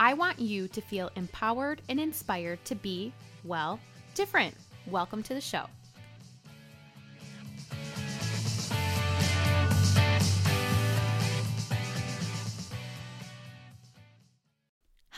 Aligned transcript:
I 0.00 0.14
want 0.14 0.38
you 0.38 0.68
to 0.68 0.80
feel 0.80 1.10
empowered 1.16 1.82
and 1.88 1.98
inspired 1.98 2.64
to 2.66 2.76
be, 2.76 3.12
well, 3.42 3.80
different. 4.14 4.54
Welcome 4.86 5.24
to 5.24 5.34
the 5.34 5.40
show. 5.40 5.66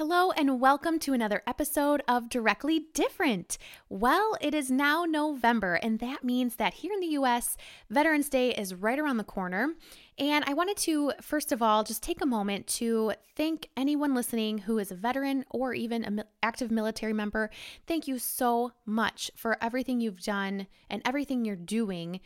Hello, 0.01 0.31
and 0.31 0.63
welcome 0.63 0.99
to 1.01 1.13
another 1.13 1.43
episode 1.47 2.03
of 2.09 2.31
Directly 2.31 2.87
Different. 2.95 3.59
Well, 3.91 4.35
it 4.41 4.55
is 4.55 4.71
now 4.71 5.05
November, 5.05 5.75
and 5.75 5.99
that 5.99 6.25
means 6.25 6.57
that 6.57 6.73
here 6.73 6.95
in 6.95 7.01
the 7.01 7.19
US, 7.19 7.59
Veterans 7.91 8.31
Day 8.31 8.55
is 8.55 8.73
right 8.73 8.99
around 8.99 9.19
the 9.19 9.25
corner. 9.25 9.75
And 10.17 10.43
I 10.47 10.55
wanted 10.55 10.79
to, 10.79 11.13
first 11.21 11.53
of 11.53 11.61
all, 11.61 11.85
just 11.85 12.03
take 12.03 12.23
a 12.23 12.27
moment 12.27 12.67
to 12.69 13.13
thank 13.37 13.69
anyone 13.77 14.15
listening 14.15 14.57
who 14.57 14.79
is 14.79 14.91
a 14.91 14.95
veteran 14.97 15.45
or 15.51 15.75
even 15.75 16.03
an 16.03 16.25
active 16.43 16.71
military 16.71 17.13
member. 17.13 17.51
Thank 17.87 18.09
you 18.09 18.19
so 18.19 18.73
much 18.87 19.31
for 19.37 19.63
everything 19.63 20.01
you've 20.01 20.23
done 20.23 20.67
and 20.89 21.03
everything 21.05 21.45
you're 21.45 21.57
doing 21.57 22.21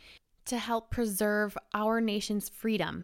to 0.45 0.57
help 0.57 0.91
preserve 0.91 1.57
our 1.73 1.99
nation's 1.99 2.47
freedom. 2.47 3.03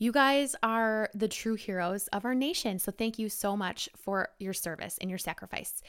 You 0.00 0.12
guys 0.12 0.56
are 0.62 1.10
the 1.14 1.28
true 1.28 1.56
heroes 1.56 2.08
of 2.08 2.24
our 2.24 2.34
nation. 2.34 2.78
So 2.78 2.90
thank 2.90 3.18
you 3.18 3.28
so 3.28 3.54
much 3.54 3.86
for 3.94 4.30
your 4.38 4.54
service 4.54 4.96
and 4.98 5.10
your 5.10 5.18
sacrifice. 5.18 5.82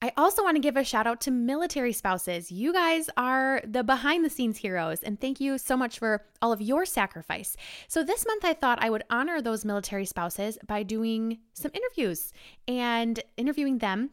I 0.00 0.12
also 0.16 0.44
want 0.44 0.54
to 0.54 0.60
give 0.60 0.76
a 0.76 0.84
shout 0.84 1.08
out 1.08 1.20
to 1.22 1.32
military 1.32 1.92
spouses. 1.92 2.52
You 2.52 2.72
guys 2.72 3.10
are 3.16 3.60
the 3.66 3.82
behind 3.82 4.24
the 4.24 4.30
scenes 4.30 4.58
heroes, 4.58 5.02
and 5.02 5.20
thank 5.20 5.40
you 5.40 5.58
so 5.58 5.76
much 5.76 5.98
for 5.98 6.24
all 6.40 6.52
of 6.52 6.62
your 6.62 6.86
sacrifice. 6.86 7.56
So, 7.88 8.04
this 8.04 8.24
month 8.24 8.44
I 8.44 8.54
thought 8.54 8.80
I 8.80 8.90
would 8.90 9.02
honor 9.10 9.42
those 9.42 9.64
military 9.64 10.06
spouses 10.06 10.56
by 10.64 10.84
doing 10.84 11.40
some 11.52 11.72
interviews 11.74 12.32
and 12.68 13.18
interviewing 13.36 13.78
them 13.78 14.10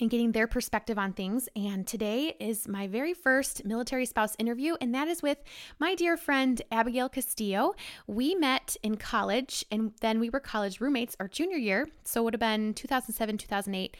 and 0.00 0.10
getting 0.10 0.32
their 0.32 0.46
perspective 0.46 0.98
on 0.98 1.12
things. 1.12 1.48
And 1.56 1.86
today 1.86 2.36
is 2.38 2.68
my 2.68 2.86
very 2.86 3.14
first 3.14 3.64
military 3.64 4.06
spouse 4.06 4.36
interview, 4.38 4.76
and 4.80 4.94
that 4.94 5.08
is 5.08 5.22
with 5.22 5.38
my 5.78 5.94
dear 5.94 6.16
friend 6.16 6.60
Abigail 6.70 7.08
Castillo. 7.08 7.74
We 8.06 8.34
met 8.34 8.76
in 8.82 8.96
college, 8.96 9.64
and 9.70 9.92
then 10.00 10.20
we 10.20 10.30
were 10.30 10.40
college 10.40 10.80
roommates 10.80 11.16
our 11.20 11.28
junior 11.28 11.56
year, 11.56 11.88
so 12.04 12.20
it 12.20 12.24
would 12.24 12.34
have 12.34 12.40
been 12.40 12.74
2007, 12.74 13.38
2008. 13.38 13.96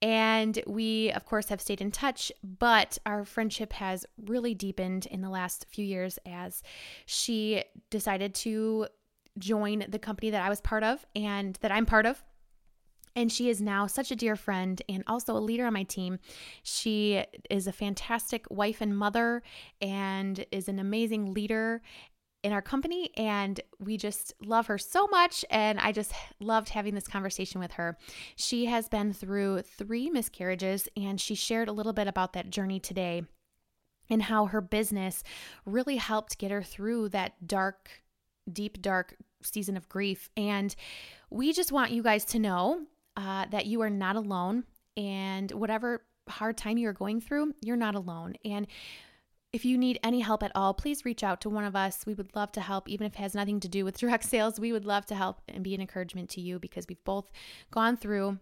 And 0.00 0.62
we, 0.66 1.10
of 1.12 1.24
course, 1.24 1.48
have 1.48 1.60
stayed 1.60 1.80
in 1.80 1.90
touch, 1.90 2.30
but 2.42 2.98
our 3.04 3.24
friendship 3.24 3.72
has 3.72 4.06
really 4.26 4.54
deepened 4.54 5.06
in 5.06 5.22
the 5.22 5.30
last 5.30 5.66
few 5.70 5.84
years 5.84 6.18
as 6.24 6.62
she 7.06 7.64
decided 7.90 8.34
to 8.36 8.86
join 9.38 9.84
the 9.88 9.98
company 9.98 10.30
that 10.30 10.42
I 10.42 10.48
was 10.48 10.60
part 10.60 10.82
of 10.82 11.04
and 11.14 11.56
that 11.62 11.72
I'm 11.72 11.86
part 11.86 12.06
of 12.06 12.22
and 13.18 13.32
she 13.32 13.50
is 13.50 13.60
now 13.60 13.88
such 13.88 14.12
a 14.12 14.16
dear 14.16 14.36
friend 14.36 14.80
and 14.88 15.02
also 15.08 15.36
a 15.36 15.40
leader 15.40 15.66
on 15.66 15.72
my 15.72 15.82
team. 15.82 16.20
She 16.62 17.24
is 17.50 17.66
a 17.66 17.72
fantastic 17.72 18.46
wife 18.48 18.80
and 18.80 18.96
mother 18.96 19.42
and 19.82 20.46
is 20.52 20.68
an 20.68 20.78
amazing 20.78 21.34
leader 21.34 21.82
in 22.44 22.52
our 22.52 22.62
company 22.62 23.10
and 23.16 23.60
we 23.80 23.96
just 23.96 24.34
love 24.40 24.68
her 24.68 24.78
so 24.78 25.08
much 25.08 25.44
and 25.50 25.80
I 25.80 25.90
just 25.90 26.12
loved 26.38 26.68
having 26.68 26.94
this 26.94 27.08
conversation 27.08 27.60
with 27.60 27.72
her. 27.72 27.98
She 28.36 28.66
has 28.66 28.88
been 28.88 29.12
through 29.12 29.62
3 29.62 30.10
miscarriages 30.10 30.88
and 30.96 31.20
she 31.20 31.34
shared 31.34 31.66
a 31.66 31.72
little 31.72 31.92
bit 31.92 32.06
about 32.06 32.34
that 32.34 32.50
journey 32.50 32.78
today 32.78 33.24
and 34.08 34.22
how 34.22 34.46
her 34.46 34.60
business 34.60 35.24
really 35.66 35.96
helped 35.96 36.38
get 36.38 36.52
her 36.52 36.62
through 36.62 37.08
that 37.08 37.48
dark 37.48 37.90
deep 38.50 38.80
dark 38.80 39.16
season 39.42 39.76
of 39.76 39.88
grief 39.88 40.30
and 40.36 40.76
we 41.30 41.52
just 41.52 41.72
want 41.72 41.90
you 41.90 42.02
guys 42.02 42.24
to 42.24 42.38
know 42.38 42.86
uh, 43.18 43.46
that 43.50 43.66
you 43.66 43.82
are 43.82 43.90
not 43.90 44.14
alone 44.14 44.62
and 44.96 45.50
whatever 45.50 46.04
hard 46.28 46.56
time 46.56 46.78
you're 46.78 46.92
going 46.92 47.20
through, 47.20 47.52
you're 47.60 47.76
not 47.76 47.96
alone. 47.96 48.36
And 48.44 48.68
if 49.52 49.64
you 49.64 49.76
need 49.76 49.98
any 50.04 50.20
help 50.20 50.42
at 50.44 50.52
all, 50.54 50.72
please 50.72 51.04
reach 51.04 51.24
out 51.24 51.40
to 51.40 51.50
one 51.50 51.64
of 51.64 51.74
us. 51.74 52.06
We 52.06 52.14
would 52.14 52.36
love 52.36 52.52
to 52.52 52.60
help, 52.60 52.88
even 52.88 53.06
if 53.06 53.14
it 53.14 53.18
has 53.18 53.34
nothing 53.34 53.58
to 53.60 53.68
do 53.68 53.84
with 53.84 53.98
direct 53.98 54.24
sales. 54.24 54.60
We 54.60 54.72
would 54.72 54.84
love 54.84 55.04
to 55.06 55.16
help 55.16 55.40
and 55.48 55.64
be 55.64 55.74
an 55.74 55.80
encouragement 55.80 56.30
to 56.30 56.40
you 56.40 56.60
because 56.60 56.86
we've 56.88 57.02
both 57.04 57.28
gone 57.72 57.96
through 57.96 58.38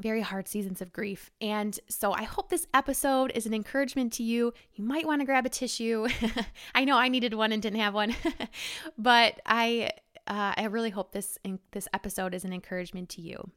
very 0.00 0.22
hard 0.22 0.48
seasons 0.48 0.82
of 0.82 0.92
grief. 0.92 1.30
And 1.40 1.78
so 1.88 2.12
I 2.12 2.24
hope 2.24 2.48
this 2.48 2.66
episode 2.74 3.30
is 3.36 3.46
an 3.46 3.54
encouragement 3.54 4.12
to 4.14 4.24
you. 4.24 4.52
You 4.72 4.82
might 4.82 5.06
want 5.06 5.20
to 5.20 5.24
grab 5.24 5.46
a 5.46 5.50
tissue. 5.50 6.08
I 6.74 6.84
know 6.84 6.96
I 6.96 7.08
needed 7.08 7.34
one 7.34 7.52
and 7.52 7.62
didn't 7.62 7.78
have 7.78 7.94
one, 7.94 8.16
but 8.98 9.40
I 9.46 9.90
uh, 10.26 10.54
I 10.56 10.64
really 10.64 10.90
hope 10.90 11.12
this 11.12 11.38
this 11.70 11.86
episode 11.92 12.34
is 12.34 12.44
an 12.44 12.52
encouragement 12.52 13.10
to 13.10 13.20
you. 13.20 13.52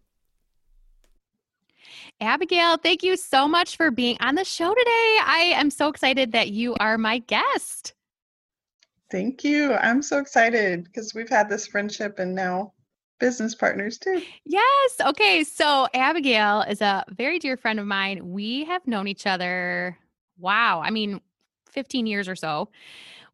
Abigail, 2.21 2.77
thank 2.77 3.03
you 3.03 3.17
so 3.17 3.47
much 3.47 3.77
for 3.77 3.91
being 3.91 4.17
on 4.19 4.35
the 4.35 4.43
show 4.43 4.73
today. 4.73 5.17
I 5.25 5.53
am 5.55 5.69
so 5.69 5.87
excited 5.87 6.31
that 6.31 6.49
you 6.49 6.75
are 6.79 6.97
my 6.97 7.19
guest. 7.19 7.93
Thank 9.09 9.43
you. 9.43 9.73
I'm 9.73 10.01
so 10.01 10.19
excited 10.19 10.83
because 10.83 11.13
we've 11.13 11.29
had 11.29 11.47
this 11.47 11.67
friendship 11.67 12.19
and 12.19 12.35
now 12.35 12.73
business 13.19 13.55
partners 13.55 13.97
too. 13.97 14.21
Yes. 14.45 14.95
Okay. 15.01 15.43
So, 15.43 15.87
Abigail 15.93 16.61
is 16.61 16.81
a 16.81 17.03
very 17.09 17.39
dear 17.39 17.57
friend 17.57 17.79
of 17.79 17.85
mine. 17.85 18.29
We 18.31 18.65
have 18.65 18.85
known 18.85 19.07
each 19.07 19.25
other, 19.25 19.97
wow, 20.37 20.81
I 20.83 20.89
mean, 20.91 21.21
15 21.71 22.05
years 22.05 22.27
or 22.27 22.35
so. 22.35 22.69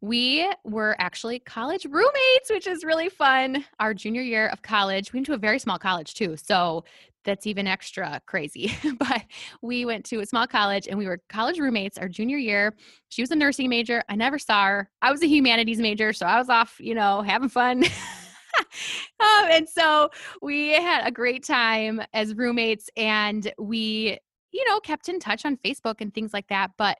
We 0.02 0.50
were 0.66 0.98
actually 1.00 1.40
college 1.40 1.86
roommates, 1.86 2.50
which 2.50 2.68
is 2.68 2.84
really 2.84 3.08
fun. 3.08 3.64
Our 3.80 3.94
junior 3.94 4.22
year 4.22 4.48
of 4.50 4.62
college, 4.62 5.14
we 5.14 5.18
went 5.18 5.28
to 5.28 5.34
a 5.34 5.38
very 5.38 5.60
small 5.60 5.80
college 5.80 6.14
too. 6.14 6.36
So 6.36 6.84
that's 7.24 7.48
even 7.48 7.68
extra 7.68 8.22
crazy. 8.26 8.74
but 9.00 9.24
we 9.62 9.86
went 9.86 10.06
to 10.06 10.20
a 10.20 10.26
small 10.26 10.48
college 10.48 10.88
and 10.88 10.98
we 10.98 11.06
were 11.06 11.20
college 11.30 11.60
roommates 11.60 11.98
our 11.98 12.10
junior 12.10 12.38
year. 12.38 12.76
She 13.10 13.22
was 13.22 13.32
a 13.32 13.36
nursing 13.36 13.70
major. 13.70 14.04
I 14.10 14.16
never 14.16 14.40
saw 14.40 14.66
her. 14.66 14.90
I 15.02 15.12
was 15.12 15.22
a 15.24 15.28
humanities 15.28 15.80
major. 15.80 16.14
So 16.14 16.26
I 16.26 16.38
was 16.38 16.50
off, 16.50 16.76
you 16.80 16.96
know, 16.96 17.22
having 17.22 17.50
fun. 17.50 17.84
um, 19.20 19.48
and 19.50 19.68
so 19.68 20.10
we 20.42 20.74
had 20.74 21.06
a 21.08 21.12
great 21.12 21.44
time 21.44 22.02
as 22.14 22.36
roommates 22.36 22.90
and 22.98 23.52
we, 23.58 24.18
you 24.52 24.66
know, 24.68 24.80
kept 24.80 25.10
in 25.10 25.20
touch 25.20 25.46
on 25.46 25.58
Facebook 25.58 25.96
and 26.00 26.14
things 26.14 26.34
like 26.34 26.48
that. 26.50 26.72
But 26.78 26.98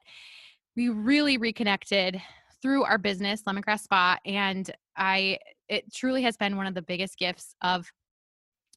we 0.76 0.90
really 0.90 1.38
reconnected 1.38 2.22
through 2.62 2.84
our 2.84 2.98
business, 2.98 3.44
Lemongrass 3.44 3.82
Spa. 3.82 4.18
And 4.26 4.72
I, 4.96 5.38
it 5.68 5.94
truly 5.94 6.24
has 6.24 6.38
been 6.38 6.56
one 6.56 6.66
of 6.66 6.74
the 6.74 6.82
biggest 6.82 7.18
gifts 7.18 7.56
of 7.62 7.92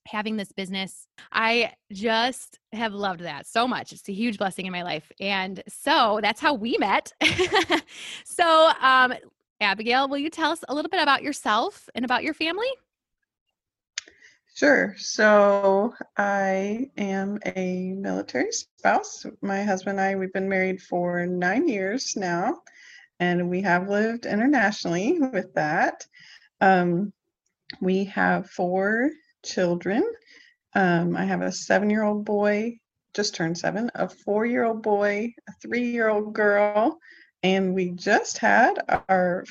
having 0.06 0.36
this 0.36 0.52
business. 0.52 1.06
I 1.32 1.72
just 1.92 2.58
have 2.72 2.92
loved 2.92 3.20
that 3.20 3.46
so 3.46 3.66
much. 3.66 3.92
It's 3.92 4.08
a 4.08 4.12
huge 4.12 4.38
blessing 4.38 4.66
in 4.66 4.72
my 4.72 4.82
life. 4.82 5.10
And 5.20 5.62
so 5.68 6.20
that's 6.22 6.40
how 6.40 6.54
we 6.54 6.76
met. 6.78 7.12
so, 8.24 8.70
um, 8.80 9.14
Abigail, 9.60 10.08
will 10.08 10.18
you 10.18 10.30
tell 10.30 10.52
us 10.52 10.64
a 10.68 10.74
little 10.74 10.90
bit 10.90 11.02
about 11.02 11.22
yourself 11.22 11.88
and 11.94 12.04
about 12.04 12.22
your 12.22 12.34
family? 12.34 12.68
Sure. 14.54 14.94
So 14.96 15.92
I 16.16 16.90
am 16.96 17.38
a 17.44 17.92
military 17.92 18.52
spouse. 18.52 19.26
My 19.42 19.62
husband 19.62 19.98
and 19.98 20.08
I, 20.08 20.14
we've 20.14 20.32
been 20.32 20.48
married 20.48 20.80
for 20.80 21.26
nine 21.26 21.68
years 21.68 22.16
now, 22.16 22.62
and 23.20 23.50
we 23.50 23.60
have 23.60 23.90
lived 23.90 24.24
internationally 24.24 25.20
with 25.20 25.52
that. 25.54 26.06
Um, 26.62 27.12
we 27.82 28.04
have 28.04 28.48
four 28.48 29.10
children. 29.46 30.04
Um, 30.74 31.16
I 31.16 31.24
have 31.24 31.40
a 31.40 31.52
seven 31.52 31.88
year 31.88 32.02
old 32.02 32.24
boy, 32.24 32.78
just 33.14 33.34
turned 33.34 33.56
seven, 33.56 33.90
a 33.94 34.08
four 34.08 34.44
year 34.44 34.64
old 34.64 34.82
boy, 34.82 35.32
a 35.48 35.52
three 35.62 35.90
year 35.90 36.08
old 36.08 36.34
girl, 36.34 36.98
and 37.42 37.74
we 37.74 37.90
just 37.90 38.38
had 38.38 38.74
our 39.08 39.44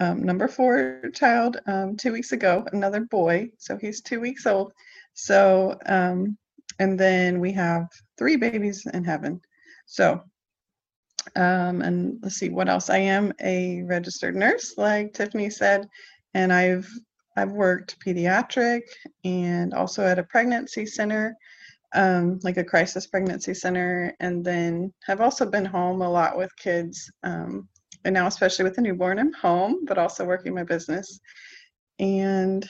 um, 0.00 0.22
number 0.22 0.46
four 0.46 1.02
child 1.12 1.56
um, 1.66 1.96
two 1.96 2.12
weeks 2.12 2.32
ago, 2.32 2.64
another 2.72 3.00
boy. 3.00 3.48
So 3.58 3.76
he's 3.76 4.00
two 4.00 4.20
weeks 4.20 4.46
old. 4.46 4.72
So, 5.14 5.76
um, 5.86 6.38
and 6.78 6.98
then 6.98 7.40
we 7.40 7.52
have 7.52 7.88
three 8.16 8.36
babies 8.36 8.86
in 8.86 9.02
heaven. 9.02 9.40
So, 9.86 10.22
um, 11.34 11.82
and 11.82 12.18
let's 12.22 12.36
see 12.36 12.50
what 12.50 12.68
else. 12.68 12.90
I 12.90 12.98
am 12.98 13.32
a 13.40 13.82
registered 13.82 14.36
nurse, 14.36 14.74
like 14.78 15.14
Tiffany 15.14 15.50
said, 15.50 15.88
and 16.34 16.52
I've 16.52 16.88
I've 17.38 17.52
worked 17.52 17.98
pediatric 18.04 18.82
and 19.24 19.72
also 19.72 20.04
at 20.04 20.18
a 20.18 20.24
pregnancy 20.24 20.84
center. 20.86 21.36
um, 21.94 22.38
like 22.42 22.56
a 22.56 22.64
crisis 22.64 23.06
pregnancy 23.06 23.54
center, 23.54 24.14
and 24.20 24.44
then 24.44 24.92
have 25.06 25.20
also 25.20 25.46
been 25.46 25.64
home 25.64 26.02
a 26.02 26.10
lot 26.10 26.36
with 26.36 26.54
kids. 26.56 27.10
Um, 27.22 27.68
and 28.04 28.14
now, 28.14 28.26
especially 28.26 28.64
with 28.64 28.78
a 28.78 28.80
newborn, 28.80 29.18
I'm 29.18 29.32
home, 29.32 29.84
but 29.86 29.98
also 29.98 30.24
working 30.24 30.54
my 30.54 30.64
business. 30.64 31.18
And 31.98 32.68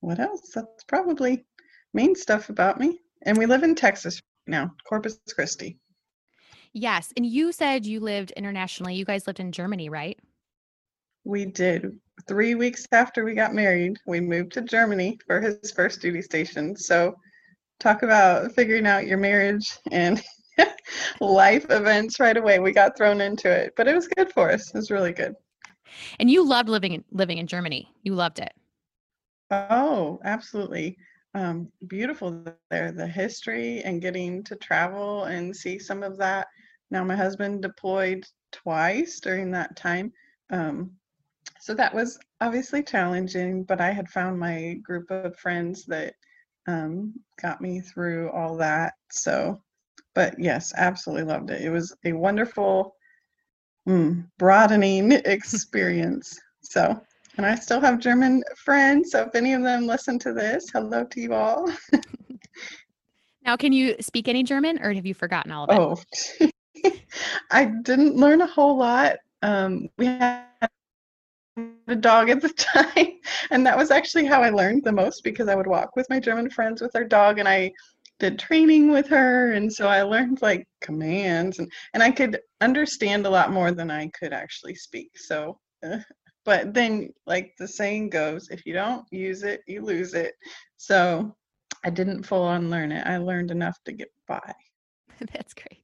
what 0.00 0.20
else? 0.20 0.50
That's 0.54 0.84
probably 0.84 1.44
main 1.92 2.14
stuff 2.14 2.48
about 2.48 2.78
me. 2.78 3.00
And 3.22 3.36
we 3.36 3.46
live 3.46 3.62
in 3.62 3.74
Texas 3.74 4.20
now, 4.46 4.72
Corpus 4.88 5.18
Christi. 5.34 5.78
Yes. 6.72 7.12
And 7.16 7.26
you 7.26 7.52
said 7.52 7.86
you 7.86 8.00
lived 8.00 8.32
internationally. 8.32 8.94
You 8.94 9.04
guys 9.04 9.26
lived 9.26 9.40
in 9.40 9.50
Germany, 9.50 9.88
right? 9.88 10.18
We 11.24 11.46
did. 11.46 11.98
Three 12.26 12.54
weeks 12.54 12.86
after 12.92 13.24
we 13.24 13.34
got 13.34 13.54
married, 13.54 13.98
we 14.06 14.20
moved 14.20 14.52
to 14.52 14.62
Germany 14.62 15.18
for 15.26 15.40
his 15.40 15.70
first 15.72 16.00
duty 16.00 16.22
station. 16.22 16.76
So, 16.76 17.14
talk 17.78 18.02
about 18.02 18.52
figuring 18.52 18.86
out 18.86 19.06
your 19.06 19.18
marriage 19.18 19.78
and 19.92 20.22
life 21.20 21.66
events 21.70 22.18
right 22.18 22.36
away. 22.36 22.58
We 22.58 22.72
got 22.72 22.96
thrown 22.96 23.20
into 23.20 23.50
it, 23.50 23.74
but 23.76 23.86
it 23.86 23.94
was 23.94 24.08
good 24.08 24.32
for 24.32 24.50
us. 24.50 24.68
It 24.68 24.78
was 24.78 24.90
really 24.90 25.12
good. 25.12 25.34
And 26.18 26.30
you 26.30 26.46
loved 26.46 26.68
living 26.68 26.92
in 26.92 27.04
living 27.12 27.38
in 27.38 27.46
Germany. 27.46 27.90
You 28.02 28.14
loved 28.14 28.38
it. 28.38 28.52
Oh, 29.50 30.18
absolutely. 30.24 30.96
Um, 31.34 31.70
beautiful 31.86 32.44
there. 32.70 32.92
The 32.92 33.06
history 33.06 33.82
and 33.82 34.00
getting 34.00 34.42
to 34.44 34.56
travel 34.56 35.24
and 35.24 35.54
see 35.54 35.78
some 35.78 36.02
of 36.02 36.16
that. 36.18 36.48
Now, 36.90 37.04
my 37.04 37.16
husband 37.16 37.62
deployed 37.62 38.24
twice 38.52 39.20
during 39.20 39.50
that 39.52 39.76
time. 39.76 40.12
Um, 40.50 40.92
so 41.60 41.74
that 41.74 41.94
was 41.94 42.18
obviously 42.40 42.82
challenging, 42.82 43.64
but 43.64 43.80
I 43.80 43.90
had 43.90 44.08
found 44.08 44.38
my 44.38 44.74
group 44.82 45.10
of 45.10 45.36
friends 45.36 45.84
that 45.86 46.14
um, 46.66 47.14
got 47.40 47.60
me 47.60 47.80
through 47.80 48.30
all 48.30 48.56
that. 48.58 48.94
So, 49.10 49.60
but 50.14 50.34
yes, 50.38 50.72
absolutely 50.76 51.24
loved 51.24 51.50
it. 51.50 51.62
It 51.62 51.70
was 51.70 51.94
a 52.04 52.12
wonderful, 52.12 52.94
mm, 53.88 54.26
broadening 54.38 55.12
experience. 55.24 56.38
So, 56.62 57.00
and 57.36 57.46
I 57.46 57.54
still 57.54 57.80
have 57.80 57.98
German 57.98 58.42
friends. 58.56 59.10
So 59.10 59.22
if 59.22 59.34
any 59.34 59.52
of 59.52 59.62
them 59.62 59.86
listen 59.86 60.18
to 60.20 60.32
this, 60.32 60.70
hello 60.72 61.04
to 61.04 61.20
you 61.20 61.34
all. 61.34 61.70
now, 63.44 63.56
can 63.56 63.72
you 63.72 63.96
speak 64.00 64.28
any 64.28 64.42
German 64.42 64.78
or 64.82 64.92
have 64.92 65.06
you 65.06 65.14
forgotten 65.14 65.52
all 65.52 65.64
of 65.68 65.98
it? 66.40 66.50
Oh, 66.80 66.90
I 67.50 67.64
didn't 67.82 68.16
learn 68.16 68.40
a 68.40 68.46
whole 68.46 68.76
lot. 68.78 69.16
Um, 69.42 69.88
we 69.98 70.06
had 70.06 70.46
a 71.88 71.96
dog 71.96 72.30
at 72.30 72.40
the 72.40 72.48
time, 72.56 73.18
and 73.50 73.66
that 73.66 73.76
was 73.76 73.90
actually 73.90 74.26
how 74.26 74.42
I 74.42 74.50
learned 74.50 74.84
the 74.84 74.92
most 74.92 75.24
because 75.24 75.48
I 75.48 75.54
would 75.54 75.66
walk 75.66 75.96
with 75.96 76.08
my 76.10 76.20
German 76.20 76.50
friends 76.50 76.80
with 76.80 76.94
our 76.96 77.04
dog, 77.04 77.38
and 77.38 77.48
I 77.48 77.72
did 78.18 78.38
training 78.38 78.90
with 78.90 79.06
her, 79.08 79.52
and 79.52 79.72
so 79.72 79.88
I 79.88 80.02
learned 80.02 80.42
like 80.42 80.66
commands, 80.80 81.58
and 81.58 81.70
and 81.94 82.02
I 82.02 82.10
could 82.10 82.40
understand 82.60 83.26
a 83.26 83.30
lot 83.30 83.52
more 83.52 83.72
than 83.72 83.90
I 83.90 84.08
could 84.18 84.32
actually 84.32 84.74
speak. 84.74 85.10
So 85.16 85.58
uh, 85.84 85.98
but 86.46 86.72
then 86.72 87.12
like 87.26 87.52
the 87.58 87.68
saying 87.68 88.08
goes 88.08 88.48
if 88.50 88.64
you 88.64 88.72
don't 88.72 89.04
use 89.10 89.42
it 89.42 89.60
you 89.66 89.82
lose 89.82 90.14
it. 90.14 90.32
So 90.78 91.36
i 91.84 91.90
didn't 91.90 92.22
full 92.22 92.42
on 92.42 92.70
learn 92.70 92.92
it. 92.92 93.06
I 93.06 93.18
learned 93.18 93.50
enough 93.50 93.76
to 93.84 93.92
get 93.92 94.08
by. 94.26 94.54
That's 95.32 95.52
great. 95.52 95.82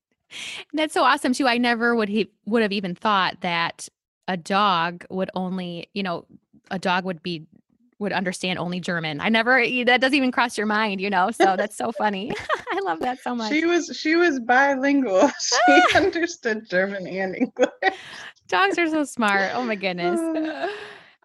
That's 0.73 0.95
so 0.95 1.03
awesome 1.03 1.35
too. 1.35 1.47
I 1.47 1.59
never 1.59 1.95
would 1.95 2.09
he 2.09 2.31
would 2.47 2.63
have 2.63 2.73
even 2.73 2.95
thought 2.95 3.41
that 3.43 3.89
a 4.29 4.37
dog 4.37 5.05
would 5.11 5.31
only 5.35 5.89
you 5.95 6.03
know 6.03 6.25
a 6.71 6.79
dog 6.79 7.05
would 7.05 7.23
be 7.23 7.47
would 7.99 8.13
understand 8.13 8.59
only 8.59 8.81
german 8.81 9.21
i 9.21 9.29
never 9.29 9.65
that 9.85 10.01
doesn't 10.01 10.17
even 10.17 10.33
cross 10.33 10.59
your 10.59 10.67
mind 10.67 11.01
you 11.01 11.09
know 11.09 11.31
so 11.31 11.57
that's 11.57 11.77
so 11.77 11.93
funny 11.93 12.33
i 12.73 12.81
love 12.85 12.99
that 13.01 13.19
so 13.21 13.35
much 13.35 13.51
she 13.53 13.65
was 13.65 13.97
she 13.97 14.17
was 14.17 14.41
bilingual 14.41 15.31
she 15.41 15.83
understood 15.97 16.69
german 16.69 17.07
and 17.07 17.37
english 17.37 17.71
Dogs 18.53 18.79
are 18.79 18.87
so 18.87 19.05
smart. 19.05 19.53
Oh 19.55 19.65
my 19.65 19.75
goodness. 19.75 20.21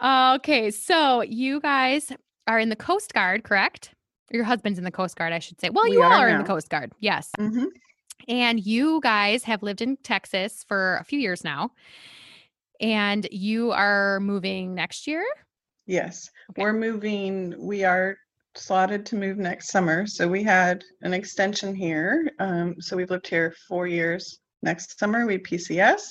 okay, 0.02 0.72
so 0.72 1.22
you 1.24 1.60
guys 1.60 2.14
are 2.48 2.58
in 2.58 2.70
the 2.70 2.76
Coast 2.76 3.14
Guard, 3.14 3.44
correct? 3.44 3.94
Your 4.32 4.46
husband's 4.46 4.80
in 4.80 4.86
the 4.86 4.92
Coast 4.92 5.18
Guard, 5.18 5.34
I 5.34 5.40
should 5.40 5.60
say. 5.60 5.70
Well, 5.70 5.84
we 5.84 5.92
you 5.92 6.04
all 6.04 6.14
are, 6.14 6.30
in 6.30 6.38
the 6.38 6.46
Coast 6.46 6.70
Guard. 6.70 6.94
Yes. 7.02 7.32
Mm-hmm. 7.38 7.66
And 8.30 8.66
you 8.66 9.02
guys 9.04 9.44
have 9.44 9.62
lived 9.62 9.82
in 9.82 9.98
Texas 9.98 10.64
for 10.70 10.96
a 11.02 11.04
few 11.04 11.20
years 11.20 11.44
now. 11.44 11.72
And 12.80 13.28
you 13.32 13.72
are 13.72 14.20
moving 14.20 14.74
next 14.74 15.08
year? 15.08 15.26
Yes. 15.86 16.30
Okay. 16.52 16.62
We're 16.62 16.74
moving. 16.74 17.56
We 17.58 17.84
are 17.84 18.18
slotted 18.56 19.06
to 19.08 19.16
move 19.16 19.38
next 19.38 19.70
summer. 19.70 20.06
So 20.08 20.28
we 20.28 20.44
had 20.44 20.84
an 21.02 21.14
extension 21.14 21.76
here. 21.76 22.32
Um, 22.40 22.76
so 22.80 22.98
we've 22.98 23.10
lived 23.10 23.28
here 23.28 23.56
four 23.68 23.88
years. 23.88 24.40
Next 24.62 25.00
summer, 25.00 25.26
we 25.26 25.38
PCS 25.38 26.02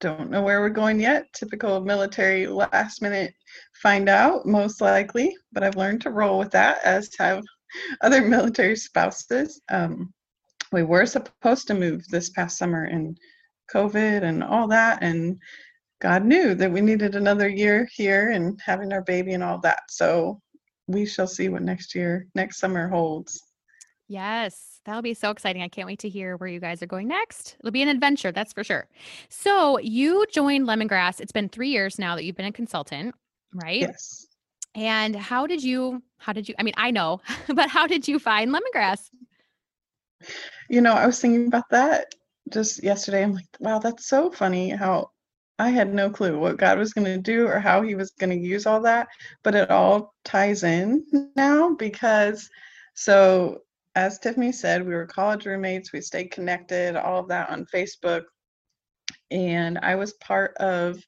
don't 0.00 0.30
know 0.30 0.42
where 0.42 0.60
we're 0.60 0.70
going 0.70 0.98
yet. 0.98 1.32
Typical 1.34 1.80
military 1.80 2.46
last 2.46 3.02
minute 3.02 3.34
find 3.82 4.08
out, 4.08 4.46
most 4.46 4.80
likely, 4.80 5.36
but 5.52 5.62
I've 5.62 5.76
learned 5.76 6.00
to 6.02 6.10
roll 6.10 6.38
with 6.38 6.50
that, 6.52 6.82
as 6.82 7.10
have 7.18 7.44
other 8.00 8.22
military 8.26 8.76
spouses. 8.76 9.60
Um, 9.68 10.12
we 10.72 10.82
were 10.82 11.06
supposed 11.06 11.66
to 11.68 11.74
move 11.74 12.06
this 12.08 12.30
past 12.30 12.58
summer 12.58 12.84
and 12.84 13.16
COVID 13.72 14.22
and 14.22 14.42
all 14.42 14.66
that, 14.68 15.02
and 15.02 15.38
God 16.00 16.24
knew 16.24 16.54
that 16.54 16.72
we 16.72 16.80
needed 16.80 17.14
another 17.14 17.48
year 17.48 17.88
here 17.92 18.30
and 18.30 18.58
having 18.64 18.92
our 18.92 19.02
baby 19.02 19.34
and 19.34 19.42
all 19.42 19.58
that. 19.58 19.82
So 19.88 20.40
we 20.86 21.06
shall 21.06 21.26
see 21.26 21.48
what 21.48 21.62
next 21.62 21.94
year, 21.94 22.26
next 22.34 22.58
summer 22.58 22.88
holds. 22.88 23.42
Yes, 24.08 24.80
that'll 24.84 25.02
be 25.02 25.14
so 25.14 25.30
exciting. 25.30 25.62
I 25.62 25.68
can't 25.68 25.86
wait 25.86 26.00
to 26.00 26.08
hear 26.08 26.36
where 26.36 26.48
you 26.48 26.58
guys 26.58 26.82
are 26.82 26.86
going 26.86 27.06
next. 27.06 27.56
It'll 27.60 27.70
be 27.70 27.82
an 27.82 27.88
adventure, 27.88 28.32
that's 28.32 28.52
for 28.52 28.64
sure. 28.64 28.88
So, 29.28 29.78
you 29.78 30.24
joined 30.32 30.66
Lemongrass. 30.66 31.20
It's 31.20 31.30
been 31.30 31.48
3 31.48 31.68
years 31.68 31.98
now 31.98 32.16
that 32.16 32.24
you've 32.24 32.36
been 32.36 32.46
a 32.46 32.52
consultant, 32.52 33.14
right? 33.54 33.82
Yes. 33.82 34.26
And 34.74 35.14
how 35.14 35.46
did 35.46 35.62
you 35.62 36.02
how 36.18 36.32
did 36.32 36.48
you 36.48 36.54
I 36.58 36.62
mean, 36.62 36.74
I 36.76 36.90
know, 36.90 37.20
but 37.54 37.68
how 37.68 37.86
did 37.86 38.08
you 38.08 38.18
find 38.18 38.52
Lemongrass? 38.52 39.10
You 40.68 40.80
know, 40.80 40.94
I 40.94 41.06
was 41.06 41.20
thinking 41.20 41.46
about 41.46 41.68
that 41.70 42.14
just 42.48 42.82
yesterday. 42.82 43.22
I'm 43.22 43.34
like, 43.34 43.46
wow, 43.60 43.78
that's 43.78 44.06
so 44.06 44.30
funny 44.30 44.70
how 44.70 45.10
I 45.60 45.68
had 45.68 45.92
no 45.92 46.08
clue 46.08 46.38
what 46.38 46.56
God 46.56 46.78
was 46.78 46.94
going 46.94 47.04
to 47.04 47.18
do 47.18 47.46
or 47.46 47.58
how 47.58 47.82
he 47.82 47.94
was 47.94 48.12
going 48.12 48.30
to 48.30 48.48
use 48.48 48.64
all 48.64 48.80
that, 48.80 49.08
but 49.42 49.54
it 49.54 49.70
all 49.70 50.14
ties 50.24 50.62
in 50.62 51.04
now 51.36 51.74
because 51.74 52.48
so 52.94 53.60
as 53.94 54.18
Tiffany 54.18 54.52
said, 54.52 54.86
we 54.86 54.94
were 54.94 55.06
college 55.06 55.44
roommates. 55.44 55.92
We 55.92 56.00
stayed 56.00 56.30
connected, 56.30 56.96
all 56.96 57.20
of 57.20 57.28
that 57.28 57.50
on 57.50 57.66
Facebook. 57.66 58.22
And 59.30 59.78
I 59.82 59.96
was 59.96 60.14
part 60.14 60.56
of 60.56 60.98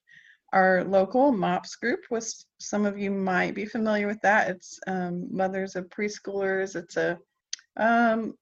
our 0.52 0.84
local 0.84 1.32
MOPS 1.32 1.76
group, 1.76 2.00
which 2.10 2.26
some 2.58 2.84
of 2.84 2.98
you 2.98 3.10
might 3.10 3.54
be 3.54 3.64
familiar 3.64 4.06
with 4.06 4.20
that. 4.20 4.50
It's 4.50 4.78
um, 4.86 5.28
mothers 5.34 5.76
of 5.76 5.88
preschoolers. 5.88 6.76
It's 6.76 6.98
a 6.98 7.18
um, 7.78 8.34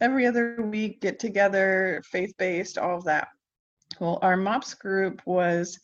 every 0.00 0.26
other 0.26 0.62
week 0.62 1.02
get 1.02 1.18
together, 1.18 2.02
faith 2.06 2.32
based, 2.38 2.78
all 2.78 2.96
of 2.96 3.04
that. 3.04 3.28
Well, 4.00 4.18
our 4.22 4.36
MOPS 4.36 4.74
group 4.74 5.22
was 5.26 5.78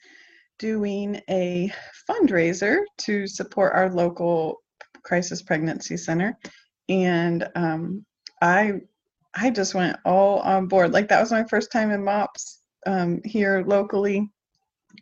doing 0.58 1.20
a 1.28 1.72
fundraiser 2.08 2.80
to 2.98 3.26
support 3.26 3.72
our 3.74 3.90
local 3.90 4.62
crisis 5.02 5.42
pregnancy 5.42 5.96
center 5.96 6.38
and 6.88 7.48
um, 7.54 8.04
I 8.42 8.80
I 9.34 9.50
just 9.50 9.74
went 9.74 9.96
all 10.04 10.40
on 10.40 10.68
board. 10.68 10.92
Like 10.92 11.08
that 11.08 11.20
was 11.20 11.32
my 11.32 11.44
first 11.44 11.72
time 11.72 11.90
in 11.90 12.04
MOPS 12.04 12.60
um, 12.86 13.20
here 13.24 13.64
locally, 13.66 14.30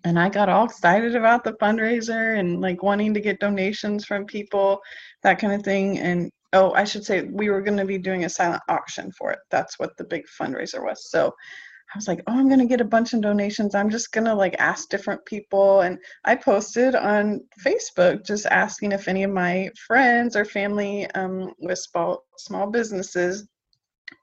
and 0.04 0.18
I 0.18 0.28
got 0.28 0.49
all 0.49 0.64
excited 0.64 1.16
about 1.16 1.44
the 1.44 1.52
fundraiser 1.54 2.38
and 2.38 2.61
like 2.61 2.82
wanting 2.82 3.12
to 3.14 3.21
get 3.21 3.40
donations 3.40 4.04
from 4.04 4.25
people, 4.25 4.80
that 5.23 5.38
kind 5.38 5.52
of 5.52 5.62
thing. 5.62 5.99
And 5.99 6.30
oh, 6.54 6.73
I 6.73 6.85
should 6.85 7.04
say 7.04 7.23
we 7.25 7.50
were 7.50 7.61
going 7.61 7.78
to 7.78 7.85
be 7.85 7.99
doing 7.99 8.25
a 8.25 8.28
silent 8.28 8.62
auction 8.68 9.11
for 9.12 9.32
it. 9.32 9.38
That's 9.50 9.78
what 9.78 9.97
the 9.99 10.04
big 10.04 10.23
fundraiser 10.40 10.82
was. 10.82 11.11
So 11.11 11.32
I 11.94 11.99
was 11.99 12.08
like, 12.08 12.22
oh, 12.26 12.32
I'm 12.32 12.49
going 12.49 12.61
to 12.61 12.66
get 12.66 12.80
a 12.80 12.87
bunch 12.87 13.12
of 13.12 13.20
donations. 13.20 13.75
I'm 13.75 13.90
just 13.90 14.12
going 14.12 14.25
to 14.25 14.34
like 14.34 14.56
ask 14.58 14.88
different 14.88 15.25
people. 15.26 15.82
And 15.82 15.99
I 16.25 16.37
posted 16.37 16.94
on 16.94 17.42
Facebook 17.62 18.25
just 18.25 18.46
asking 18.46 18.92
if 18.92 19.08
any 19.08 19.25
of 19.25 19.30
my 19.30 19.68
friends 19.87 20.34
or 20.34 20.46
family 20.46 21.11
um, 21.11 21.52
with 21.58 21.78
small, 21.78 22.25
small 22.38 22.70
businesses 22.70 23.46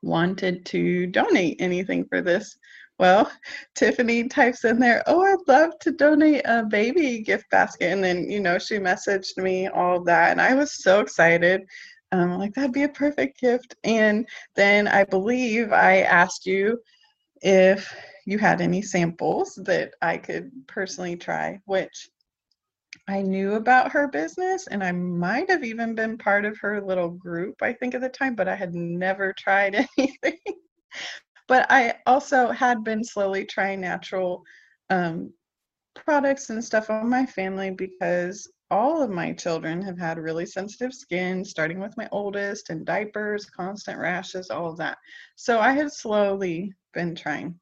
wanted 0.02 0.66
to 0.68 1.06
donate 1.08 1.58
anything 1.62 2.06
for 2.06 2.22
this. 2.22 2.58
Well, 2.98 3.32
Tiffany 3.76 4.28
types 4.28 4.66
in 4.66 4.80
there, 4.80 5.04
oh, 5.06 5.22
I'd 5.22 5.48
love 5.48 5.78
to 5.82 5.92
donate 5.92 6.42
a 6.46 6.64
baby 6.64 7.22
gift 7.22 7.52
basket. 7.52 7.92
And 7.92 8.04
then, 8.04 8.32
you 8.32 8.40
know, 8.40 8.58
she 8.58 8.78
messaged 8.78 9.38
me 9.38 9.68
all 9.68 10.04
that. 10.06 10.32
And 10.32 10.42
I 10.42 10.56
was 10.56 10.82
so 10.84 11.02
excited. 11.02 11.62
Um, 12.12 12.40
like, 12.40 12.56
that'd 12.56 12.72
be 12.72 12.84
a 12.84 12.90
perfect 12.90 13.40
gift. 13.40 13.76
And 13.84 14.28
then 14.56 14.88
I 14.88 15.04
believe 15.04 15.72
I 15.72 16.00
asked 16.00 16.48
you 16.48 16.80
if 17.42 17.96
you 18.26 18.38
had 18.38 18.62
any 18.62 18.82
samples 18.82 19.56
that 19.66 19.94
I 20.02 20.18
could 20.18 20.52
personally 20.68 21.16
try, 21.16 21.60
which 21.66 22.10
I 23.08 23.22
knew 23.22 23.56
about 23.56 23.92
her 23.92 24.08
business 24.08 24.68
and 24.68 24.84
I 24.84 24.92
might 24.92 25.50
have 25.50 25.64
even 25.64 25.96
been 25.96 26.18
part 26.18 26.46
of 26.46 26.58
her 26.60 26.80
little 26.80 27.10
group, 27.10 27.62
I 27.62 27.74
think, 27.74 27.96
at 27.96 28.02
the 28.02 28.10
time, 28.10 28.36
but 28.36 28.48
I 28.48 28.56
had 28.56 28.76
never 28.76 29.34
tried 29.38 29.76
anything. 29.98 30.38
but 31.48 31.66
I 31.72 31.96
also 32.06 32.50
had 32.52 32.84
been 32.84 33.04
slowly 33.04 33.46
trying 33.46 33.82
natural 33.82 34.44
um, 34.90 35.34
products 35.96 36.50
and 36.50 36.64
stuff 36.64 36.90
on 36.90 37.10
my 37.10 37.26
family 37.26 37.72
because 37.72 38.48
all 38.72 39.02
of 39.02 39.10
my 39.10 39.34
children 39.34 39.82
have 39.82 39.98
had 39.98 40.20
really 40.20 40.46
sensitive 40.46 40.94
skin, 40.94 41.44
starting 41.44 41.80
with 41.80 41.98
my 41.98 42.08
oldest, 42.12 42.70
and 42.70 42.86
diapers, 42.86 43.46
constant 43.46 43.98
rashes, 43.98 44.52
all 44.52 44.70
of 44.70 44.78
that. 44.78 44.98
So 45.36 45.60
I 45.60 45.72
had 45.72 45.92
slowly 45.92 46.74
been 46.94 47.16
trying 47.16 47.60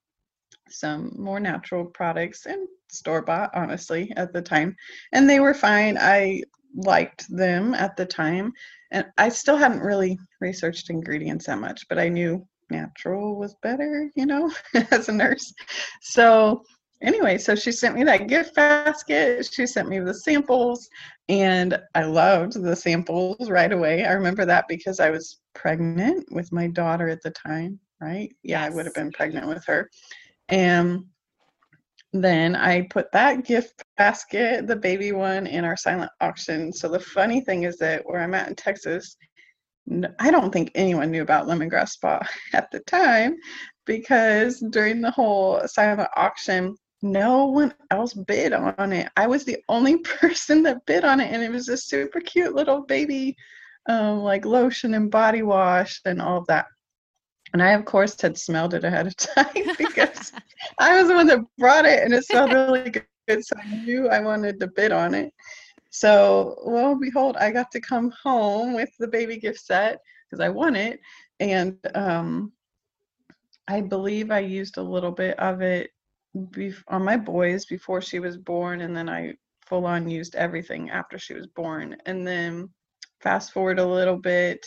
some 0.70 1.14
more 1.18 1.40
natural 1.40 1.86
products 1.86 2.46
and 2.46 2.68
store 2.90 3.22
bought, 3.22 3.50
honestly, 3.54 4.12
at 4.16 4.34
the 4.34 4.42
time. 4.42 4.76
And 5.14 5.30
they 5.30 5.40
were 5.40 5.54
fine. 5.54 5.98
I 5.98 6.44
liked 6.76 7.26
them 7.36 7.74
at 7.74 7.96
the 7.98 8.06
time. 8.06 8.52
And 8.92 9.06
I 9.18 9.30
still 9.30 9.58
hadn't 9.58 9.82
really 9.82 10.18
researched 10.40 10.90
ingredients 10.90 11.46
that 11.46 11.60
much, 11.60 11.88
but 11.90 12.00
I 12.00 12.10
knew 12.10 12.46
natural 12.70 13.38
was 13.38 13.56
better, 13.62 14.10
you 14.16 14.26
know, 14.26 14.52
as 14.92 15.10
a 15.10 15.14
nurse. 15.14 15.54
So, 16.02 16.64
anyway, 17.02 17.38
so 17.38 17.56
she 17.56 17.72
sent 17.72 17.96
me 17.96 18.04
that 18.06 18.28
gift 18.28 18.56
basket. 18.56 19.50
She 19.52 19.68
sent 19.68 19.90
me 19.90 20.00
the 20.00 20.14
samples, 20.14 20.88
and 21.30 21.80
I 21.96 22.04
loved 22.04 22.62
the 22.62 22.76
samples 22.76 23.50
right 23.50 23.72
away. 23.72 24.06
I 24.06 24.14
remember 24.14 24.46
that 24.46 24.66
because 24.68 25.00
I 25.00 25.10
was 25.10 25.40
pregnant 25.54 26.26
with 26.32 26.52
my 26.52 26.68
daughter 26.68 27.10
at 27.10 27.22
the 27.22 27.32
time, 27.32 27.80
right? 28.02 28.34
Yeah, 28.44 28.62
yes. 28.62 28.72
I 28.72 28.76
would 28.76 28.86
have 28.86 28.96
been 28.96 29.12
pregnant 29.12 29.48
with 29.48 29.66
her. 29.66 29.90
And 30.50 31.06
then 32.14 32.56
I 32.56 32.84
put 32.84 33.12
that 33.12 33.46
gift 33.46 33.84
basket, 33.98 34.68
the 34.68 34.76
baby 34.76 35.12
one, 35.12 35.46
in 35.48 35.66
our 35.66 35.76
silent 35.76 36.12
auction. 36.22 36.72
So 36.72 36.88
the 36.88 37.00
funny 37.00 37.42
thing 37.42 37.64
is 37.64 37.78
that 37.78 38.04
where 38.06 38.22
I'm 38.22 38.34
at 38.34 38.48
in 38.48 38.56
Texas, 38.56 39.18
I 40.20 40.32
don't 40.32 40.52
think 40.52 40.72
anyone 40.76 41.12
knew 41.12 41.22
about 41.22 41.48
lemongrass 41.48 41.90
spa 41.90 42.20
at 42.54 42.70
the 42.72 42.80
time 42.82 43.38
because 43.86 44.64
during 44.72 45.02
the 45.02 45.12
whole 45.12 45.62
silent 45.66 46.10
auction, 46.16 46.76
no 47.02 47.46
one 47.46 47.74
else 47.92 48.14
bid 48.14 48.54
on 48.54 48.92
it. 48.92 49.10
I 49.16 49.28
was 49.28 49.44
the 49.44 49.58
only 49.70 49.98
person 50.20 50.64
that 50.64 50.86
bid 50.86 51.06
on 51.06 51.20
it, 51.20 51.32
and 51.32 51.44
it 51.44 51.52
was 51.52 51.70
a 51.70 51.78
super 51.78 52.20
cute 52.20 52.56
little 52.56 52.82
baby, 52.82 53.36
um, 53.88 54.20
like 54.20 54.46
lotion 54.46 54.94
and 54.94 55.12
body 55.12 55.42
wash 55.42 56.02
and 56.06 56.22
all 56.22 56.40
of 56.40 56.48
that. 56.48 56.66
And 57.54 57.62
I, 57.62 57.72
of 57.72 57.86
course, 57.86 58.20
had 58.20 58.38
smelled 58.38 58.74
it 58.74 58.84
ahead 58.84 59.08
of 59.08 59.16
time 59.16 59.48
because 59.78 60.32
I 60.80 61.00
was 61.00 61.08
the 61.08 61.16
one 61.16 61.28
that 61.28 61.40
brought 61.58 61.86
it 61.86 62.04
and 62.04 62.14
it 62.14 62.26
smelled 62.26 62.54
really 62.54 62.90
good. 62.90 63.46
So 63.46 63.56
I 63.58 63.76
knew 63.84 64.10
I 64.10 64.20
wanted 64.20 64.60
to 64.60 64.68
bid 64.68 64.92
on 64.92 65.14
it. 65.14 65.34
So, 65.90 66.58
lo 66.66 66.92
and 66.92 67.02
behold, 67.02 67.38
I 67.38 67.52
got 67.52 67.72
to 67.72 67.80
come 67.82 68.12
home 68.24 68.74
with 68.74 68.90
the 69.00 69.08
baby 69.08 69.38
gift 69.38 69.60
set 69.60 70.00
because 70.30 70.44
I 70.44 70.50
won 70.50 70.76
it. 70.76 71.00
And 71.40 71.78
um, 71.96 72.52
I 73.68 73.82
believe 73.82 74.30
I 74.32 74.40
used 74.40 74.78
a 74.78 74.84
little 74.84 75.12
bit 75.12 75.40
of 75.40 75.62
it 75.62 75.90
on 76.88 77.04
my 77.04 77.18
boys 77.18 77.66
before 77.66 78.02
she 78.02 78.20
was 78.20 78.38
born. 78.38 78.82
And 78.82 78.96
then 78.96 79.10
I 79.10 79.34
full 79.66 79.86
on 79.86 80.10
used 80.10 80.36
everything 80.36 80.90
after 80.90 81.18
she 81.18 81.34
was 81.34 81.48
born. 81.48 81.98
And 82.06 82.28
then 82.28 82.70
fast 83.22 83.52
forward 83.52 83.80
a 83.80 83.86
little 83.86 84.18
bit 84.18 84.66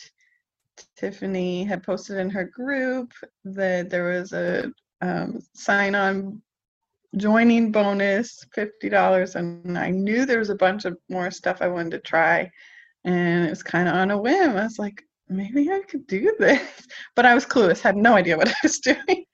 Tiffany 0.96 1.64
had 1.64 1.82
posted 1.82 2.18
in 2.18 2.30
her 2.30 2.44
group 2.44 3.12
that 3.44 3.90
there 3.90 4.10
was 4.10 4.32
a 4.32 4.72
um, 5.00 5.40
sign 5.54 5.94
on 5.94 6.42
joining 7.16 7.72
bonus 7.72 8.44
$50 8.56 9.34
and 9.34 9.76
i 9.76 9.90
knew 9.90 10.24
there 10.24 10.38
was 10.38 10.50
a 10.50 10.54
bunch 10.54 10.84
of 10.84 10.96
more 11.08 11.30
stuff 11.30 11.60
i 11.60 11.66
wanted 11.66 11.90
to 11.90 11.98
try 11.98 12.50
and 13.04 13.46
it 13.46 13.50
was 13.50 13.62
kind 13.62 13.88
of 13.88 13.94
on 13.94 14.10
a 14.10 14.18
whim. 14.18 14.50
I 14.50 14.64
was 14.64 14.78
like 14.78 15.02
maybe 15.28 15.70
i 15.70 15.80
could 15.80 16.06
do 16.06 16.34
this. 16.38 16.60
But 17.16 17.26
i 17.26 17.34
was 17.34 17.46
clueless 17.46 17.80
had 17.80 17.96
no 17.96 18.14
idea 18.14 18.36
what 18.36 18.48
i 18.48 18.54
was 18.62 18.78
doing. 18.78 19.24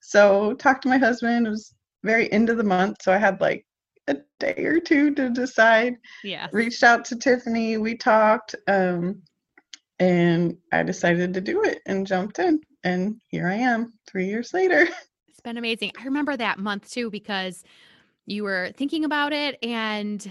So 0.00 0.54
talked 0.54 0.82
to 0.82 0.88
my 0.88 0.98
husband 0.98 1.46
it 1.46 1.50
was 1.50 1.74
very 2.02 2.32
end 2.32 2.48
of 2.48 2.56
the 2.56 2.64
month 2.64 3.02
so 3.02 3.12
i 3.12 3.18
had 3.18 3.40
like 3.40 3.66
a 4.08 4.16
day 4.38 4.64
or 4.64 4.78
two 4.78 5.12
to 5.14 5.30
decide. 5.30 5.96
Yeah 6.22 6.48
reached 6.52 6.82
out 6.82 7.04
to 7.06 7.16
tiffany 7.16 7.76
we 7.76 7.96
talked 7.96 8.54
um, 8.68 9.22
and 9.98 10.56
I 10.72 10.82
decided 10.82 11.34
to 11.34 11.40
do 11.40 11.62
it 11.62 11.80
and 11.86 12.06
jumped 12.06 12.38
in. 12.38 12.60
And 12.84 13.20
here 13.28 13.48
I 13.48 13.54
am 13.54 13.92
three 14.06 14.26
years 14.26 14.52
later. 14.52 14.88
It's 15.28 15.42
been 15.42 15.58
amazing. 15.58 15.92
I 16.00 16.04
remember 16.04 16.34
that 16.34 16.58
month 16.58 16.90
too 16.90 17.10
because 17.10 17.62
you 18.24 18.42
were 18.42 18.72
thinking 18.74 19.04
about 19.04 19.34
it. 19.34 19.58
And 19.62 20.26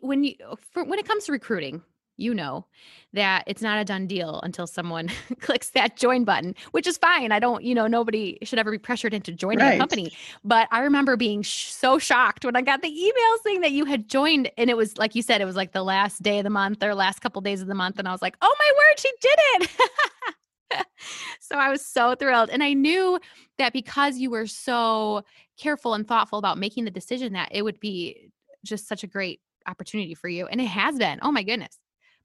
when 0.00 0.22
you, 0.22 0.36
for, 0.70 0.84
when 0.84 1.00
it 1.00 1.08
comes 1.08 1.24
to 1.24 1.32
recruiting, 1.32 1.82
you 2.16 2.34
know 2.34 2.66
that 3.14 3.44
it's 3.46 3.62
not 3.62 3.78
a 3.78 3.84
done 3.84 4.06
deal 4.06 4.40
until 4.42 4.66
someone 4.66 5.10
clicks 5.40 5.70
that 5.70 5.96
join 5.96 6.24
button, 6.24 6.54
which 6.70 6.86
is 6.86 6.96
fine. 6.96 7.32
I 7.32 7.38
don't, 7.38 7.62
you 7.62 7.74
know, 7.74 7.86
nobody 7.86 8.38
should 8.42 8.58
ever 8.58 8.70
be 8.70 8.78
pressured 8.78 9.12
into 9.12 9.32
joining 9.32 9.60
right. 9.60 9.74
a 9.74 9.78
company. 9.78 10.12
But 10.44 10.68
I 10.70 10.80
remember 10.80 11.16
being 11.16 11.42
sh- 11.42 11.66
so 11.66 11.98
shocked 11.98 12.44
when 12.44 12.56
I 12.56 12.62
got 12.62 12.82
the 12.82 12.88
email 12.88 13.38
saying 13.44 13.60
that 13.62 13.72
you 13.72 13.84
had 13.84 14.08
joined. 14.08 14.50
And 14.56 14.70
it 14.70 14.76
was 14.76 14.96
like 14.96 15.14
you 15.14 15.22
said, 15.22 15.40
it 15.40 15.44
was 15.44 15.56
like 15.56 15.72
the 15.72 15.82
last 15.82 16.22
day 16.22 16.38
of 16.38 16.44
the 16.44 16.50
month 16.50 16.82
or 16.82 16.94
last 16.94 17.20
couple 17.20 17.40
days 17.42 17.60
of 17.60 17.68
the 17.68 17.74
month. 17.74 17.98
And 17.98 18.08
I 18.08 18.12
was 18.12 18.22
like, 18.22 18.36
oh 18.40 18.54
my 18.58 18.72
word, 18.76 18.98
she 18.98 19.10
did 19.20 19.38
it. 19.40 20.86
so 21.40 21.56
I 21.56 21.70
was 21.70 21.84
so 21.84 22.14
thrilled. 22.14 22.50
And 22.50 22.62
I 22.62 22.72
knew 22.72 23.18
that 23.58 23.72
because 23.72 24.18
you 24.18 24.30
were 24.30 24.46
so 24.46 25.22
careful 25.58 25.94
and 25.94 26.08
thoughtful 26.08 26.38
about 26.38 26.58
making 26.58 26.84
the 26.84 26.90
decision 26.90 27.34
that 27.34 27.50
it 27.52 27.62
would 27.62 27.78
be 27.78 28.30
just 28.64 28.88
such 28.88 29.02
a 29.02 29.06
great 29.06 29.40
opportunity 29.66 30.14
for 30.14 30.28
you. 30.28 30.46
And 30.46 30.60
it 30.60 30.66
has 30.66 30.96
been. 30.96 31.18
Oh 31.22 31.30
my 31.30 31.42
goodness 31.42 31.78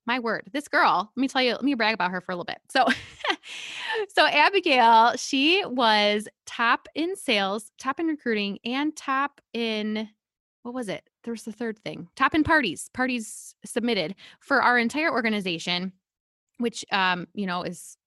my 0.07 0.19
word, 0.19 0.49
this 0.53 0.67
girl, 0.67 1.11
let 1.15 1.21
me 1.21 1.27
tell 1.27 1.41
you, 1.41 1.51
let 1.51 1.63
me 1.63 1.75
brag 1.75 1.93
about 1.93 2.11
her 2.11 2.21
for 2.21 2.31
a 2.31 2.35
little 2.35 2.45
bit. 2.45 2.59
So, 2.69 2.85
so 4.15 4.25
Abigail, 4.25 5.15
she 5.17 5.63
was 5.65 6.27
top 6.45 6.87
in 6.95 7.15
sales, 7.15 7.71
top 7.77 7.99
in 7.99 8.07
recruiting, 8.07 8.57
and 8.65 8.95
top 8.95 9.41
in 9.53 10.09
what 10.63 10.73
was 10.73 10.89
it? 10.89 11.09
There's 11.23 11.43
the 11.43 11.51
third 11.51 11.79
thing 11.79 12.07
top 12.15 12.33
in 12.33 12.43
parties, 12.43 12.89
parties 12.93 13.53
submitted 13.63 14.15
for 14.39 14.61
our 14.61 14.77
entire 14.77 15.11
organization, 15.11 15.93
which, 16.57 16.83
um, 16.91 17.27
you 17.33 17.45
know, 17.45 17.63
is 17.63 17.97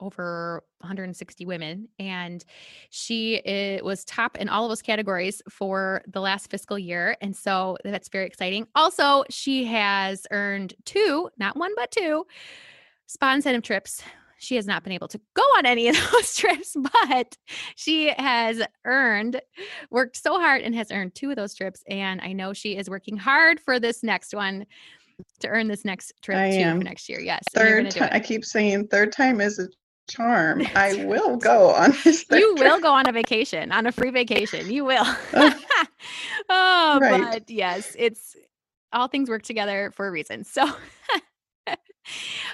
over 0.00 0.62
160 0.80 1.46
women 1.46 1.88
and 1.98 2.44
she 2.90 3.36
it, 3.36 3.84
was 3.84 4.04
top 4.04 4.36
in 4.36 4.48
all 4.48 4.64
of 4.64 4.70
those 4.70 4.82
categories 4.82 5.42
for 5.50 6.02
the 6.08 6.20
last 6.20 6.50
fiscal 6.50 6.78
year 6.78 7.16
and 7.20 7.34
so 7.34 7.76
that's 7.84 8.08
very 8.08 8.26
exciting 8.26 8.66
also 8.74 9.24
she 9.30 9.64
has 9.64 10.26
earned 10.30 10.74
two 10.84 11.28
not 11.38 11.56
one 11.56 11.72
but 11.76 11.90
two 11.90 12.26
spa 13.06 13.32
incentive 13.32 13.62
trips 13.62 14.02
she 14.38 14.56
has 14.56 14.66
not 14.66 14.84
been 14.84 14.92
able 14.92 15.08
to 15.08 15.20
go 15.34 15.42
on 15.56 15.64
any 15.64 15.88
of 15.88 15.96
those 16.12 16.36
trips 16.36 16.76
but 16.76 17.36
she 17.74 18.12
has 18.18 18.62
earned 18.84 19.40
worked 19.90 20.16
so 20.16 20.38
hard 20.38 20.62
and 20.62 20.74
has 20.74 20.90
earned 20.90 21.14
two 21.14 21.30
of 21.30 21.36
those 21.36 21.54
trips 21.54 21.82
and 21.88 22.20
i 22.20 22.32
know 22.32 22.52
she 22.52 22.76
is 22.76 22.90
working 22.90 23.16
hard 23.16 23.58
for 23.60 23.80
this 23.80 24.02
next 24.02 24.34
one 24.34 24.66
to 25.40 25.48
earn 25.48 25.68
this 25.68 25.84
next 25.84 26.12
trip 26.22 26.36
I 26.36 26.50
too 26.50 26.58
am. 26.58 26.78
for 26.78 26.84
next 26.84 27.08
year. 27.08 27.20
Yes. 27.20 27.42
Third 27.54 27.90
time. 27.90 28.08
I 28.12 28.20
keep 28.20 28.44
saying 28.44 28.88
third 28.88 29.12
time 29.12 29.40
is 29.40 29.58
a 29.58 29.68
charm. 30.08 30.62
I 30.74 31.04
will 31.04 31.36
go 31.36 31.70
on 31.70 31.92
this. 32.04 32.24
You 32.30 32.54
will 32.56 32.80
go 32.80 32.92
on 32.92 33.08
a 33.08 33.12
vacation, 33.12 33.72
on 33.72 33.86
a 33.86 33.92
free 33.92 34.10
vacation. 34.10 34.70
You 34.70 34.84
will. 34.84 35.04
oh, 36.48 36.98
right. 37.00 37.32
but 37.32 37.50
yes, 37.50 37.94
it's 37.98 38.36
all 38.92 39.08
things 39.08 39.28
work 39.28 39.42
together 39.42 39.92
for 39.94 40.06
a 40.06 40.10
reason. 40.10 40.44
So, 40.44 40.64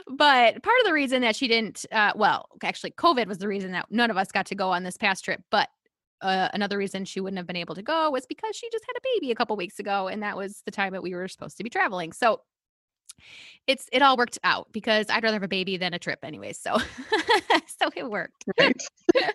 but 0.08 0.62
part 0.62 0.80
of 0.80 0.86
the 0.86 0.92
reason 0.92 1.22
that 1.22 1.36
she 1.36 1.48
didn't, 1.48 1.84
uh, 1.92 2.12
well, 2.16 2.48
actually, 2.62 2.92
COVID 2.92 3.26
was 3.26 3.38
the 3.38 3.48
reason 3.48 3.72
that 3.72 3.86
none 3.90 4.10
of 4.10 4.16
us 4.16 4.32
got 4.32 4.46
to 4.46 4.54
go 4.54 4.70
on 4.70 4.82
this 4.82 4.96
past 4.96 5.24
trip. 5.24 5.42
But 5.50 5.68
uh, 6.22 6.48
another 6.54 6.78
reason 6.78 7.04
she 7.04 7.20
wouldn't 7.20 7.38
have 7.38 7.46
been 7.46 7.56
able 7.56 7.74
to 7.74 7.82
go 7.82 8.10
was 8.10 8.26
because 8.26 8.56
she 8.56 8.68
just 8.70 8.84
had 8.86 8.96
a 8.96 9.08
baby 9.14 9.32
a 9.32 9.34
couple 9.34 9.56
weeks 9.56 9.78
ago, 9.78 10.08
and 10.08 10.22
that 10.22 10.36
was 10.36 10.62
the 10.64 10.70
time 10.70 10.92
that 10.92 11.02
we 11.02 11.14
were 11.14 11.28
supposed 11.28 11.56
to 11.56 11.64
be 11.64 11.70
traveling. 11.70 12.12
So 12.12 12.40
it's 13.66 13.88
it 13.92 14.02
all 14.02 14.16
worked 14.16 14.38
out 14.44 14.68
because 14.72 15.06
I'd 15.08 15.22
rather 15.22 15.36
have 15.36 15.42
a 15.42 15.48
baby 15.48 15.76
than 15.76 15.94
a 15.94 15.98
trip 15.98 16.20
anyways. 16.22 16.58
So 16.58 16.78
so 17.66 17.90
it 17.94 18.10
worked. 18.10 18.44
Right. 18.58 18.82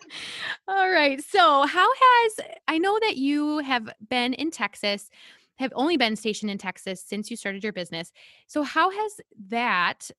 all 0.67 0.89
right. 0.89 1.23
So 1.23 1.65
how 1.65 1.87
has 1.93 2.39
I 2.67 2.77
know 2.77 2.97
that 3.01 3.17
you 3.17 3.59
have 3.59 3.89
been 4.09 4.33
in 4.33 4.51
Texas, 4.51 5.09
have 5.57 5.71
only 5.75 5.97
been 5.97 6.15
stationed 6.15 6.51
in 6.51 6.57
Texas 6.57 7.03
since 7.05 7.31
you 7.31 7.37
started 7.37 7.63
your 7.63 7.73
business. 7.73 8.11
So 8.47 8.63
how 8.63 8.89
has 8.89 9.21
that 9.49 10.11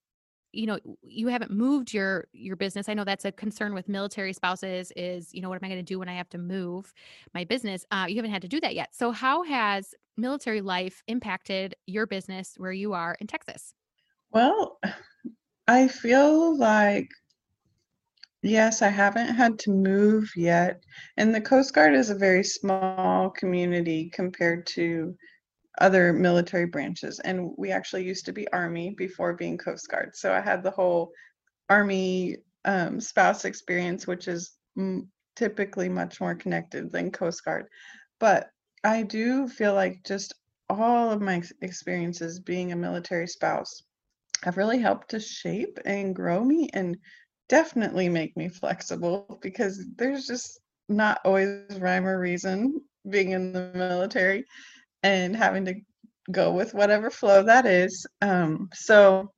you 0.51 0.65
know 0.65 0.79
you 1.03 1.27
haven't 1.27 1.51
moved 1.51 1.93
your 1.93 2.27
your 2.33 2.55
business 2.55 2.89
i 2.89 2.93
know 2.93 3.03
that's 3.03 3.25
a 3.25 3.31
concern 3.31 3.73
with 3.73 3.87
military 3.87 4.33
spouses 4.33 4.91
is 4.95 5.33
you 5.33 5.41
know 5.41 5.49
what 5.49 5.61
am 5.61 5.65
i 5.65 5.69
going 5.69 5.79
to 5.79 5.83
do 5.83 5.99
when 5.99 6.09
i 6.09 6.13
have 6.13 6.29
to 6.29 6.39
move 6.39 6.91
my 7.33 7.43
business? 7.43 7.85
Uh, 7.91 8.05
you 8.07 8.15
haven't 8.15 8.31
had 8.31 8.41
to 8.41 8.47
do 8.47 8.59
that 8.61 8.75
yet. 8.75 8.95
So 8.95 9.11
how 9.11 9.43
has 9.43 9.93
military 10.17 10.61
life 10.61 11.03
impacted 11.07 11.75
your 11.85 12.05
business 12.05 12.55
where 12.57 12.71
you 12.71 12.93
are 12.93 13.15
in 13.19 13.27
texas? 13.27 13.73
Well 14.31 14.79
i 15.67 15.87
feel 15.87 16.57
like 16.57 17.09
yes 18.41 18.81
i 18.81 18.87
haven't 18.87 19.35
had 19.35 19.59
to 19.59 19.69
move 19.69 20.27
yet 20.35 20.81
and 21.17 21.35
the 21.35 21.41
coast 21.41 21.75
guard 21.75 21.93
is 21.93 22.09
a 22.09 22.15
very 22.15 22.43
small 22.43 23.29
community 23.29 24.09
compared 24.11 24.65
to 24.65 25.15
other 25.79 26.13
military 26.13 26.65
branches. 26.65 27.19
And 27.19 27.51
we 27.57 27.71
actually 27.71 28.03
used 28.05 28.25
to 28.25 28.33
be 28.33 28.47
Army 28.51 28.93
before 28.97 29.33
being 29.33 29.57
Coast 29.57 29.89
Guard. 29.89 30.15
So 30.15 30.33
I 30.33 30.41
had 30.41 30.63
the 30.63 30.71
whole 30.71 31.11
Army 31.69 32.37
um, 32.65 32.99
spouse 32.99 33.45
experience, 33.45 34.07
which 34.07 34.27
is 34.27 34.57
m- 34.77 35.09
typically 35.35 35.89
much 35.89 36.19
more 36.21 36.35
connected 36.35 36.91
than 36.91 37.11
Coast 37.11 37.43
Guard. 37.45 37.67
But 38.19 38.49
I 38.83 39.03
do 39.03 39.47
feel 39.47 39.73
like 39.73 40.03
just 40.05 40.33
all 40.69 41.11
of 41.11 41.21
my 41.21 41.41
experiences 41.61 42.39
being 42.39 42.71
a 42.71 42.75
military 42.75 43.27
spouse 43.27 43.83
have 44.43 44.57
really 44.57 44.79
helped 44.79 45.09
to 45.11 45.19
shape 45.19 45.79
and 45.85 46.15
grow 46.15 46.43
me 46.43 46.69
and 46.73 46.97
definitely 47.49 48.09
make 48.09 48.35
me 48.37 48.49
flexible 48.49 49.39
because 49.41 49.83
there's 49.97 50.27
just 50.27 50.59
not 50.87 51.19
always 51.25 51.79
rhyme 51.79 52.07
or 52.07 52.19
reason 52.19 52.81
being 53.09 53.31
in 53.31 53.51
the 53.53 53.71
military 53.73 54.45
and 55.03 55.35
having 55.35 55.65
to 55.65 55.75
go 56.31 56.51
with 56.51 56.73
whatever 56.73 57.09
flow 57.09 57.43
that 57.43 57.65
is. 57.65 58.05
Um, 58.21 58.69
so 58.73 59.31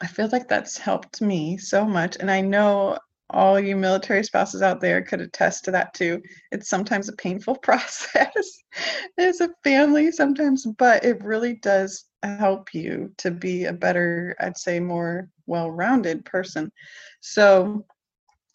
I 0.00 0.06
feel 0.06 0.28
like 0.32 0.48
that's 0.48 0.76
helped 0.76 1.20
me 1.20 1.56
so 1.58 1.84
much. 1.84 2.16
And 2.18 2.30
I 2.30 2.40
know 2.40 2.98
all 3.30 3.58
you 3.58 3.76
military 3.76 4.22
spouses 4.22 4.62
out 4.62 4.80
there 4.80 5.02
could 5.02 5.20
attest 5.20 5.64
to 5.64 5.70
that 5.70 5.94
too. 5.94 6.22
It's 6.52 6.68
sometimes 6.68 7.08
a 7.08 7.14
painful 7.14 7.56
process 7.62 8.62
as 9.18 9.40
a 9.40 9.50
family 9.62 10.12
sometimes, 10.12 10.66
but 10.78 11.04
it 11.04 11.22
really 11.24 11.54
does 11.54 12.04
help 12.22 12.74
you 12.74 13.12
to 13.18 13.30
be 13.30 13.64
a 13.64 13.72
better, 13.72 14.34
I'd 14.40 14.58
say, 14.58 14.80
more 14.80 15.28
well 15.46 15.70
rounded 15.70 16.24
person. 16.24 16.70
So, 17.20 17.86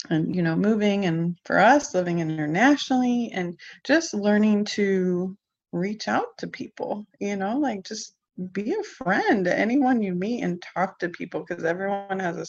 and 0.10 0.36
you 0.36 0.42
know, 0.42 0.56
moving 0.56 1.06
and 1.06 1.38
for 1.46 1.60
us 1.60 1.94
living 1.94 2.20
internationally 2.20 3.32
and 3.34 3.60
just 3.86 4.14
learning 4.14 4.66
to 4.66 5.38
reach 5.72 6.08
out 6.08 6.38
to 6.38 6.48
people, 6.48 7.06
you 7.20 7.36
know, 7.36 7.58
like 7.58 7.84
just 7.84 8.16
be 8.52 8.74
a 8.74 8.84
friend 8.84 9.46
to 9.46 9.58
anyone 9.58 10.02
you 10.02 10.16
meet 10.16 10.44
and 10.44 10.62
talk 10.62 10.98
to 11.00 11.10
people 11.10 11.44
because 11.48 11.64
everyone 11.64 12.20
has 12.20 12.38
a 12.38 12.46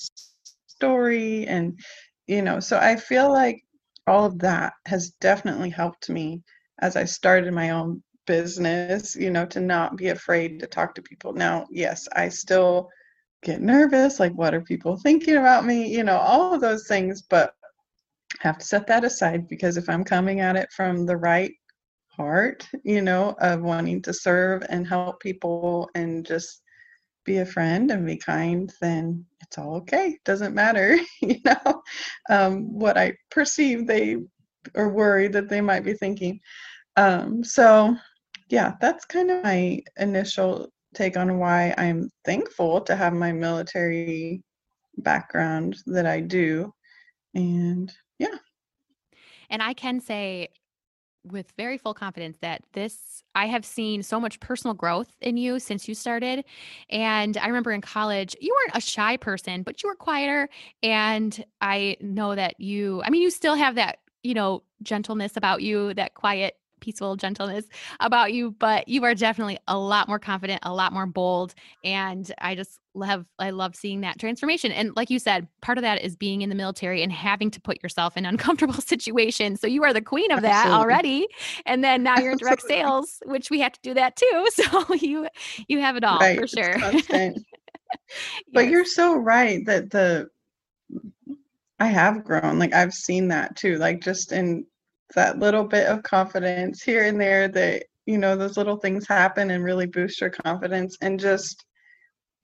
story 0.67 1.47
and 1.47 1.79
you 2.27 2.43
know 2.43 2.61
so 2.61 2.79
i 2.79 2.95
feel 2.95 3.31
like 3.33 3.63
all 4.07 4.25
of 4.25 4.39
that 4.39 4.73
has 4.87 5.11
definitely 5.21 5.69
helped 5.69 6.09
me 6.09 6.41
as 6.81 6.97
i 6.97 7.05
started 7.05 7.53
my 7.53 7.71
own 7.71 8.03
business 8.27 9.17
you 9.17 9.31
know 9.31 9.45
to 9.45 9.61
not 9.61 9.97
be 9.97 10.09
afraid 10.09 10.61
to 10.61 10.67
talk 10.67 10.95
to 10.95 11.03
people. 11.03 11.33
Now 11.33 11.67
yes 11.71 12.07
i 12.15 12.29
still 12.29 12.89
get 13.43 13.61
nervous 13.61 14.21
like 14.21 14.33
what 14.35 14.55
are 14.55 14.61
people 14.61 14.97
thinking 14.97 15.37
about 15.37 15.65
me 15.65 15.89
you 15.89 16.05
know 16.05 16.19
all 16.19 16.55
of 16.55 16.61
those 16.61 16.87
things 16.87 17.23
but 17.23 17.55
I 18.43 18.47
have 18.49 18.59
to 18.59 18.67
set 18.67 18.87
that 18.87 19.05
aside 19.05 19.49
because 19.49 19.77
if 19.77 19.89
i'm 19.89 20.05
coming 20.05 20.41
at 20.41 20.57
it 20.57 20.71
from 20.73 21.07
the 21.07 21.17
right 21.17 21.53
heart 22.21 22.69
you 22.85 23.03
know 23.03 23.35
of 23.41 23.63
wanting 23.63 24.03
to 24.03 24.13
serve 24.13 24.63
and 24.69 24.87
help 24.87 25.21
people 25.21 25.89
and 25.95 26.27
just 26.27 26.63
be 27.25 27.39
a 27.39 27.47
friend 27.47 27.91
and 27.91 28.07
be 28.07 28.17
kind, 28.17 28.73
then 28.81 29.25
it's 29.41 29.59
all 29.59 29.77
okay. 29.77 30.19
Doesn't 30.25 30.55
matter, 30.55 30.99
you 31.23 31.37
know, 31.45 31.83
um, 32.29 32.73
what 32.73 32.97
I 32.99 33.15
perceive 33.31 33.87
they 33.87 34.17
or 34.75 34.89
worried 34.89 35.33
that 35.35 35.49
they 35.49 35.61
might 35.61 35.85
be 35.85 35.95
thinking. 35.95 36.41
Um, 36.97 37.45
so, 37.45 37.97
yeah, 38.49 38.75
that's 38.81 39.05
kind 39.05 39.31
of 39.31 39.45
my 39.45 39.81
initial 39.99 40.73
take 40.95 41.17
on 41.17 41.39
why 41.39 41.75
I'm 41.79 42.11
thankful 42.25 42.81
to 42.83 42.97
have 42.97 43.13
my 43.13 43.33
military 43.33 44.43
background 44.99 45.77
that 45.87 46.07
I 46.07 46.21
do. 46.21 46.73
And 47.35 47.93
yeah. 48.19 48.39
And 49.51 49.63
I 49.63 49.73
can 49.73 50.01
say 50.01 50.49
with 51.25 51.53
very 51.57 51.79
full 51.79 51.95
confidence 51.95 52.39
that 52.41 52.63
this 52.73 53.23
I 53.35 53.47
have 53.47 53.65
seen 53.65 54.03
so 54.03 54.19
much 54.19 54.41
personal 54.41 54.75
growth 54.75 55.09
in 55.21 55.37
you 55.37 55.59
since 55.59 55.89
you 55.89 55.95
started. 55.95 56.45
And 56.89 57.37
I 57.37 57.47
remember 57.47 57.73
in 57.73 57.81
college, 57.81 58.37
you 58.41 58.55
weren't 58.55 58.77
a 58.77 58.81
shy 58.81 59.17
person, 59.17 59.63
but 59.63 59.83
you 59.83 59.89
were 59.89 59.95
quieter. 59.95 60.49
And 60.83 61.45
I 61.61 61.97
know 62.01 62.35
that 62.35 62.61
you, 62.61 63.03
I 63.05 63.11
mean, 63.11 63.23
you 63.23 63.31
still 63.31 63.55
have 63.55 63.77
that, 63.77 63.99
you 64.23 64.35
know, 64.35 64.63
gentleness 64.83 65.37
about 65.37 65.63
you, 65.63 65.95
that 65.95 66.15
quiet 66.15 66.57
peaceful 66.81 67.17
gentleness 67.17 67.67
about 68.01 68.33
you, 68.33 68.53
but 68.53 68.89
you 68.89 69.05
are 69.05 69.15
definitely 69.15 69.59
a 69.69 69.79
lot 69.79 70.09
more 70.09 70.19
confident, 70.19 70.61
a 70.65 70.73
lot 70.73 70.93
more 70.93 71.07
bold. 71.07 71.55
And 71.85 72.31
I 72.39 72.55
just 72.55 72.81
love, 72.95 73.27
I 73.39 73.51
love 73.51 73.77
seeing 73.77 74.01
that 74.01 74.19
transformation. 74.19 74.73
And 74.73 74.95
like 74.97 75.11
you 75.11 75.19
said, 75.19 75.47
part 75.61 75.79
of 75.79 75.83
that 75.83 76.03
is 76.03 76.17
being 76.17 76.43
in 76.43 76.49
the 76.49 76.55
military 76.55 77.03
and 77.03 77.13
having 77.13 77.51
to 77.53 77.61
put 77.61 77.83
yourself 77.83 78.17
in 78.17 78.27
uncomfortable 78.27 78.75
situations. 78.75 79.61
So 79.61 79.67
you 79.67 79.85
are 79.85 79.93
the 79.93 80.03
queen 80.03 80.31
of 80.33 80.43
that 80.43 80.67
Absolutely. 80.67 80.81
already. 80.81 81.29
And 81.67 81.85
then 81.85 82.03
now 82.03 82.19
you're 82.19 82.33
in 82.33 82.39
direct 82.39 82.63
sales, 82.63 83.23
which 83.27 83.51
we 83.51 83.61
have 83.61 83.73
to 83.73 83.81
do 83.83 83.95
that 83.95 84.17
too. 84.17 84.49
So 84.61 84.95
you, 84.95 85.27
you 85.69 85.81
have 85.81 85.97
it 85.97 86.05
all 86.05 86.19
right. 86.19 86.39
for 86.39 86.47
sure. 86.47 86.77
yes. 86.79 87.39
But 88.53 88.69
you're 88.69 88.85
so 88.85 89.17
right 89.17 89.65
that 89.67 89.91
the, 89.91 90.29
I 91.81 91.87
have 91.87 92.25
grown. 92.25 92.59
Like 92.59 92.75
I've 92.75 92.93
seen 92.93 93.29
that 93.29 93.57
too. 93.57 93.79
Like 93.79 94.03
just 94.03 94.33
in 94.33 94.67
that 95.15 95.39
little 95.39 95.65
bit 95.65 95.87
of 95.87 96.03
confidence 96.03 96.83
here 96.83 97.05
and 97.05 97.21
there 97.21 97.49
that 97.49 97.85
you 98.07 98.19
know 98.19 98.37
those 98.37 98.57
little 98.57 98.77
things 98.77 99.07
happen 99.07 99.51
and 99.51 99.65
really 99.65 99.87
boost 99.87 100.21
your 100.21 100.31
confidence. 100.31 100.97
And 101.01 101.19
just 101.19 101.65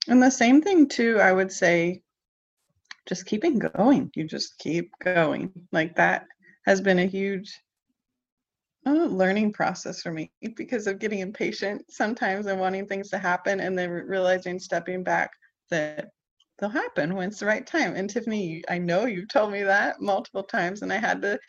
and 0.07 0.21
the 0.21 0.31
same 0.31 0.61
thing 0.61 0.87
too 0.87 1.19
i 1.19 1.33
would 1.33 1.51
say 1.51 2.01
just 3.07 3.25
keeping 3.25 3.57
going. 3.57 4.11
You 4.15 4.25
just 4.25 4.57
keep 4.59 4.91
going. 4.99 5.51
Like 5.71 5.95
that 5.95 6.25
has 6.65 6.81
been 6.81 6.99
a 6.99 7.05
huge 7.05 7.59
uh, 8.85 9.05
learning 9.05 9.53
process 9.53 10.01
for 10.01 10.11
me 10.11 10.31
because 10.55 10.87
of 10.87 10.99
getting 10.99 11.19
impatient 11.19 11.83
sometimes 11.89 12.45
and 12.45 12.59
wanting 12.59 12.85
things 12.85 13.09
to 13.09 13.17
happen 13.17 13.59
and 13.59 13.77
then 13.77 13.89
realizing 13.89 14.59
stepping 14.59 15.03
back 15.03 15.31
that 15.69 16.09
they'll 16.57 16.69
happen 16.69 17.15
when 17.15 17.29
it's 17.29 17.39
the 17.39 17.45
right 17.45 17.65
time. 17.65 17.95
And 17.95 18.09
Tiffany, 18.09 18.63
I 18.69 18.77
know 18.77 19.05
you've 19.05 19.29
told 19.29 19.51
me 19.51 19.63
that 19.63 20.01
multiple 20.01 20.43
times, 20.43 20.81
and 20.81 20.91
I 20.91 20.97
had 20.97 21.21
to 21.21 21.39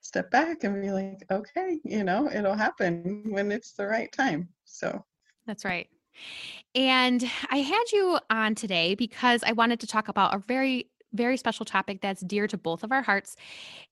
step 0.00 0.30
back 0.30 0.64
and 0.64 0.80
be 0.80 0.90
like, 0.90 1.24
okay, 1.30 1.78
you 1.84 2.04
know, 2.04 2.30
it'll 2.32 2.54
happen 2.54 3.24
when 3.28 3.50
it's 3.50 3.72
the 3.72 3.86
right 3.86 4.10
time. 4.12 4.48
So 4.64 5.04
that's 5.46 5.64
right. 5.64 5.88
And 6.74 7.28
I 7.50 7.58
had 7.58 7.84
you 7.92 8.18
on 8.30 8.54
today 8.54 8.94
because 8.94 9.42
I 9.44 9.52
wanted 9.52 9.80
to 9.80 9.86
talk 9.86 10.08
about 10.08 10.34
a 10.34 10.38
very, 10.38 10.90
very 11.12 11.36
special 11.36 11.64
topic 11.64 12.00
that's 12.00 12.20
dear 12.22 12.46
to 12.48 12.58
both 12.58 12.84
of 12.84 12.92
our 12.92 13.02
hearts. 13.02 13.36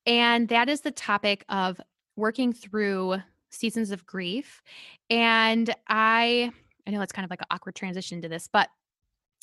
And 0.06 0.48
that 0.48 0.68
is 0.68 0.82
the 0.82 0.90
topic 0.90 1.44
of 1.48 1.80
working 2.16 2.52
through 2.52 3.16
seasons 3.50 3.90
of 3.90 4.04
grief. 4.06 4.62
And 5.08 5.74
I, 5.88 6.50
I 6.86 6.90
know 6.90 7.00
it's 7.00 7.12
kind 7.12 7.24
of 7.24 7.30
like 7.30 7.40
an 7.40 7.46
awkward 7.50 7.74
transition 7.74 8.20
to 8.22 8.28
this, 8.28 8.48
but 8.52 8.68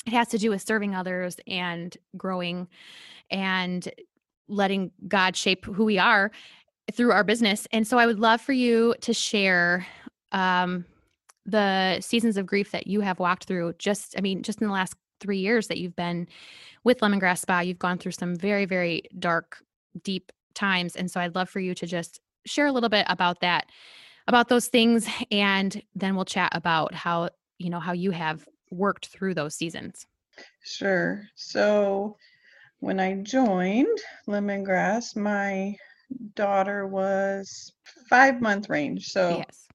it 0.06 0.12
has 0.12 0.28
to 0.28 0.38
do 0.38 0.50
with 0.50 0.62
serving 0.62 0.94
others 0.94 1.36
and 1.46 1.96
growing 2.16 2.68
and 3.30 3.90
letting 4.48 4.90
God 5.08 5.36
shape 5.36 5.64
who 5.64 5.84
we 5.84 5.98
are 5.98 6.30
through 6.92 7.12
our 7.12 7.24
business. 7.24 7.66
And 7.72 7.86
so 7.86 7.98
I 7.98 8.06
would 8.06 8.20
love 8.20 8.40
for 8.40 8.52
you 8.52 8.94
to 9.00 9.14
share 9.14 9.86
um, 10.32 10.84
the 11.46 12.00
seasons 12.00 12.36
of 12.36 12.46
grief 12.46 12.70
that 12.72 12.86
you 12.86 13.00
have 13.00 13.18
walked 13.18 13.44
through. 13.44 13.74
Just, 13.78 14.14
I 14.18 14.20
mean, 14.20 14.42
just 14.42 14.60
in 14.60 14.66
the 14.66 14.72
last 14.72 14.94
three 15.20 15.38
years 15.38 15.68
that 15.68 15.78
you've 15.78 15.96
been 15.96 16.28
with 16.82 17.00
Lemongrass 17.00 17.38
Spa, 17.38 17.60
you've 17.60 17.78
gone 17.78 17.98
through 17.98 18.12
some 18.12 18.36
very, 18.36 18.66
very 18.66 19.02
dark, 19.18 19.62
deep 20.02 20.32
times. 20.54 20.96
And 20.96 21.10
so 21.10 21.20
I'd 21.20 21.34
love 21.34 21.48
for 21.48 21.60
you 21.60 21.74
to 21.74 21.86
just 21.86 22.20
share 22.44 22.66
a 22.66 22.72
little 22.72 22.90
bit 22.90 23.06
about 23.08 23.40
that, 23.40 23.66
about 24.28 24.48
those 24.48 24.68
things. 24.68 25.08
And 25.30 25.82
then 25.94 26.14
we'll 26.14 26.26
chat 26.26 26.52
about 26.54 26.94
how, 26.94 27.30
you 27.58 27.70
know, 27.70 27.80
how 27.80 27.92
you 27.92 28.10
have 28.10 28.46
worked 28.74 29.06
through 29.06 29.34
those 29.34 29.54
seasons? 29.54 30.06
Sure. 30.62 31.22
So 31.34 32.16
when 32.80 33.00
I 33.00 33.14
joined 33.14 33.98
Lemongrass, 34.28 35.16
my 35.16 35.76
daughter 36.34 36.86
was 36.86 37.72
five 38.08 38.40
month 38.40 38.68
range. 38.68 39.06
So 39.08 39.38
yes. 39.38 39.68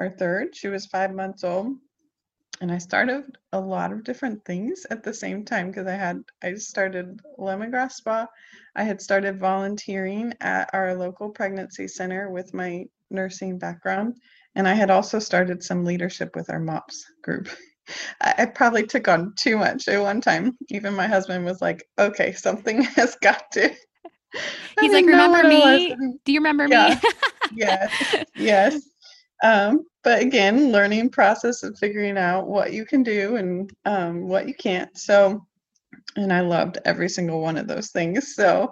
our 0.00 0.10
third, 0.10 0.56
she 0.56 0.68
was 0.68 0.86
five 0.86 1.14
months 1.14 1.44
old. 1.44 1.76
And 2.60 2.72
I 2.72 2.78
started 2.78 3.38
a 3.52 3.60
lot 3.60 3.92
of 3.92 4.02
different 4.02 4.44
things 4.44 4.84
at 4.90 5.04
the 5.04 5.14
same 5.14 5.44
time 5.44 5.68
because 5.68 5.86
I 5.86 5.94
had 5.94 6.22
I 6.42 6.54
started 6.54 7.20
Lemongrass 7.38 7.92
Spa. 7.92 8.26
I 8.74 8.82
had 8.82 9.00
started 9.00 9.38
volunteering 9.38 10.34
at 10.40 10.70
our 10.72 10.94
local 10.94 11.30
pregnancy 11.30 11.86
center 11.86 12.30
with 12.30 12.54
my 12.54 12.86
nursing 13.10 13.58
background. 13.58 14.16
And 14.54 14.66
I 14.66 14.74
had 14.74 14.90
also 14.90 15.20
started 15.20 15.62
some 15.62 15.84
leadership 15.84 16.34
with 16.34 16.50
our 16.50 16.58
MOPS 16.58 17.04
group. 17.22 17.48
I, 18.20 18.46
probably 18.46 18.86
took 18.86 19.08
on 19.08 19.34
too 19.36 19.56
much 19.56 19.88
at 19.88 20.00
one 20.00 20.20
time. 20.20 20.56
Even 20.68 20.94
my 20.94 21.06
husband 21.06 21.44
was 21.44 21.60
like, 21.60 21.84
okay, 21.98 22.32
something 22.32 22.82
has 22.96 23.16
got 23.16 23.50
to. 23.52 23.68
He's 24.80 24.92
like, 24.92 25.06
remember 25.06 25.48
me? 25.48 25.94
Do 26.24 26.32
you 26.32 26.40
remember 26.40 26.66
yeah. 26.68 27.00
me? 27.02 27.10
yes, 27.54 28.24
yes. 28.36 28.82
Um, 29.42 29.84
but 30.04 30.20
again, 30.20 30.72
learning 30.72 31.10
process 31.10 31.62
of 31.62 31.78
figuring 31.78 32.18
out 32.18 32.46
what 32.46 32.72
you 32.72 32.84
can 32.84 33.02
do 33.02 33.36
and 33.36 33.70
um, 33.84 34.28
what 34.28 34.46
you 34.46 34.54
can't. 34.54 34.96
So, 34.98 35.46
and 36.16 36.32
I 36.32 36.40
loved 36.40 36.78
every 36.84 37.08
single 37.08 37.40
one 37.40 37.56
of 37.56 37.68
those 37.68 37.90
things. 37.90 38.34
So, 38.34 38.70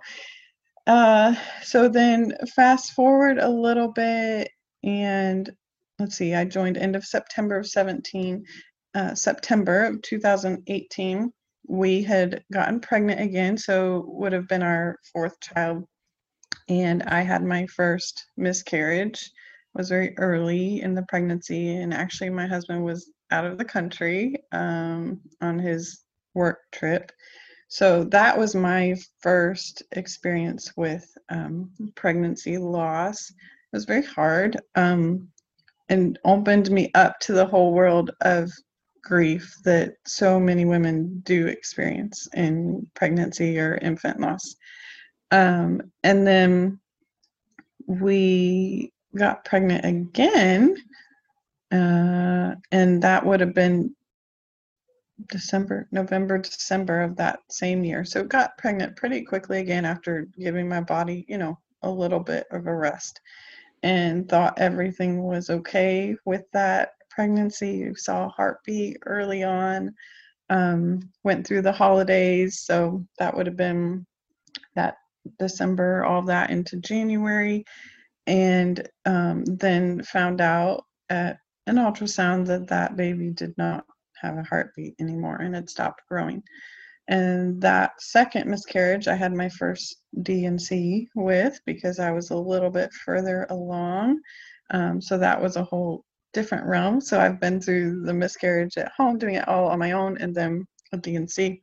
uh, 0.87 1.35
so 1.63 1.89
then 1.89 2.33
fast 2.55 2.93
forward 2.93 3.39
a 3.39 3.49
little 3.49 3.89
bit, 3.89 4.51
and 4.85 5.51
let's 5.99 6.17
see, 6.17 6.35
I 6.35 6.45
joined 6.45 6.77
end 6.77 6.97
of 6.97 7.05
September 7.05 7.59
of 7.59 7.67
17, 7.67 8.45
uh, 8.97 9.15
September 9.15 9.85
of 9.85 10.01
2018. 10.03 11.31
We 11.69 12.03
had 12.03 12.43
gotten 12.51 12.81
pregnant 12.81 13.21
again, 13.21 13.59
so 13.59 14.05
would 14.09 14.33
have 14.33 14.49
been 14.49 14.63
our 14.63 14.99
fourth 15.13 15.39
child. 15.41 15.85
And 16.69 17.03
I 17.03 17.21
had 17.21 17.45
my 17.45 17.67
first 17.67 18.27
miscarriage. 18.37 19.31
Was 19.75 19.91
very 19.91 20.17
early 20.17 20.81
in 20.81 20.95
the 20.95 21.03
pregnancy, 21.03 21.77
and 21.77 21.93
actually, 21.93 22.31
my 22.31 22.47
husband 22.47 22.83
was 22.83 23.13
out 23.31 23.45
of 23.45 23.59
the 23.59 23.65
country 23.65 24.37
um, 24.53 25.21
on 25.43 25.59
his 25.59 26.05
work 26.33 26.61
trip. 26.73 27.13
So 27.69 28.05
that 28.05 28.39
was 28.39 28.55
my 28.55 28.95
first 29.21 29.83
experience 29.93 30.73
with 30.79 31.07
um, 31.29 31.71
pregnancy 31.95 32.57
loss. 32.57 33.29
It 33.29 33.37
was 33.77 33.85
very 33.85 34.05
hard 34.05 34.59
um, 34.77 35.29
and 35.91 36.19
opened 36.25 36.71
me 36.71 36.91
up 36.95 37.19
to 37.21 37.35
the 37.35 37.47
whole 37.47 37.75
world 37.75 38.13
of 38.23 38.51
grief 39.07 39.57
that 39.65 39.95
so 40.05 40.41
many 40.41 40.65
women 40.65 41.21
do 41.25 41.47
experience 41.47 42.29
in 42.35 42.85
pregnancy 42.95 43.59
or 43.59 43.77
infant 43.77 44.21
loss. 44.21 44.57
Um, 45.31 45.93
and 46.03 46.27
then 46.27 46.81
we 47.87 48.93
got 49.17 49.45
pregnant 49.45 49.85
again, 49.85 50.77
uh, 51.71 52.57
and 52.73 53.03
that 53.03 53.25
would 53.25 53.39
have 53.41 53.55
been 53.55 53.95
December, 55.29 55.89
November, 55.93 56.39
December 56.39 57.03
of 57.03 57.17
that 57.17 57.41
same 57.49 57.85
year. 57.85 58.05
So 58.05 58.25
got 58.25 58.59
pregnant 58.59 58.97
pretty 58.97 59.23
quickly 59.23 59.61
again 59.61 59.85
after 59.85 60.27
giving 60.37 60.69
my 60.69 60.81
body, 60.81 61.25
you 61.29 61.39
know, 61.39 61.59
a 61.83 61.91
little 61.91 62.21
bit 62.21 62.47
of 62.51 62.67
a 62.67 62.75
rest 62.75 63.21
and 63.85 64.29
thought 64.29 64.59
everything 64.59 65.23
was 65.23 65.49
okay 65.49 66.17
with 66.25 66.43
that 66.53 66.96
pregnancy. 67.17 67.71
You 67.71 67.97
saw 67.97 68.27
a 68.27 68.29
heartbeat 68.29 68.99
early 69.07 69.43
on. 69.43 69.95
Um, 70.49 71.01
went 71.25 71.45
through 71.45 71.63
the 71.63 71.73
holidays, 71.73 72.61
so 72.61 73.05
that 73.19 73.37
would 73.37 73.47
have 73.47 73.57
been 73.57 74.07
that 74.77 74.97
December, 75.41 76.05
all 76.05 76.23
that 76.23 76.51
into 76.51 76.77
January, 76.77 77.65
and 78.29 78.89
um, 79.07 79.45
then 79.45 80.05
found 80.05 80.41
out 80.41 80.85
at 81.11 81.39
an 81.67 81.77
ultrasound 81.77 82.47
that 82.47 82.69
that 82.69 82.97
baby 82.97 83.31
did 83.31 83.55
not 83.59 83.85
have 84.23 84.39
a 84.39 84.45
heartbeat 84.45 84.95
anymore 85.01 85.37
and 85.37 85.55
had 85.55 85.69
stopped 85.69 86.03
growing. 86.09 86.43
And 87.09 87.61
that 87.63 88.01
second 88.01 88.49
miscarriage, 88.49 89.09
I 89.09 89.15
had 89.15 89.33
my 89.33 89.49
first 89.49 89.97
D&C 90.23 91.09
with 91.15 91.61
because 91.65 91.99
I 91.99 92.11
was 92.11 92.31
a 92.31 92.37
little 92.37 92.71
bit 92.71 92.93
further 92.93 93.47
along. 93.51 94.21
Um, 94.71 95.01
so 95.01 95.17
that 95.19 95.41
was 95.41 95.57
a 95.57 95.65
whole 95.65 96.05
different 96.37 96.67
realm. 96.67 97.01
So 97.01 97.19
I've 97.19 97.41
been 97.41 97.63
through 97.63 98.03
the 98.03 98.13
miscarriage 98.13 98.77
at 98.77 98.93
home, 98.93 99.17
doing 99.17 99.37
it 99.37 99.49
all 99.49 99.69
on 99.69 99.79
my 99.79 99.93
own, 99.93 100.19
and 100.19 100.35
then 100.35 100.67
a 100.93 100.99
D&C. 100.99 101.63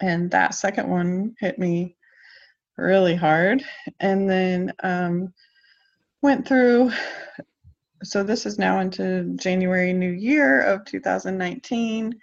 And 0.00 0.30
that 0.30 0.54
second 0.54 0.88
one 0.88 1.34
hit 1.38 1.58
me 1.58 1.96
really 2.78 3.14
hard. 3.14 3.62
And 4.00 4.28
then 4.28 4.72
um, 4.82 5.34
went 6.22 6.48
through 6.48 6.92
so 8.02 8.22
this 8.24 8.46
is 8.46 8.58
now 8.58 8.80
into 8.80 9.36
January 9.36 9.92
New 9.92 10.10
Year 10.10 10.60
of 10.62 10.84
2019. 10.86 12.18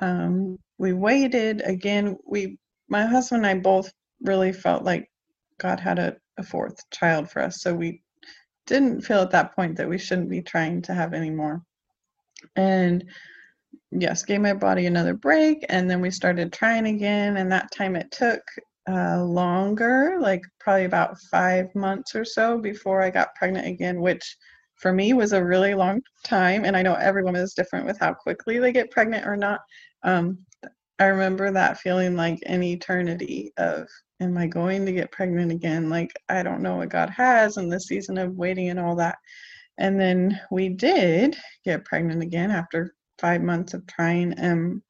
Um, 0.00 0.58
we 0.78 0.92
waited 0.92 1.62
again. 1.62 2.18
We, 2.26 2.58
my 2.88 3.06
husband 3.06 3.46
and 3.46 3.58
I 3.58 3.60
both 3.60 3.92
really 4.22 4.52
felt 4.52 4.84
like 4.84 5.10
God 5.58 5.80
had 5.80 5.98
a, 5.98 6.16
a 6.38 6.42
fourth 6.42 6.78
child 6.90 7.30
for 7.30 7.40
us, 7.40 7.62
so 7.62 7.74
we 7.74 8.02
didn't 8.66 9.02
feel 9.02 9.20
at 9.20 9.30
that 9.30 9.54
point 9.54 9.76
that 9.76 9.88
we 9.88 9.98
shouldn't 9.98 10.30
be 10.30 10.42
trying 10.42 10.82
to 10.82 10.94
have 10.94 11.14
any 11.14 11.30
more. 11.30 11.62
And 12.56 13.04
yes, 13.90 14.22
gave 14.24 14.40
my 14.40 14.54
body 14.54 14.86
another 14.86 15.14
break, 15.14 15.64
and 15.68 15.90
then 15.90 16.00
we 16.00 16.10
started 16.10 16.52
trying 16.52 16.86
again. 16.86 17.36
And 17.36 17.50
that 17.52 17.72
time 17.72 17.96
it 17.96 18.10
took 18.10 18.42
uh, 18.88 19.22
longer, 19.24 20.16
like 20.20 20.42
probably 20.60 20.84
about 20.84 21.18
five 21.30 21.74
months 21.74 22.14
or 22.14 22.24
so 22.24 22.58
before 22.58 23.02
I 23.02 23.10
got 23.10 23.34
pregnant 23.34 23.66
again, 23.66 24.00
which 24.00 24.36
for 24.82 24.92
me 24.92 25.12
was 25.12 25.32
a 25.32 25.44
really 25.44 25.74
long 25.74 26.02
time 26.24 26.64
and 26.64 26.76
i 26.76 26.82
know 26.82 26.94
every 26.94 27.22
woman 27.22 27.40
is 27.40 27.54
different 27.54 27.86
with 27.86 27.98
how 28.00 28.12
quickly 28.12 28.58
they 28.58 28.72
get 28.72 28.90
pregnant 28.90 29.24
or 29.24 29.36
not 29.36 29.60
um, 30.02 30.36
i 30.98 31.04
remember 31.04 31.52
that 31.52 31.78
feeling 31.78 32.16
like 32.16 32.40
an 32.46 32.62
eternity 32.62 33.52
of 33.56 33.86
am 34.22 34.38
i 34.38 34.46
going 34.46 34.86
to 34.86 34.92
get 34.92 35.12
pregnant 35.12 35.50
again 35.50 35.88
like 35.88 36.12
i 36.28 36.42
don't 36.42 36.62
know 36.62 36.76
what 36.76 36.88
god 36.88 37.10
has 37.10 37.56
in 37.56 37.68
the 37.68 37.80
season 37.80 38.18
of 38.18 38.36
waiting 38.36 38.68
and 38.68 38.78
all 38.78 38.96
that 38.96 39.18
and 39.78 39.98
then 39.98 40.38
we 40.50 40.68
did 40.68 41.36
get 41.64 41.84
pregnant 41.84 42.22
again 42.22 42.50
after 42.50 42.94
five 43.18 43.42
months 43.42 43.74
of 43.74 43.86
trying 43.86 44.32
and 44.34 44.82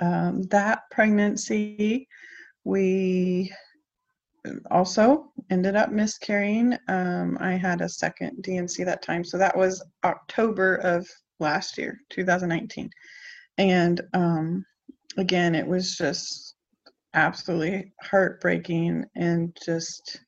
um, 0.00 0.42
that 0.44 0.82
pregnancy 0.90 2.08
we 2.64 3.52
also 4.70 5.32
ended 5.50 5.76
up 5.76 5.90
miscarrying. 5.90 6.76
Um, 6.88 7.38
I 7.40 7.52
had 7.52 7.80
a 7.80 7.88
second 7.88 8.42
D&C 8.42 8.84
that 8.84 9.02
time. 9.02 9.24
So 9.24 9.38
that 9.38 9.56
was 9.56 9.84
October 10.04 10.76
of 10.76 11.06
last 11.40 11.78
year, 11.78 12.00
2019. 12.10 12.90
And 13.58 14.00
um, 14.12 14.64
again, 15.16 15.54
it 15.54 15.66
was 15.66 15.96
just 15.96 16.43
absolutely 17.14 17.92
heartbreaking 18.02 19.04
and 19.16 19.56
just 19.64 20.20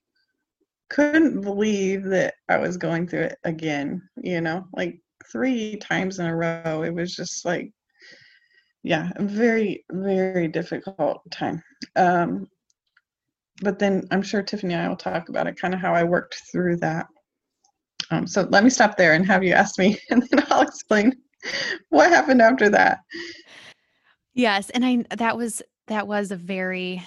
couldn't 0.88 1.40
believe 1.40 2.04
that 2.04 2.34
I 2.48 2.58
was 2.58 2.76
going 2.76 3.08
through 3.08 3.22
it 3.22 3.38
again, 3.44 4.02
you 4.16 4.40
know, 4.40 4.66
like 4.72 5.00
three 5.30 5.76
times 5.76 6.18
in 6.18 6.26
a 6.26 6.36
row. 6.36 6.82
It 6.82 6.94
was 6.94 7.14
just 7.14 7.44
like, 7.44 7.70
yeah, 8.82 9.10
a 9.16 9.24
very, 9.24 9.84
very 9.90 10.48
difficult 10.48 11.22
time. 11.30 11.62
Um, 11.96 12.46
but 13.62 13.78
then 13.78 14.06
I'm 14.10 14.22
sure 14.22 14.42
Tiffany 14.42 14.74
and 14.74 14.82
I 14.82 14.88
will 14.88 14.96
talk 14.96 15.28
about 15.28 15.46
it, 15.46 15.58
kind 15.58 15.74
of 15.74 15.80
how 15.80 15.94
I 15.94 16.04
worked 16.04 16.40
through 16.52 16.76
that. 16.76 17.06
Um, 18.10 18.26
so 18.26 18.42
let 18.50 18.62
me 18.62 18.70
stop 18.70 18.96
there 18.96 19.14
and 19.14 19.26
have 19.26 19.42
you 19.42 19.52
ask 19.52 19.78
me, 19.78 19.98
and 20.10 20.22
then 20.30 20.46
I'll 20.50 20.62
explain 20.62 21.14
what 21.88 22.10
happened 22.10 22.42
after 22.42 22.68
that. 22.70 23.00
Yes, 24.34 24.70
and 24.70 24.84
I 24.84 25.04
that 25.16 25.36
was 25.36 25.62
that 25.86 26.06
was 26.06 26.30
a 26.30 26.36
very 26.36 27.02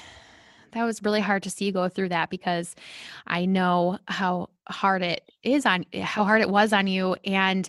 that 0.72 0.84
was 0.84 1.04
really 1.04 1.22
hard 1.22 1.44
to 1.44 1.50
see 1.50 1.72
go 1.72 1.90
through 1.90 2.10
that 2.10 2.30
because 2.30 2.76
I 3.26 3.46
know 3.46 3.98
how 4.08 4.50
hard 4.68 5.02
it 5.02 5.24
is 5.44 5.66
on 5.66 5.86
how 5.94 6.24
hard 6.24 6.42
it 6.42 6.50
was 6.50 6.74
on 6.74 6.88
you. 6.88 7.16
And 7.26 7.68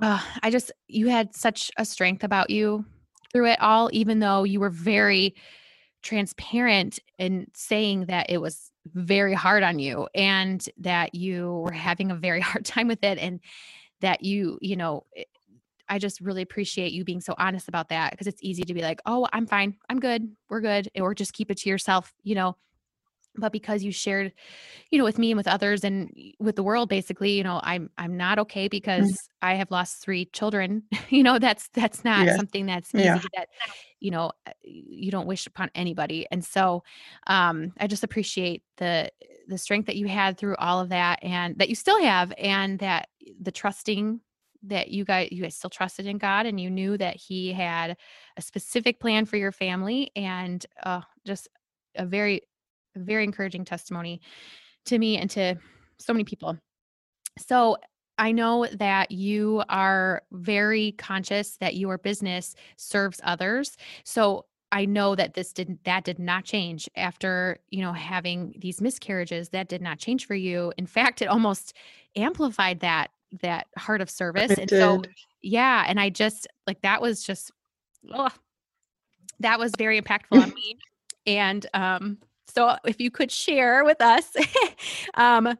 uh, 0.00 0.20
I 0.42 0.50
just 0.50 0.72
you 0.88 1.08
had 1.08 1.34
such 1.34 1.70
a 1.76 1.84
strength 1.84 2.24
about 2.24 2.50
you 2.50 2.84
through 3.32 3.46
it 3.46 3.60
all 3.60 3.90
even 3.92 4.18
though 4.18 4.44
you 4.44 4.60
were 4.60 4.70
very 4.70 5.34
transparent 6.02 6.98
in 7.18 7.46
saying 7.54 8.06
that 8.06 8.30
it 8.30 8.38
was 8.38 8.72
very 8.86 9.34
hard 9.34 9.62
on 9.62 9.78
you 9.78 10.08
and 10.14 10.68
that 10.78 11.14
you 11.14 11.62
were 11.64 11.72
having 11.72 12.10
a 12.10 12.14
very 12.14 12.40
hard 12.40 12.64
time 12.64 12.88
with 12.88 13.04
it 13.04 13.18
and 13.18 13.40
that 14.00 14.24
you 14.24 14.58
you 14.62 14.76
know 14.76 15.04
i 15.90 15.98
just 15.98 16.20
really 16.20 16.42
appreciate 16.42 16.92
you 16.92 17.04
being 17.04 17.20
so 17.20 17.34
honest 17.38 17.68
about 17.68 17.88
that 17.88 18.12
because 18.12 18.26
it's 18.26 18.42
easy 18.42 18.62
to 18.62 18.72
be 18.72 18.80
like 18.80 19.00
oh 19.06 19.26
i'm 19.32 19.46
fine 19.46 19.76
i'm 19.88 20.00
good 20.00 20.28
we're 20.48 20.60
good 20.60 20.88
or 20.96 21.14
just 21.14 21.32
keep 21.32 21.50
it 21.50 21.58
to 21.58 21.68
yourself 21.68 22.14
you 22.22 22.34
know 22.34 22.56
but 23.36 23.52
because 23.52 23.82
you 23.82 23.92
shared 23.92 24.32
you 24.90 24.98
know 24.98 25.04
with 25.04 25.18
me 25.18 25.30
and 25.30 25.36
with 25.36 25.46
others 25.46 25.84
and 25.84 26.12
with 26.38 26.56
the 26.56 26.62
world 26.62 26.88
basically 26.88 27.32
you 27.32 27.42
know 27.42 27.60
i'm 27.62 27.90
i'm 27.98 28.16
not 28.16 28.38
okay 28.38 28.66
mm. 28.66 28.70
because 28.70 29.04
mm-hmm. 29.04 29.46
i 29.46 29.54
have 29.54 29.70
lost 29.70 30.02
three 30.02 30.24
children 30.26 30.82
you 31.08 31.22
know 31.22 31.38
that's 31.38 31.68
that's 31.74 32.04
not 32.04 32.26
yes. 32.26 32.36
something 32.36 32.66
that's 32.66 32.94
easy 32.94 33.04
yeah. 33.04 33.18
that 33.36 33.48
you 34.00 34.10
know 34.10 34.32
uh, 34.46 34.52
you 34.62 35.10
don't 35.10 35.26
wish 35.26 35.46
upon 35.46 35.70
anybody 35.74 36.26
and 36.30 36.44
so 36.44 36.82
um 37.26 37.72
i 37.78 37.86
just 37.86 38.04
appreciate 38.04 38.62
the 38.78 39.10
the 39.48 39.58
strength 39.58 39.86
that 39.86 39.96
you 39.96 40.06
had 40.06 40.38
through 40.38 40.56
all 40.56 40.80
of 40.80 40.90
that 40.90 41.18
and 41.22 41.58
that 41.58 41.68
you 41.68 41.74
still 41.74 42.00
have 42.00 42.32
and 42.38 42.78
that 42.78 43.08
the 43.40 43.50
trusting 43.50 44.20
that 44.62 44.88
you 44.88 45.04
guys 45.04 45.28
you 45.32 45.42
guys 45.42 45.56
still 45.56 45.70
trusted 45.70 46.06
in 46.06 46.18
God 46.18 46.46
and 46.46 46.60
you 46.60 46.70
knew 46.70 46.98
that 46.98 47.16
he 47.16 47.52
had 47.52 47.96
a 48.36 48.42
specific 48.42 49.00
plan 49.00 49.24
for 49.24 49.36
your 49.36 49.52
family 49.52 50.10
and 50.16 50.64
uh 50.82 51.00
just 51.26 51.48
a 51.96 52.04
very 52.04 52.42
very 52.96 53.24
encouraging 53.24 53.64
testimony 53.64 54.20
to 54.86 54.98
me 54.98 55.16
and 55.16 55.30
to 55.30 55.56
so 55.98 56.12
many 56.12 56.24
people. 56.24 56.56
So 57.38 57.76
I 58.18 58.32
know 58.32 58.66
that 58.74 59.10
you 59.10 59.62
are 59.68 60.22
very 60.32 60.92
conscious 60.92 61.56
that 61.56 61.76
your 61.76 61.96
business 61.96 62.54
serves 62.76 63.20
others. 63.24 63.76
So 64.04 64.44
I 64.72 64.84
know 64.84 65.14
that 65.16 65.34
this 65.34 65.52
didn't 65.52 65.84
that 65.84 66.04
did 66.04 66.18
not 66.18 66.44
change 66.44 66.88
after, 66.96 67.58
you 67.70 67.80
know, 67.80 67.92
having 67.92 68.54
these 68.58 68.80
miscarriages. 68.80 69.48
That 69.48 69.68
did 69.68 69.82
not 69.82 69.98
change 69.98 70.26
for 70.26 70.34
you. 70.34 70.72
In 70.76 70.86
fact, 70.86 71.22
it 71.22 71.26
almost 71.26 71.74
amplified 72.14 72.80
that 72.80 73.10
that 73.42 73.66
heart 73.76 74.00
of 74.00 74.10
service. 74.10 74.50
It 74.50 74.58
and 74.58 74.68
did. 74.68 74.78
so 74.78 75.02
yeah, 75.42 75.84
and 75.86 76.00
I 76.00 76.10
just 76.10 76.46
like 76.66 76.80
that 76.82 77.00
was 77.00 77.22
just 77.22 77.50
oh, 78.12 78.28
that 79.40 79.58
was 79.58 79.72
very 79.76 80.00
impactful 80.00 80.42
on 80.42 80.50
me. 80.54 80.78
And 81.26 81.66
um 81.74 82.18
so 82.54 82.76
if 82.84 83.00
you 83.00 83.10
could 83.10 83.30
share 83.30 83.84
with 83.84 84.00
us 84.00 84.34
um, 85.14 85.56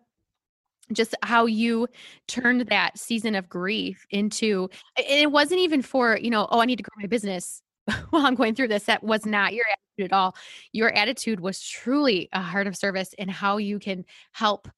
just 0.92 1.14
how 1.22 1.46
you 1.46 1.86
turned 2.26 2.62
that 2.62 2.98
season 2.98 3.34
of 3.34 3.48
grief 3.48 4.04
into 4.10 4.68
and 4.96 5.06
it 5.06 5.30
wasn't 5.30 5.60
even 5.60 5.82
for 5.82 6.18
you 6.20 6.30
know 6.30 6.48
oh 6.50 6.60
i 6.60 6.64
need 6.64 6.76
to 6.76 6.82
grow 6.82 7.00
my 7.00 7.06
business 7.06 7.62
while 8.10 8.26
i'm 8.26 8.34
going 8.34 8.54
through 8.56 8.66
this 8.66 8.84
that 8.84 9.02
was 9.04 9.24
not 9.24 9.54
your 9.54 9.64
attitude 9.66 10.12
at 10.12 10.16
all 10.16 10.34
your 10.72 10.92
attitude 10.92 11.38
was 11.38 11.60
truly 11.62 12.28
a 12.32 12.40
heart 12.40 12.66
of 12.66 12.76
service 12.76 13.14
and 13.18 13.30
how 13.30 13.56
you 13.56 13.78
can 13.78 14.04
help 14.32 14.68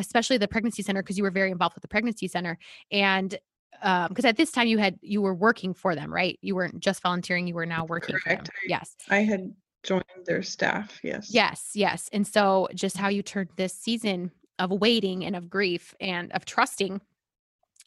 especially 0.00 0.38
the 0.38 0.48
pregnancy 0.48 0.82
center 0.82 1.02
because 1.02 1.16
you 1.16 1.22
were 1.22 1.30
very 1.30 1.50
involved 1.50 1.74
with 1.74 1.82
the 1.82 1.88
pregnancy 1.88 2.26
center 2.26 2.58
and 2.90 3.38
because 3.80 4.24
um, 4.24 4.28
at 4.28 4.36
this 4.36 4.50
time 4.50 4.66
you 4.66 4.78
had 4.78 4.98
you 5.00 5.22
were 5.22 5.34
working 5.34 5.72
for 5.72 5.94
them 5.94 6.12
right 6.12 6.38
you 6.42 6.54
weren't 6.54 6.80
just 6.80 7.02
volunteering 7.02 7.46
you 7.46 7.54
were 7.54 7.66
now 7.66 7.84
working 7.84 8.16
Correct. 8.16 8.46
for 8.46 8.52
them 8.52 8.54
yes 8.66 8.96
i 9.08 9.18
had 9.18 9.54
joined 9.82 10.04
their 10.26 10.42
staff 10.42 10.98
yes 11.02 11.32
yes 11.32 11.70
yes 11.74 12.08
and 12.12 12.26
so 12.26 12.68
just 12.74 12.96
how 12.96 13.08
you 13.08 13.22
turned 13.22 13.48
this 13.56 13.72
season 13.72 14.30
of 14.58 14.70
waiting 14.70 15.24
and 15.24 15.36
of 15.36 15.48
grief 15.48 15.94
and 16.00 16.30
of 16.32 16.44
trusting 16.44 17.00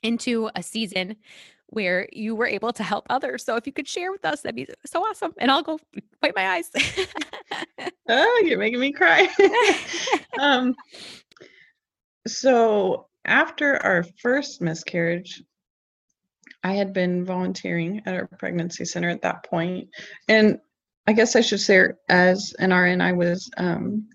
into 0.01 0.49
a 0.55 0.63
season 0.63 1.15
where 1.73 2.07
you 2.11 2.35
were 2.35 2.45
able 2.45 2.71
to 2.71 2.83
help 2.83 3.05
others. 3.09 3.43
So 3.43 3.55
if 3.55 3.65
you 3.65 3.73
could 3.73 3.87
share 3.87 4.11
with 4.11 4.23
us, 4.25 4.41
that'd 4.41 4.55
be 4.55 4.67
so 4.85 5.01
awesome. 5.01 5.33
And 5.39 5.49
I'll 5.49 5.63
go 5.63 5.79
wipe 6.21 6.35
my 6.35 6.49
eyes. 6.49 6.69
oh, 8.09 8.43
you're 8.45 8.59
making 8.59 8.79
me 8.79 8.91
cry. 8.91 9.27
um, 10.39 10.75
so 12.27 13.07
after 13.25 13.77
our 13.83 14.03
first 14.21 14.61
miscarriage, 14.61 15.43
I 16.63 16.73
had 16.73 16.93
been 16.93 17.25
volunteering 17.25 18.01
at 18.05 18.13
our 18.13 18.27
pregnancy 18.39 18.85
center 18.85 19.09
at 19.09 19.21
that 19.21 19.43
point, 19.43 19.89
and 20.27 20.59
I 21.07 21.13
guess 21.13 21.35
I 21.35 21.41
should 21.41 21.59
say, 21.59 21.87
as 22.07 22.53
an 22.59 22.73
RN, 22.73 23.01
I 23.01 23.11
was 23.11 23.49
um, 23.57 24.07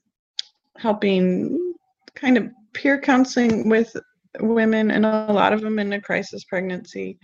helping 0.76 1.74
kind 2.14 2.38
of 2.38 2.48
peer 2.72 3.00
counseling 3.00 3.68
with 3.68 3.94
women 4.40 4.90
and 4.90 5.04
a 5.04 5.32
lot 5.32 5.52
of 5.52 5.60
them 5.60 5.78
in 5.78 5.92
a 5.92 6.00
crisis 6.00 6.44
pregnancy 6.44 7.18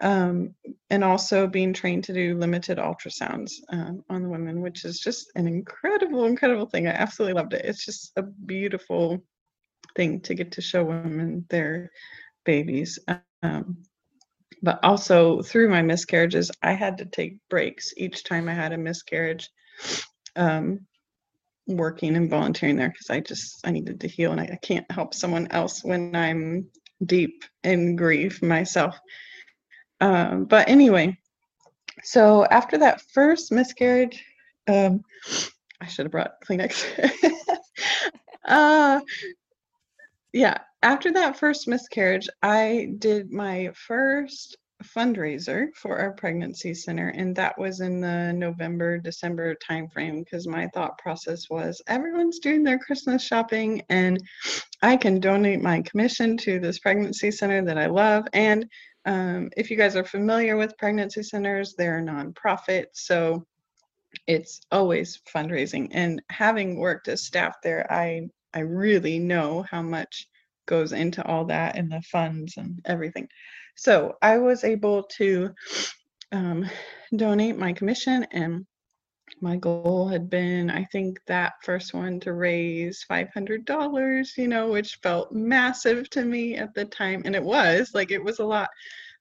um, 0.00 0.54
and 0.90 1.04
also 1.04 1.46
being 1.46 1.72
trained 1.72 2.04
to 2.04 2.12
do 2.12 2.36
limited 2.36 2.78
ultrasounds 2.78 3.52
um, 3.70 4.04
on 4.10 4.22
the 4.22 4.28
women 4.28 4.60
which 4.60 4.84
is 4.84 4.98
just 4.98 5.30
an 5.36 5.46
incredible 5.46 6.24
incredible 6.24 6.66
thing. 6.66 6.86
I 6.86 6.92
absolutely 6.92 7.34
loved 7.34 7.54
it. 7.54 7.64
It's 7.64 7.84
just 7.84 8.12
a 8.16 8.22
beautiful 8.22 9.22
thing 9.94 10.20
to 10.20 10.34
get 10.34 10.52
to 10.52 10.60
show 10.60 10.84
women 10.84 11.44
their 11.48 11.90
babies 12.44 12.98
um, 13.42 13.78
but 14.62 14.78
also 14.82 15.42
through 15.42 15.68
my 15.68 15.82
miscarriages 15.82 16.50
i 16.62 16.72
had 16.72 16.98
to 16.98 17.04
take 17.04 17.38
breaks 17.48 17.92
each 17.96 18.24
time 18.24 18.48
i 18.48 18.54
had 18.54 18.72
a 18.72 18.78
miscarriage 18.78 19.50
um, 20.36 20.80
working 21.66 22.16
and 22.16 22.30
volunteering 22.30 22.76
there 22.76 22.90
because 22.90 23.10
I 23.10 23.20
just 23.20 23.66
I 23.66 23.70
needed 23.70 24.00
to 24.00 24.08
heal 24.08 24.32
and 24.32 24.40
I, 24.40 24.44
I 24.44 24.58
can't 24.62 24.90
help 24.90 25.14
someone 25.14 25.48
else 25.50 25.84
when 25.84 26.14
I'm 26.14 26.66
deep 27.04 27.44
in 27.62 27.96
grief 27.96 28.42
myself. 28.42 28.98
Um, 30.00 30.44
but 30.44 30.68
anyway, 30.68 31.16
so 32.02 32.44
after 32.46 32.78
that 32.78 33.02
first 33.12 33.52
miscarriage, 33.52 34.22
um, 34.68 35.02
I 35.80 35.86
should 35.86 36.06
have 36.06 36.12
brought 36.12 36.42
Kleenex. 36.46 36.84
uh, 38.44 39.00
yeah, 40.34 40.58
after 40.82 41.12
that 41.12 41.38
first 41.38 41.68
miscarriage, 41.68 42.28
I 42.42 42.88
did 42.98 43.30
my 43.30 43.70
first 43.74 44.56
fundraiser 44.82 45.68
for 45.76 45.96
our 45.98 46.12
pregnancy 46.12 46.74
center 46.74 47.08
and 47.10 47.34
that 47.36 47.56
was 47.56 47.80
in 47.80 48.00
the 48.00 48.32
november 48.34 48.98
december 48.98 49.54
timeframe 49.54 50.22
because 50.22 50.46
my 50.46 50.68
thought 50.74 50.98
process 50.98 51.48
was 51.48 51.80
everyone's 51.86 52.40
doing 52.40 52.62
their 52.62 52.78
christmas 52.78 53.22
shopping 53.22 53.80
and 53.88 54.18
i 54.82 54.96
can 54.96 55.20
donate 55.20 55.62
my 55.62 55.80
commission 55.82 56.36
to 56.36 56.58
this 56.58 56.80
pregnancy 56.80 57.30
center 57.30 57.64
that 57.64 57.78
i 57.78 57.86
love. 57.86 58.26
And 58.34 58.68
um, 59.06 59.48
if 59.56 59.70
you 59.70 59.76
guys 59.76 59.96
are 59.96 60.04
familiar 60.04 60.56
with 60.56 60.76
pregnancy 60.76 61.22
centers 61.22 61.74
they're 61.78 62.02
nonprofit 62.02 62.86
so 62.92 63.46
it's 64.26 64.60
always 64.70 65.22
fundraising 65.32 65.88
and 65.92 66.20
having 66.30 66.78
worked 66.78 67.08
as 67.08 67.24
staff 67.24 67.54
there 67.62 67.90
i 67.90 68.28
i 68.54 68.60
really 68.60 69.18
know 69.18 69.64
how 69.70 69.82
much 69.82 70.26
goes 70.66 70.92
into 70.92 71.24
all 71.26 71.44
that 71.44 71.76
and 71.76 71.90
the 71.92 72.00
funds 72.10 72.56
and 72.56 72.80
everything 72.86 73.28
so 73.76 74.16
I 74.22 74.38
was 74.38 74.64
able 74.64 75.02
to 75.18 75.50
um, 76.32 76.68
donate 77.14 77.58
my 77.58 77.72
commission, 77.72 78.24
and 78.30 78.66
my 79.40 79.56
goal 79.56 80.08
had 80.08 80.30
been, 80.30 80.70
I 80.70 80.84
think, 80.84 81.18
that 81.26 81.54
first 81.62 81.92
one 81.92 82.20
to 82.20 82.32
raise 82.32 83.04
$500, 83.10 84.36
you 84.36 84.48
know, 84.48 84.68
which 84.68 84.98
felt 85.02 85.32
massive 85.32 86.08
to 86.10 86.24
me 86.24 86.56
at 86.56 86.74
the 86.74 86.84
time. 86.84 87.22
And 87.24 87.34
it 87.34 87.42
was 87.42 87.94
like, 87.94 88.10
it 88.10 88.22
was 88.22 88.38
a 88.38 88.44
lot 88.44 88.70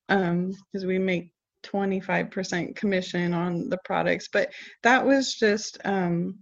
because 0.08 0.84
um, 0.84 0.88
we 0.88 1.00
make 1.00 1.32
25% 1.64 2.76
commission 2.76 3.34
on 3.34 3.70
the 3.70 3.80
products. 3.86 4.30
But 4.32 4.54
that 4.84 5.06
was 5.06 5.34
just 5.34 5.80
um, 5.84 6.40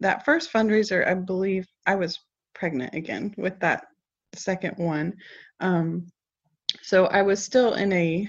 that 0.00 0.24
first 0.24 0.52
fundraiser, 0.52 1.06
I 1.06 1.14
believe 1.14 1.66
I 1.86 1.96
was 1.96 2.18
pregnant 2.60 2.94
again 2.94 3.34
with 3.38 3.58
that 3.60 3.86
second 4.34 4.76
one. 4.76 5.14
Um, 5.58 6.06
so 6.82 7.06
I 7.06 7.22
was 7.22 7.42
still 7.42 7.74
in 7.74 7.92
a 7.92 8.28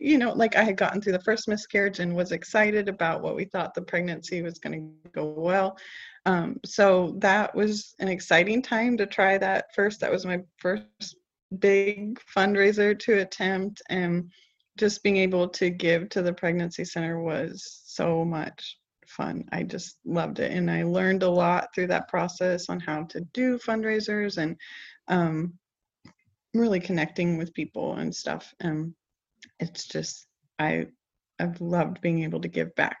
you 0.00 0.16
know, 0.16 0.32
like 0.32 0.56
I 0.56 0.62
had 0.62 0.78
gotten 0.78 1.02
through 1.02 1.12
the 1.12 1.20
first 1.20 1.46
miscarriage 1.46 1.98
and 1.98 2.16
was 2.16 2.32
excited 2.32 2.88
about 2.88 3.20
what 3.20 3.36
we 3.36 3.44
thought 3.44 3.74
the 3.74 3.82
pregnancy 3.82 4.40
was 4.40 4.58
going 4.58 4.80
to 4.80 5.10
go 5.10 5.26
well. 5.26 5.76
Um, 6.24 6.58
so 6.64 7.16
that 7.18 7.54
was 7.54 7.94
an 7.98 8.08
exciting 8.08 8.62
time 8.62 8.96
to 8.96 9.04
try 9.04 9.36
that 9.36 9.66
first. 9.74 10.00
That 10.00 10.10
was 10.10 10.24
my 10.24 10.40
first 10.56 11.16
big 11.58 12.18
fundraiser 12.34 12.98
to 13.00 13.18
attempt, 13.18 13.82
and 13.90 14.30
just 14.78 15.02
being 15.02 15.18
able 15.18 15.48
to 15.50 15.68
give 15.68 16.08
to 16.10 16.22
the 16.22 16.32
pregnancy 16.32 16.84
center 16.84 17.20
was 17.20 17.82
so 17.84 18.24
much 18.24 18.78
fun. 19.08 19.44
I 19.52 19.62
just 19.62 19.98
loved 20.04 20.38
it, 20.40 20.52
and 20.52 20.70
I 20.70 20.82
learned 20.82 21.22
a 21.22 21.30
lot 21.30 21.74
through 21.74 21.88
that 21.88 22.08
process 22.08 22.68
on 22.68 22.80
how 22.80 23.04
to 23.04 23.20
do 23.32 23.58
fundraisers 23.58 24.38
and 24.38 24.56
um, 25.08 25.54
really 26.54 26.80
connecting 26.80 27.36
with 27.36 27.54
people 27.54 27.96
and 27.96 28.14
stuff. 28.14 28.52
And 28.60 28.94
it's 29.60 29.86
just 29.86 30.26
I 30.58 30.86
I've 31.38 31.60
loved 31.60 32.00
being 32.00 32.24
able 32.24 32.40
to 32.40 32.48
give 32.48 32.74
back. 32.74 32.98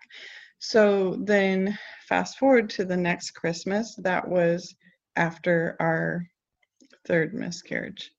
So 0.58 1.16
then 1.22 1.78
fast 2.08 2.38
forward 2.38 2.70
to 2.70 2.84
the 2.84 2.96
next 2.96 3.30
Christmas, 3.30 3.94
that 4.02 4.26
was 4.26 4.74
after 5.16 5.76
our 5.80 6.26
third 7.06 7.34
miscarriage 7.34 8.10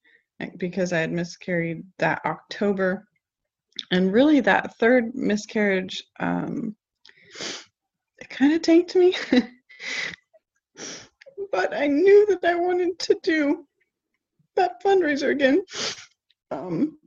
because 0.57 0.93
I 0.93 0.99
had 0.99 1.11
miscarried 1.11 1.83
that 1.99 2.21
October. 2.25 3.07
And 3.91 4.11
really 4.13 4.39
that 4.41 4.77
third 4.77 5.13
miscarriage 5.15 6.03
um 6.19 6.75
kind 8.29 8.53
of 8.53 8.61
tanked 8.61 8.95
me. 8.95 9.15
but 11.51 11.73
I 11.73 11.87
knew 11.87 12.25
that 12.27 12.43
I 12.45 12.55
wanted 12.55 12.99
to 12.99 13.17
do 13.23 13.65
that 14.55 14.83
fundraiser 14.83 15.31
again. 15.31 15.63
Um, 16.51 16.97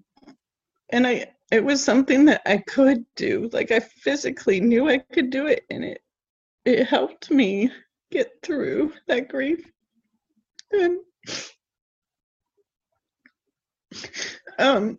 and 0.90 1.06
I, 1.06 1.33
it 1.50 1.64
was 1.64 1.85
something 1.85 2.24
that 2.26 2.42
I 2.46 2.59
could 2.59 3.04
do. 3.16 3.48
Like 3.52 3.70
I 3.70 3.80
physically 3.80 4.61
knew 4.61 4.88
I 4.88 4.98
could 4.98 5.30
do 5.30 5.46
it, 5.46 5.64
and 5.70 5.85
it, 5.85 6.02
it 6.64 6.87
helped 6.87 7.30
me 7.30 7.70
get 8.11 8.30
through 8.42 8.92
that 9.06 9.28
grief. 9.28 9.64
And 10.72 10.98
um, 14.59 14.98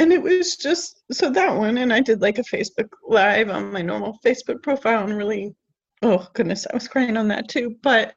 and 0.00 0.14
it 0.14 0.22
was 0.22 0.56
just 0.56 1.02
so 1.12 1.30
that 1.30 1.54
one, 1.54 1.76
and 1.76 1.92
I 1.92 2.00
did 2.00 2.22
like 2.22 2.38
a 2.38 2.42
Facebook 2.42 2.88
live 3.06 3.50
on 3.50 3.70
my 3.70 3.82
normal 3.82 4.18
Facebook 4.24 4.62
profile, 4.62 5.04
and 5.04 5.14
really, 5.14 5.54
oh 6.00 6.26
goodness, 6.32 6.66
I 6.66 6.74
was 6.74 6.88
crying 6.88 7.18
on 7.18 7.28
that 7.28 7.50
too. 7.50 7.76
But 7.82 8.14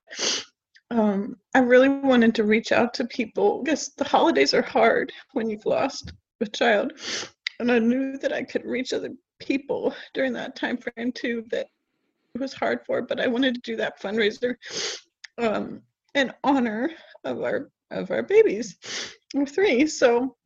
um, 0.92 1.36
I 1.54 1.60
really 1.60 1.90
wanted 1.90 2.36
to 2.36 2.46
reach 2.46 2.72
out 2.72 2.94
to 2.94 3.06
people 3.06 3.62
because 3.62 3.90
the 3.98 4.06
holidays 4.06 4.54
are 4.54 4.62
hard 4.62 5.12
when 5.34 5.50
you've 5.50 5.66
lost 5.66 6.14
a 6.40 6.46
child. 6.46 6.94
And 7.60 7.70
I 7.70 7.80
knew 7.80 8.18
that 8.20 8.32
I 8.32 8.44
could 8.44 8.64
reach 8.64 8.94
other 8.94 9.10
people 9.40 9.94
during 10.14 10.32
that 10.34 10.56
time 10.56 10.78
frame 10.78 11.12
too 11.12 11.44
that 11.52 11.68
it 12.34 12.40
was 12.40 12.54
hard 12.54 12.80
for, 12.86 13.02
but 13.02 13.20
I 13.20 13.28
wanted 13.28 13.56
to 13.56 13.62
do 13.62 13.76
that 13.76 14.02
fundraiser 14.02 14.56
um, 15.38 15.82
in 16.16 16.32
honor 16.46 16.92
of 17.26 17.44
our 17.44 17.70
of 17.92 18.10
our 18.10 18.24
babies, 18.24 18.78
three. 19.48 19.86
So 19.86 20.38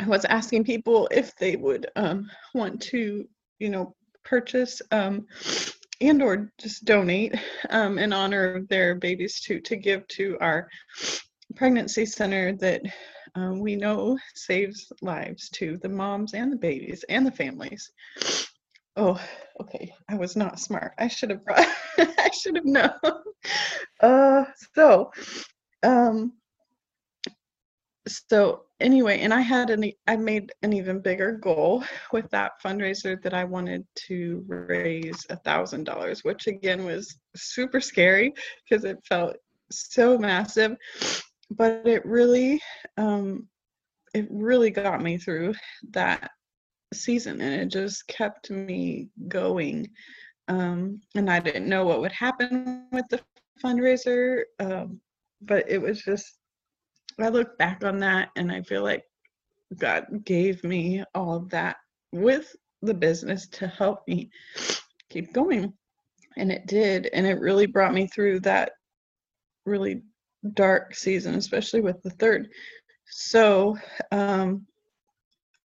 I 0.00 0.06
was 0.06 0.24
asking 0.24 0.64
people 0.64 1.08
if 1.10 1.34
they 1.36 1.56
would 1.56 1.86
um, 1.96 2.30
want 2.54 2.82
to, 2.82 3.26
you 3.58 3.68
know, 3.70 3.94
purchase 4.24 4.82
um, 4.90 5.26
and 6.00 6.22
or 6.22 6.52
just 6.58 6.84
donate 6.84 7.34
um, 7.70 7.98
in 7.98 8.12
honor 8.12 8.54
of 8.54 8.68
their 8.68 8.94
babies 8.94 9.40
to 9.42 9.60
to 9.60 9.76
give 9.76 10.06
to 10.08 10.36
our 10.40 10.68
pregnancy 11.54 12.04
center 12.04 12.52
that 12.56 12.82
um, 13.34 13.60
we 13.60 13.76
know 13.76 14.18
saves 14.34 14.92
lives 15.00 15.48
to 15.50 15.78
the 15.78 15.88
moms 15.88 16.34
and 16.34 16.52
the 16.52 16.56
babies 16.56 17.04
and 17.08 17.26
the 17.26 17.30
families. 17.30 17.90
Oh, 18.96 19.20
okay. 19.60 19.92
I 20.08 20.14
was 20.16 20.36
not 20.36 20.58
smart. 20.58 20.92
I 20.98 21.08
should 21.08 21.30
have 21.30 21.44
brought. 21.44 21.66
I 21.98 22.30
should 22.30 22.56
have 22.56 22.64
known. 22.64 23.22
Uh, 24.00 24.44
so 24.74 25.10
um 25.82 26.32
so 28.08 28.65
anyway 28.80 29.20
and 29.20 29.32
i 29.32 29.40
had 29.40 29.70
an 29.70 29.90
i 30.06 30.16
made 30.16 30.52
an 30.62 30.72
even 30.72 31.00
bigger 31.00 31.32
goal 31.32 31.82
with 32.12 32.28
that 32.30 32.52
fundraiser 32.64 33.20
that 33.22 33.34
i 33.34 33.44
wanted 33.44 33.86
to 33.94 34.44
raise 34.46 35.24
a 35.30 35.36
thousand 35.36 35.84
dollars 35.84 36.24
which 36.24 36.46
again 36.46 36.84
was 36.84 37.16
super 37.34 37.80
scary 37.80 38.32
because 38.68 38.84
it 38.84 38.98
felt 39.08 39.36
so 39.70 40.18
massive 40.18 40.76
but 41.50 41.86
it 41.86 42.04
really 42.04 42.60
um 42.98 43.46
it 44.14 44.26
really 44.30 44.70
got 44.70 45.02
me 45.02 45.18
through 45.18 45.54
that 45.90 46.30
season 46.94 47.40
and 47.40 47.54
it 47.54 47.68
just 47.68 48.06
kept 48.06 48.50
me 48.50 49.08
going 49.28 49.88
um 50.48 51.00
and 51.14 51.30
i 51.30 51.40
didn't 51.40 51.68
know 51.68 51.84
what 51.84 52.00
would 52.00 52.12
happen 52.12 52.86
with 52.92 53.04
the 53.10 53.20
fundraiser 53.64 54.42
um 54.60 55.00
but 55.42 55.68
it 55.68 55.78
was 55.78 56.02
just 56.02 56.38
I 57.18 57.28
look 57.28 57.56
back 57.58 57.84
on 57.84 57.98
that 58.00 58.30
and 58.36 58.52
I 58.52 58.62
feel 58.62 58.82
like 58.82 59.04
God 59.78 60.24
gave 60.24 60.62
me 60.64 61.02
all 61.14 61.40
that 61.50 61.76
with 62.12 62.54
the 62.82 62.94
business 62.94 63.48
to 63.48 63.66
help 63.66 64.06
me 64.06 64.30
keep 65.08 65.32
going. 65.32 65.72
And 66.36 66.52
it 66.52 66.66
did. 66.66 67.08
And 67.12 67.26
it 67.26 67.40
really 67.40 67.66
brought 67.66 67.94
me 67.94 68.06
through 68.06 68.40
that 68.40 68.72
really 69.64 70.02
dark 70.54 70.94
season, 70.94 71.34
especially 71.34 71.80
with 71.80 72.02
the 72.02 72.10
third. 72.10 72.48
So 73.06 73.76
um, 74.12 74.66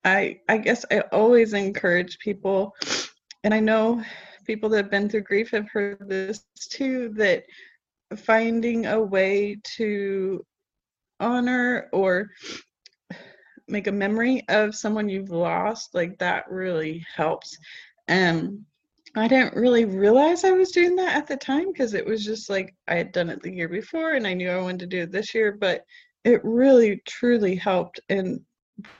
I 0.04 0.40
I 0.48 0.58
guess 0.58 0.84
I 0.90 1.00
always 1.12 1.52
encourage 1.52 2.18
people, 2.18 2.74
and 3.44 3.54
I 3.54 3.60
know 3.60 4.02
people 4.46 4.68
that 4.70 4.76
have 4.78 4.90
been 4.90 5.08
through 5.08 5.22
grief 5.22 5.50
have 5.50 5.68
heard 5.68 6.08
this 6.08 6.44
too, 6.70 7.10
that 7.16 7.44
finding 8.16 8.86
a 8.86 9.00
way 9.00 9.58
to 9.76 10.44
honor 11.20 11.88
or 11.92 12.30
make 13.68 13.86
a 13.86 13.92
memory 13.92 14.42
of 14.48 14.74
someone 14.74 15.08
you've 15.08 15.30
lost, 15.30 15.94
like 15.94 16.18
that 16.18 16.50
really 16.50 17.04
helps. 17.14 17.56
And 18.08 18.64
I 19.16 19.28
didn't 19.28 19.56
really 19.56 19.84
realize 19.84 20.44
I 20.44 20.52
was 20.52 20.70
doing 20.70 20.96
that 20.96 21.16
at 21.16 21.26
the 21.26 21.36
time 21.36 21.72
because 21.72 21.94
it 21.94 22.06
was 22.06 22.24
just 22.24 22.48
like 22.48 22.74
I 22.86 22.94
had 22.94 23.12
done 23.12 23.28
it 23.28 23.42
the 23.42 23.52
year 23.52 23.68
before 23.68 24.12
and 24.12 24.26
I 24.26 24.34
knew 24.34 24.50
I 24.50 24.60
wanted 24.60 24.80
to 24.80 24.86
do 24.86 25.02
it 25.02 25.12
this 25.12 25.34
year, 25.34 25.52
but 25.52 25.84
it 26.24 26.40
really 26.44 27.02
truly 27.06 27.56
helped. 27.56 28.00
And 28.08 28.40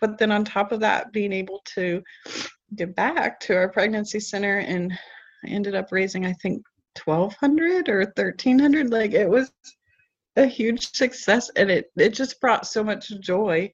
but 0.00 0.18
then 0.18 0.30
on 0.30 0.44
top 0.44 0.72
of 0.72 0.80
that, 0.80 1.12
being 1.12 1.32
able 1.32 1.62
to 1.74 2.02
give 2.74 2.94
back 2.94 3.40
to 3.40 3.54
our 3.56 3.68
pregnancy 3.68 4.20
center 4.20 4.58
and 4.58 4.92
I 5.44 5.48
ended 5.48 5.74
up 5.74 5.90
raising 5.90 6.26
I 6.26 6.32
think 6.34 6.62
1200 7.04 7.88
or 7.88 8.00
1300 8.00 8.90
like 8.90 9.12
it 9.12 9.28
was 9.28 9.50
a 10.36 10.46
huge 10.46 10.92
success 10.94 11.50
and 11.56 11.70
it 11.70 11.90
it 11.96 12.10
just 12.10 12.40
brought 12.40 12.66
so 12.66 12.82
much 12.84 13.08
joy 13.20 13.72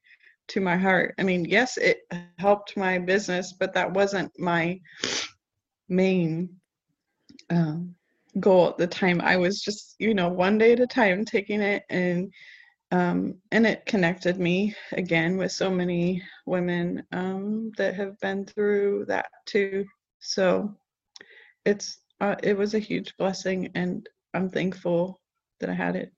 to 0.49 0.61
my 0.61 0.77
heart. 0.77 1.15
I 1.19 1.23
mean, 1.23 1.45
yes, 1.45 1.77
it 1.77 2.01
helped 2.39 2.77
my 2.77 2.99
business, 2.99 3.53
but 3.53 3.75
that 3.75 3.93
wasn't 3.93 4.31
my 4.39 4.81
main 5.89 6.49
um, 7.51 7.95
goal 8.41 8.69
at 8.69 8.77
the 8.77 8.87
time. 8.87 9.21
I 9.21 9.37
was 9.37 9.61
just, 9.61 9.97
you 9.99 10.15
know, 10.15 10.29
one 10.29 10.59
day 10.59 10.73
at 10.73 10.81
a 10.81 10.87
time 10.87 11.25
taking 11.25 11.61
it 11.61 11.85
and 11.91 12.33
um, 12.93 13.35
and 13.51 13.67
it 13.67 13.85
connected 13.85 14.39
me 14.39 14.73
again 14.93 15.37
with 15.37 15.51
so 15.51 15.69
many 15.69 16.23
women 16.47 17.03
um, 17.11 17.73
that 17.77 17.95
have 17.97 18.19
been 18.21 18.47
through 18.47 19.07
that 19.09 19.27
too. 19.45 19.85
So 20.21 20.73
it's 21.65 21.99
uh, 22.21 22.37
it 22.45 22.57
was 22.57 22.75
a 22.75 22.79
huge 22.79 23.17
blessing, 23.19 23.71
and 23.75 24.09
I'm 24.35 24.49
thankful 24.49 25.21
that 25.59 25.69
I 25.69 25.75
had 25.75 25.97
it. 25.97 26.13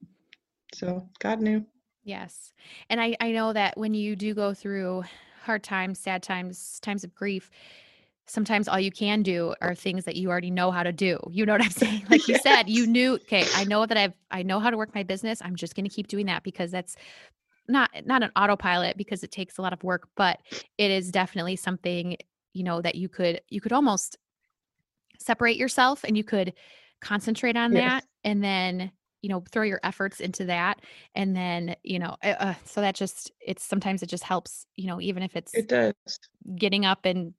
So 0.75 1.09
God 1.19 1.41
knew. 1.41 1.65
Yes. 2.05 2.53
And 2.89 3.01
I, 3.01 3.17
I 3.21 3.33
know 3.33 3.53
that 3.53 3.77
when 3.77 3.95
you 3.95 4.17
do 4.17 4.35
go 4.35 4.55
through 4.55 5.05
hard 5.45 5.63
times, 5.63 5.99
sad 5.99 6.23
times, 6.23 6.81
times 6.81 7.05
of 7.05 7.15
grief, 7.15 7.51
sometimes 8.27 8.69
all 8.69 8.79
you 8.79 8.91
can 8.91 9.23
do 9.23 9.55
are 9.61 9.75
things 9.75 10.05
that 10.05 10.17
you 10.17 10.31
already 10.31 10.51
know 10.51 10.71
how 10.71 10.83
to 10.83 10.93
do. 10.93 11.19
You 11.31 11.47
know 11.47 11.53
what 11.53 11.63
I'm 11.63 11.71
saying? 11.85 12.07
Like 12.11 12.29
you 12.29 12.35
yes. 12.35 12.43
said, 12.43 12.69
you 12.69 12.87
knew, 12.87 13.15
okay, 13.15 13.45
I 13.55 13.65
know 13.65 13.87
that 13.87 13.97
I've 13.97 14.15
I 14.31 14.43
know 14.43 14.61
how 14.61 14.71
to 14.71 14.77
work 14.77 14.95
my 14.95 15.03
business. 15.03 15.41
I'm 15.43 15.57
just 15.57 15.75
gonna 15.75 15.89
keep 15.89 16.09
doing 16.09 16.27
that 16.27 16.43
because 16.43 16.71
that's 16.71 16.97
not 17.69 17.91
not 18.07 18.23
an 18.23 18.31
autopilot 18.37 18.97
because 18.97 19.23
it 19.23 19.31
takes 19.31 19.59
a 19.59 19.63
lot 19.63 19.73
of 19.73 19.83
work, 19.85 20.09
but 20.17 20.41
it 20.79 20.91
is 20.91 21.11
definitely 21.11 21.57
something, 21.57 22.17
you 22.55 22.65
know, 22.65 22.81
that 22.81 22.95
you 22.95 23.09
could 23.09 23.41
you 23.49 23.61
could 23.61 23.73
almost 23.73 24.17
separate 25.19 25.57
yourself 25.57 26.05
and 26.05 26.17
you 26.17 26.25
could 26.25 26.53
concentrate 27.01 27.57
on 27.57 27.73
yes. 27.73 27.83
that 27.83 28.05
and 28.25 28.43
then 28.43 28.91
you 29.23 29.29
know 29.29 29.43
throw 29.51 29.63
your 29.63 29.81
efforts 29.83 30.21
into 30.21 30.45
that 30.45 30.81
and 31.15 31.35
then 31.37 31.75
you 31.83 31.99
know 31.99 32.17
uh, 32.23 32.35
uh, 32.39 32.55
so 32.65 32.81
that 32.81 32.95
just 32.95 33.33
it's 33.41 33.65
sometimes 33.65 34.03
it 34.03 34.09
just 34.09 34.25
helps 34.25 34.67
you 34.77 34.87
know 34.87 35.01
even 35.01 35.23
if 35.23 35.37
it's 35.37 35.55
it 35.55 35.69
does. 35.69 35.95
getting 36.57 36.85
up 36.85 37.05
and 37.05 37.35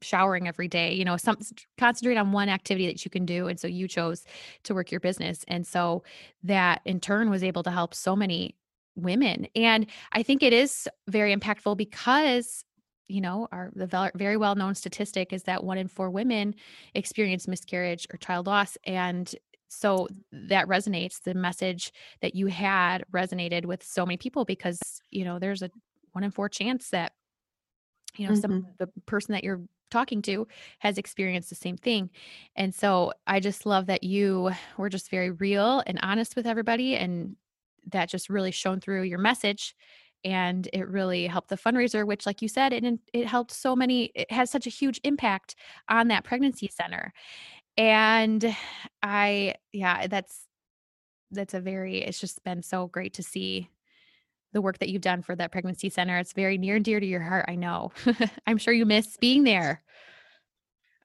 showering 0.00 0.46
every 0.46 0.68
day 0.68 0.92
you 0.92 1.04
know 1.04 1.16
some 1.16 1.36
concentrate 1.76 2.16
on 2.16 2.30
one 2.30 2.48
activity 2.48 2.86
that 2.86 3.04
you 3.04 3.10
can 3.10 3.26
do 3.26 3.48
and 3.48 3.58
so 3.58 3.66
you 3.66 3.88
chose 3.88 4.24
to 4.62 4.74
work 4.74 4.90
your 4.92 5.00
business 5.00 5.44
and 5.48 5.66
so 5.66 6.02
that 6.42 6.80
in 6.84 7.00
turn 7.00 7.30
was 7.30 7.42
able 7.42 7.62
to 7.62 7.70
help 7.70 7.94
so 7.94 8.14
many 8.14 8.54
women 8.94 9.46
and 9.56 9.86
i 10.12 10.22
think 10.22 10.42
it 10.42 10.52
is 10.52 10.88
very 11.08 11.34
impactful 11.34 11.76
because 11.76 12.64
you 13.08 13.20
know 13.20 13.48
our 13.50 13.70
the 13.74 14.10
very 14.14 14.36
well 14.36 14.54
known 14.54 14.74
statistic 14.74 15.32
is 15.32 15.44
that 15.44 15.64
one 15.64 15.78
in 15.78 15.88
four 15.88 16.10
women 16.10 16.54
experience 16.94 17.48
miscarriage 17.48 18.06
or 18.12 18.18
child 18.18 18.46
loss 18.46 18.76
and 18.84 19.34
so 19.68 20.08
that 20.32 20.66
resonates 20.66 21.22
the 21.22 21.34
message 21.34 21.92
that 22.22 22.34
you 22.34 22.46
had 22.46 23.04
resonated 23.12 23.66
with 23.66 23.82
so 23.82 24.04
many 24.04 24.16
people 24.16 24.44
because 24.44 24.80
you 25.10 25.24
know 25.24 25.38
there's 25.38 25.62
a 25.62 25.70
one 26.12 26.24
in 26.24 26.30
four 26.30 26.48
chance 26.48 26.90
that 26.90 27.12
you 28.16 28.26
know 28.26 28.32
mm-hmm. 28.32 28.40
some 28.40 28.66
the 28.78 28.88
person 29.06 29.32
that 29.32 29.44
you're 29.44 29.60
talking 29.90 30.20
to 30.20 30.46
has 30.80 30.98
experienced 30.98 31.48
the 31.48 31.54
same 31.54 31.76
thing 31.76 32.10
and 32.56 32.74
so 32.74 33.12
i 33.26 33.40
just 33.40 33.64
love 33.64 33.86
that 33.86 34.02
you 34.02 34.50
were 34.76 34.88
just 34.88 35.10
very 35.10 35.30
real 35.30 35.82
and 35.86 35.98
honest 36.02 36.36
with 36.36 36.46
everybody 36.46 36.96
and 36.96 37.36
that 37.86 38.08
just 38.08 38.28
really 38.28 38.50
shone 38.50 38.80
through 38.80 39.02
your 39.02 39.18
message 39.18 39.74
and 40.24 40.68
it 40.72 40.88
really 40.88 41.26
helped 41.26 41.48
the 41.48 41.56
fundraiser 41.56 42.06
which 42.06 42.26
like 42.26 42.42
you 42.42 42.48
said 42.48 42.72
it 42.72 42.84
it 43.12 43.26
helped 43.26 43.52
so 43.52 43.76
many 43.76 44.10
it 44.14 44.30
has 44.30 44.50
such 44.50 44.66
a 44.66 44.70
huge 44.70 45.00
impact 45.04 45.54
on 45.88 46.08
that 46.08 46.24
pregnancy 46.24 46.68
center 46.68 47.12
and 47.78 48.56
I 49.02 49.54
yeah, 49.72 50.08
that's 50.08 50.44
that's 51.30 51.54
a 51.54 51.60
very 51.60 51.98
it's 51.98 52.20
just 52.20 52.42
been 52.44 52.62
so 52.62 52.88
great 52.88 53.14
to 53.14 53.22
see 53.22 53.70
the 54.52 54.60
work 54.60 54.78
that 54.78 54.88
you've 54.88 55.02
done 55.02 55.22
for 55.22 55.36
that 55.36 55.52
pregnancy 55.52 55.88
center. 55.88 56.18
It's 56.18 56.32
very 56.32 56.58
near 56.58 56.76
and 56.76 56.84
dear 56.84 57.00
to 57.00 57.06
your 57.06 57.20
heart, 57.20 57.44
I 57.48 57.54
know. 57.54 57.92
I'm 58.46 58.58
sure 58.58 58.74
you 58.74 58.84
miss 58.84 59.16
being 59.18 59.44
there. 59.44 59.82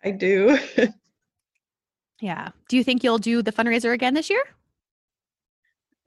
I 0.04 0.12
do. 0.12 0.58
yeah. 2.22 2.50
Do 2.70 2.78
you 2.78 2.84
think 2.84 3.04
you'll 3.04 3.20
do 3.20 3.42
the 3.42 3.52
fundraiser 3.52 3.94
again 3.94 4.14
this 4.14 4.30
year? 4.30 4.44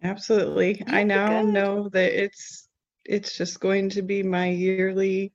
Absolutely. 0.02 0.82
Yeah, 0.86 0.96
I 0.96 1.02
now 1.04 1.42
good. 1.42 1.52
know 1.52 1.88
that 1.90 2.12
it's 2.12 2.68
it's 3.04 3.36
just 3.36 3.60
going 3.60 3.90
to 3.90 4.02
be 4.02 4.22
my 4.24 4.48
yearly 4.48 5.32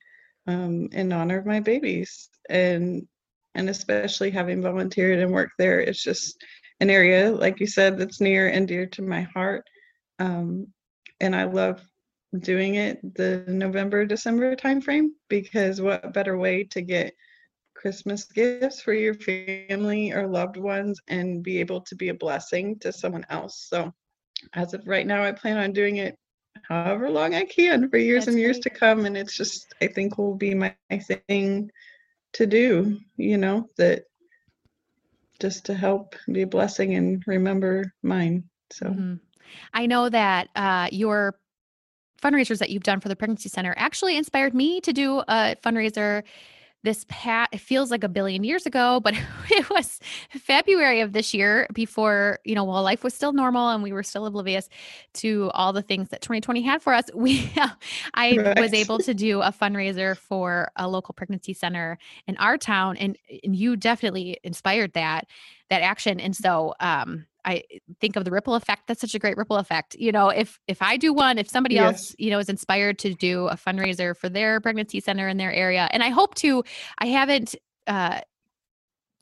um 0.48 0.90
in 0.92 1.14
honor 1.14 1.38
of 1.38 1.46
my 1.46 1.62
babies 1.62 2.30
and 2.50 3.08
and 3.56 3.70
especially 3.70 4.32
having 4.32 4.62
volunteered 4.62 5.20
and 5.20 5.32
worked 5.32 5.54
there 5.58 5.80
it's 5.80 6.04
just 6.04 6.44
an 6.80 6.90
area 6.90 7.32
like 7.32 7.60
you 7.60 7.68
said 7.68 7.98
that's 7.98 8.22
near 8.22 8.48
and 8.48 8.68
dear 8.68 8.86
to 8.86 9.02
my 9.02 9.22
heart 9.22 9.64
um, 10.20 10.68
and 11.20 11.36
i 11.36 11.44
love 11.44 11.82
doing 12.40 12.76
it 12.76 13.00
the 13.16 13.44
november 13.48 14.06
december 14.06 14.56
timeframe 14.56 15.10
because 15.30 15.82
what 15.82 16.14
better 16.14 16.38
way 16.38 16.64
to 16.64 16.82
get 16.82 17.14
christmas 17.76 18.26
gifts 18.26 18.82
for 18.82 18.94
your 18.94 19.14
family 19.14 20.12
or 20.12 20.28
loved 20.28 20.58
ones 20.58 21.00
and 21.08 21.44
be 21.44 21.60
able 21.60 21.82
to 21.82 21.96
be 21.96 22.10
a 22.10 22.14
blessing 22.14 22.78
to 22.80 22.92
someone 22.92 23.26
else 23.30 23.68
so 23.70 23.92
as 24.54 24.74
of 24.74 24.88
right 24.88 25.06
now 25.08 25.24
i 25.24 25.32
plan 25.32 25.58
on 25.58 25.74
doing 25.74 25.98
it 25.98 26.16
however 26.68 27.10
long 27.10 27.34
i 27.36 27.44
can 27.44 27.90
for 27.90 27.98
years 27.98 28.26
that's 28.26 28.34
and 28.34 28.40
years 28.40 28.58
great. 28.58 28.64
to 28.64 28.70
come 28.70 29.06
and 29.06 29.18
it's 29.18 29.36
just 29.36 29.74
i 29.82 29.88
think 29.88 30.18
will 30.18 30.36
be 30.36 30.54
my 30.54 30.74
thing 31.28 31.70
to 32.34 32.46
do, 32.46 33.00
you 33.18 33.38
know, 33.38 33.68
that 33.78 34.04
just 35.40 35.66
to 35.66 35.74
help 35.74 36.16
be 36.32 36.44
a 36.44 36.48
blessing 36.48 36.96
and 36.96 37.24
remember 37.26 37.94
mine. 38.04 38.44
So 38.72 38.86
mm-hmm. 38.86 39.16
I 39.74 39.86
know 39.86 40.08
that 40.10 40.50
uh, 40.56 40.88
your 40.92 41.40
fundraisers 42.22 42.60
that 42.60 42.70
you've 42.70 42.84
done 42.84 43.00
for 43.00 43.10
the 43.10 43.16
pregnancy 43.16 43.50
center 43.50 43.74
actually 43.78 44.16
inspired 44.16 44.54
me 44.54 44.80
to 44.82 44.94
do 44.94 45.24
a 45.28 45.56
fundraiser 45.64 46.24
this 46.84 47.06
pat 47.10 47.50
it 47.52 47.60
feels 47.60 47.92
like 47.92 48.04
a 48.04 48.10
billion 48.10 48.44
years 48.44 48.66
ago 48.66 49.00
but 49.00 49.14
it 49.50 49.70
was 49.70 50.00
february 50.32 51.02
of 51.02 51.14
this 51.14 51.34
year 51.34 51.68
before 51.74 52.40
you 52.44 52.56
know 52.56 52.64
while 52.64 52.84
life 52.84 53.04
was 53.04 53.14
still 53.14 53.34
normal 53.34 53.70
and 53.70 53.84
we 53.84 53.92
were 53.92 54.04
still 54.04 54.26
oblivious 54.26 54.70
to 55.14 55.52
all 55.54 55.74
the 55.74 55.82
things 55.82 56.10
that 56.10 56.22
2020 56.22 56.62
had 56.62 56.82
for 56.82 56.94
us 56.94 57.06
we 57.14 57.52
i 58.14 58.38
right. 58.38 58.60
was 58.60 58.74
able 58.74 58.98
to 58.98 59.14
do 59.14 59.42
a 59.42 59.52
fundraiser 59.52 60.18
for 60.18 60.72
a 60.76 60.88
local 60.88 61.14
pregnancy 61.14 61.54
center 61.54 61.98
in 62.28 62.38
our 62.38 62.58
town 62.58 62.98
and, 62.98 63.18
and 63.44 63.56
you 63.56 63.76
definitely 63.76 64.40
inspired 64.44 64.94
that 64.94 65.28
that 65.70 65.82
action 65.82 66.20
and 66.20 66.36
so 66.36 66.74
um 66.80 67.26
I 67.44 67.64
think 68.00 68.16
of 68.16 68.26
the 68.26 68.32
ripple 68.32 68.56
effect. 68.56 68.84
That's 68.88 69.02
such 69.02 69.16
a 69.16 69.20
great 69.20 69.38
ripple 69.38 69.58
effect. 69.58 69.96
You 69.96 70.12
know, 70.12 70.30
if 70.30 70.60
if 70.68 70.82
I 70.82 70.98
do 70.98 71.14
one, 71.14 71.38
if 71.38 71.50
somebody 71.50 71.76
yes. 71.76 71.86
else, 71.86 72.16
you 72.20 72.30
know, 72.30 72.40
is 72.40 72.50
inspired 72.50 73.00
to 73.00 73.14
do 73.14 73.48
a 73.48 73.56
fundraiser 73.56 74.16
for 74.16 74.30
their 74.30 74.60
pregnancy 74.62 75.00
center 75.00 75.28
in 75.28 75.38
their 75.38 75.52
area, 75.52 75.90
and 75.92 76.04
I 76.04 76.10
hope 76.10 76.36
to, 76.36 76.64
I 77.00 77.08
haven't 77.08 77.56
uh, 77.88 78.22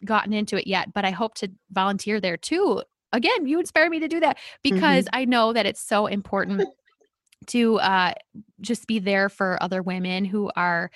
gotten 0.04 0.34
into 0.34 0.58
it 0.58 0.68
yet, 0.68 0.94
but 0.94 1.06
I 1.06 1.12
hope 1.12 1.36
to 1.36 1.52
volunteer 1.72 2.20
there 2.20 2.38
too. 2.38 2.84
Again, 3.12 3.48
you 3.48 3.60
inspire 3.60 3.90
me 3.90 4.00
to 4.02 4.08
do 4.08 4.20
that 4.20 4.38
because 4.62 5.06
mm-hmm. 5.06 5.16
I 5.16 5.26
know 5.26 5.54
that 5.54 5.66
it's 5.66 5.82
so 5.82 6.06
important 6.06 6.68
to 7.48 7.80
uh, 7.80 8.14
just 8.62 8.86
be 8.86 9.00
there 9.00 9.30
for 9.30 9.62
other 9.62 9.82
women 9.82 10.26
who 10.26 10.52
are 10.56 10.92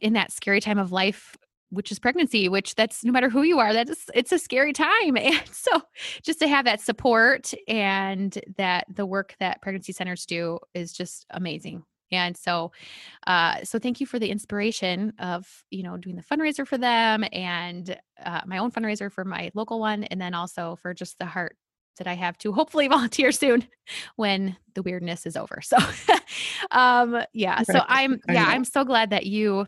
in 0.00 0.12
that 0.14 0.32
scary 0.32 0.60
time 0.60 0.78
of 0.78 0.92
life 0.92 1.36
which 1.70 1.90
is 1.90 1.98
pregnancy 1.98 2.48
which 2.48 2.74
that's 2.74 3.04
no 3.04 3.12
matter 3.12 3.28
who 3.28 3.42
you 3.42 3.58
are 3.58 3.72
that's 3.72 4.06
it's 4.14 4.32
a 4.32 4.38
scary 4.38 4.72
time. 4.72 5.16
And 5.26 5.42
so 5.50 5.82
just 6.22 6.38
to 6.40 6.48
have 6.48 6.64
that 6.66 6.80
support 6.80 7.52
and 7.66 8.38
that 8.56 8.86
the 8.88 9.04
work 9.04 9.34
that 9.40 9.60
pregnancy 9.60 9.92
centers 9.92 10.24
do 10.24 10.58
is 10.72 10.92
just 10.92 11.26
amazing. 11.30 11.82
And 12.12 12.36
so 12.36 12.70
uh 13.26 13.64
so 13.64 13.78
thank 13.78 14.00
you 14.00 14.06
for 14.06 14.18
the 14.18 14.30
inspiration 14.30 15.12
of 15.18 15.46
you 15.70 15.82
know 15.82 15.96
doing 15.96 16.16
the 16.16 16.22
fundraiser 16.22 16.66
for 16.66 16.78
them 16.78 17.24
and 17.32 17.98
uh, 18.24 18.42
my 18.46 18.58
own 18.58 18.70
fundraiser 18.70 19.10
for 19.10 19.24
my 19.24 19.50
local 19.54 19.80
one 19.80 20.04
and 20.04 20.20
then 20.20 20.34
also 20.34 20.76
for 20.80 20.94
just 20.94 21.18
the 21.18 21.26
heart 21.26 21.56
that 21.98 22.06
I 22.06 22.14
have 22.14 22.38
to 22.38 22.52
hopefully 22.52 22.88
volunteer 22.96 23.32
soon 23.32 23.66
when 24.16 24.56
the 24.74 24.82
weirdness 24.82 25.26
is 25.26 25.36
over. 25.36 25.60
So 25.62 25.76
um 26.70 27.22
yeah, 27.32 27.62
so 27.62 27.80
I'm 27.86 28.20
yeah, 28.28 28.44
I'm 28.46 28.64
so 28.64 28.84
glad 28.84 29.10
that 29.10 29.26
you 29.26 29.66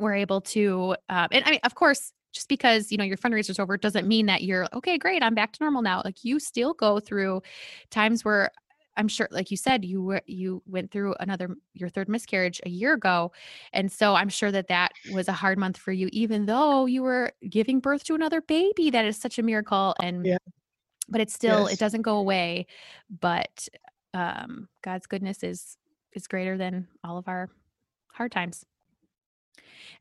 were 0.00 0.14
able 0.14 0.40
to 0.40 0.96
um, 1.08 1.28
and 1.30 1.44
i 1.44 1.50
mean 1.50 1.60
of 1.64 1.74
course 1.74 2.12
just 2.32 2.48
because 2.48 2.90
you 2.92 2.98
know 2.98 3.04
your 3.04 3.16
fundraiser's 3.16 3.58
over 3.58 3.76
doesn't 3.76 4.06
mean 4.06 4.26
that 4.26 4.42
you're 4.42 4.66
okay 4.72 4.98
great 4.98 5.22
i'm 5.22 5.34
back 5.34 5.52
to 5.52 5.62
normal 5.62 5.82
now 5.82 6.02
like 6.04 6.24
you 6.24 6.38
still 6.38 6.74
go 6.74 7.00
through 7.00 7.42
times 7.90 8.24
where 8.24 8.50
i'm 8.96 9.08
sure 9.08 9.28
like 9.30 9.50
you 9.50 9.56
said 9.56 9.84
you 9.84 10.02
were 10.02 10.22
you 10.26 10.62
went 10.66 10.90
through 10.90 11.14
another 11.20 11.54
your 11.74 11.88
third 11.88 12.08
miscarriage 12.08 12.60
a 12.64 12.68
year 12.68 12.94
ago 12.94 13.32
and 13.72 13.90
so 13.90 14.14
i'm 14.14 14.28
sure 14.28 14.52
that 14.52 14.68
that 14.68 14.92
was 15.12 15.28
a 15.28 15.32
hard 15.32 15.58
month 15.58 15.76
for 15.76 15.92
you 15.92 16.08
even 16.12 16.46
though 16.46 16.86
you 16.86 17.02
were 17.02 17.32
giving 17.48 17.80
birth 17.80 18.04
to 18.04 18.14
another 18.14 18.40
baby 18.42 18.90
that 18.90 19.04
is 19.04 19.16
such 19.16 19.38
a 19.38 19.42
miracle 19.42 19.94
and 20.02 20.26
yeah. 20.26 20.38
but 21.08 21.20
it's 21.20 21.34
still 21.34 21.62
yes. 21.64 21.74
it 21.74 21.78
doesn't 21.78 22.02
go 22.02 22.16
away 22.16 22.66
but 23.20 23.68
um 24.14 24.68
god's 24.82 25.06
goodness 25.06 25.42
is 25.42 25.76
is 26.12 26.26
greater 26.26 26.56
than 26.56 26.88
all 27.04 27.18
of 27.18 27.28
our 27.28 27.48
hard 28.12 28.32
times 28.32 28.64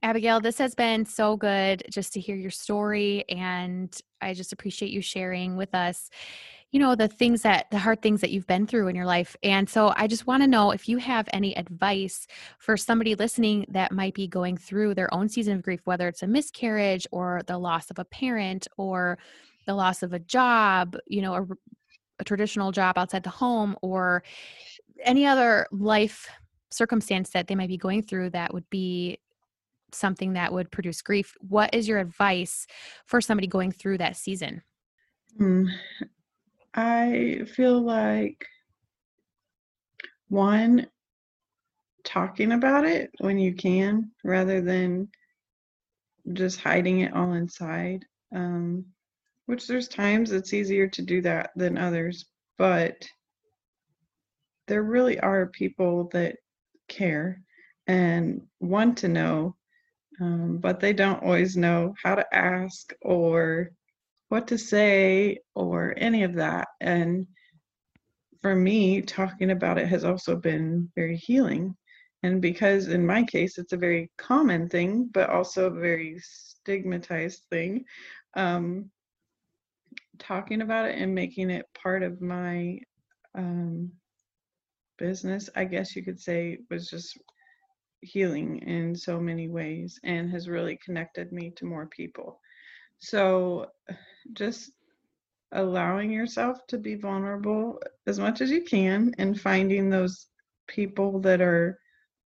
Abigail, 0.01 0.39
this 0.39 0.57
has 0.57 0.75
been 0.75 1.05
so 1.05 1.35
good 1.35 1.83
just 1.89 2.13
to 2.13 2.19
hear 2.19 2.35
your 2.35 2.51
story. 2.51 3.25
And 3.29 3.95
I 4.21 4.33
just 4.33 4.53
appreciate 4.53 4.91
you 4.91 5.01
sharing 5.01 5.57
with 5.57 5.73
us, 5.75 6.09
you 6.71 6.79
know, 6.79 6.95
the 6.95 7.07
things 7.07 7.41
that, 7.41 7.69
the 7.71 7.79
hard 7.79 8.01
things 8.01 8.21
that 8.21 8.29
you've 8.29 8.47
been 8.47 8.67
through 8.67 8.87
in 8.87 8.95
your 8.95 9.05
life. 9.05 9.35
And 9.43 9.67
so 9.69 9.93
I 9.95 10.07
just 10.07 10.27
want 10.27 10.43
to 10.43 10.47
know 10.47 10.71
if 10.71 10.87
you 10.87 10.97
have 10.97 11.27
any 11.33 11.57
advice 11.57 12.27
for 12.59 12.77
somebody 12.77 13.15
listening 13.15 13.65
that 13.69 13.91
might 13.91 14.13
be 14.13 14.27
going 14.27 14.55
through 14.55 14.93
their 14.93 15.13
own 15.13 15.27
season 15.29 15.55
of 15.55 15.63
grief, 15.63 15.81
whether 15.85 16.07
it's 16.07 16.23
a 16.23 16.27
miscarriage 16.27 17.07
or 17.11 17.41
the 17.47 17.57
loss 17.57 17.89
of 17.89 17.99
a 17.99 18.05
parent 18.05 18.67
or 18.77 19.17
the 19.65 19.73
loss 19.73 20.03
of 20.03 20.13
a 20.13 20.19
job, 20.19 20.95
you 21.07 21.21
know, 21.21 21.33
a, 21.33 21.45
a 22.19 22.23
traditional 22.23 22.71
job 22.71 22.97
outside 22.97 23.23
the 23.23 23.29
home 23.29 23.75
or 23.81 24.23
any 25.03 25.25
other 25.25 25.67
life 25.71 26.29
circumstance 26.71 27.31
that 27.31 27.47
they 27.47 27.55
might 27.55 27.67
be 27.67 27.77
going 27.77 28.03
through 28.03 28.29
that 28.29 28.53
would 28.53 28.69
be 28.69 29.17
something 29.95 30.33
that 30.33 30.53
would 30.53 30.71
produce 30.71 31.01
grief 31.01 31.35
what 31.39 31.73
is 31.73 31.87
your 31.87 31.99
advice 31.99 32.67
for 33.05 33.21
somebody 33.21 33.47
going 33.47 33.71
through 33.71 33.97
that 33.97 34.17
season? 34.17 34.61
Mm, 35.39 35.69
i 36.73 37.41
feel 37.55 37.81
like 37.81 38.45
one 40.27 40.87
talking 42.03 42.51
about 42.51 42.85
it 42.85 43.11
when 43.19 43.37
you 43.37 43.53
can 43.53 44.11
rather 44.23 44.61
than 44.61 45.09
just 46.33 46.59
hiding 46.59 47.01
it 47.01 47.13
all 47.13 47.33
inside 47.33 48.05
um, 48.35 48.85
which 49.47 49.67
there's 49.67 49.87
times 49.87 50.31
it's 50.31 50.53
easier 50.53 50.87
to 50.87 51.01
do 51.01 51.21
that 51.21 51.51
than 51.55 51.77
others 51.77 52.25
but 52.57 53.07
there 54.67 54.83
really 54.83 55.19
are 55.19 55.47
people 55.47 56.09
that 56.13 56.35
care 56.87 57.41
and 57.87 58.41
want 58.59 58.97
to 58.97 59.07
know 59.07 59.55
um, 60.19 60.57
but 60.57 60.79
they 60.79 60.93
don't 60.93 61.23
always 61.23 61.55
know 61.55 61.93
how 62.03 62.15
to 62.15 62.35
ask 62.35 62.93
or 63.01 63.71
what 64.29 64.47
to 64.47 64.57
say 64.57 65.39
or 65.55 65.93
any 65.97 66.23
of 66.23 66.33
that. 66.35 66.67
And 66.81 67.27
for 68.41 68.55
me, 68.55 69.01
talking 69.01 69.51
about 69.51 69.77
it 69.77 69.87
has 69.87 70.03
also 70.03 70.35
been 70.35 70.91
very 70.95 71.17
healing. 71.17 71.75
And 72.23 72.41
because 72.41 72.87
in 72.87 73.05
my 73.05 73.23
case, 73.23 73.57
it's 73.57 73.73
a 73.73 73.77
very 73.77 74.11
common 74.17 74.67
thing, 74.67 75.09
but 75.13 75.29
also 75.29 75.67
a 75.67 75.79
very 75.79 76.19
stigmatized 76.19 77.43
thing, 77.49 77.85
um, 78.35 78.91
talking 80.17 80.61
about 80.61 80.89
it 80.89 80.97
and 80.97 81.15
making 81.15 81.49
it 81.49 81.65
part 81.81 82.03
of 82.03 82.21
my 82.21 82.79
um, 83.35 83.91
business, 84.97 85.49
I 85.55 85.63
guess 85.63 85.95
you 85.95 86.03
could 86.03 86.19
say, 86.19 86.59
was 86.69 86.89
just 86.89 87.17
healing 88.01 88.59
in 88.59 88.95
so 88.95 89.19
many 89.19 89.47
ways 89.47 89.99
and 90.03 90.29
has 90.31 90.49
really 90.49 90.77
connected 90.83 91.31
me 91.31 91.51
to 91.57 91.65
more 91.65 91.87
people. 91.87 92.39
So 92.99 93.67
just 94.33 94.71
allowing 95.51 96.11
yourself 96.11 96.65
to 96.67 96.77
be 96.77 96.95
vulnerable 96.95 97.79
as 98.07 98.19
much 98.19 98.41
as 98.41 98.51
you 98.51 98.63
can 98.63 99.13
and 99.17 99.39
finding 99.39 99.89
those 99.89 100.27
people 100.67 101.19
that 101.21 101.41
are 101.41 101.79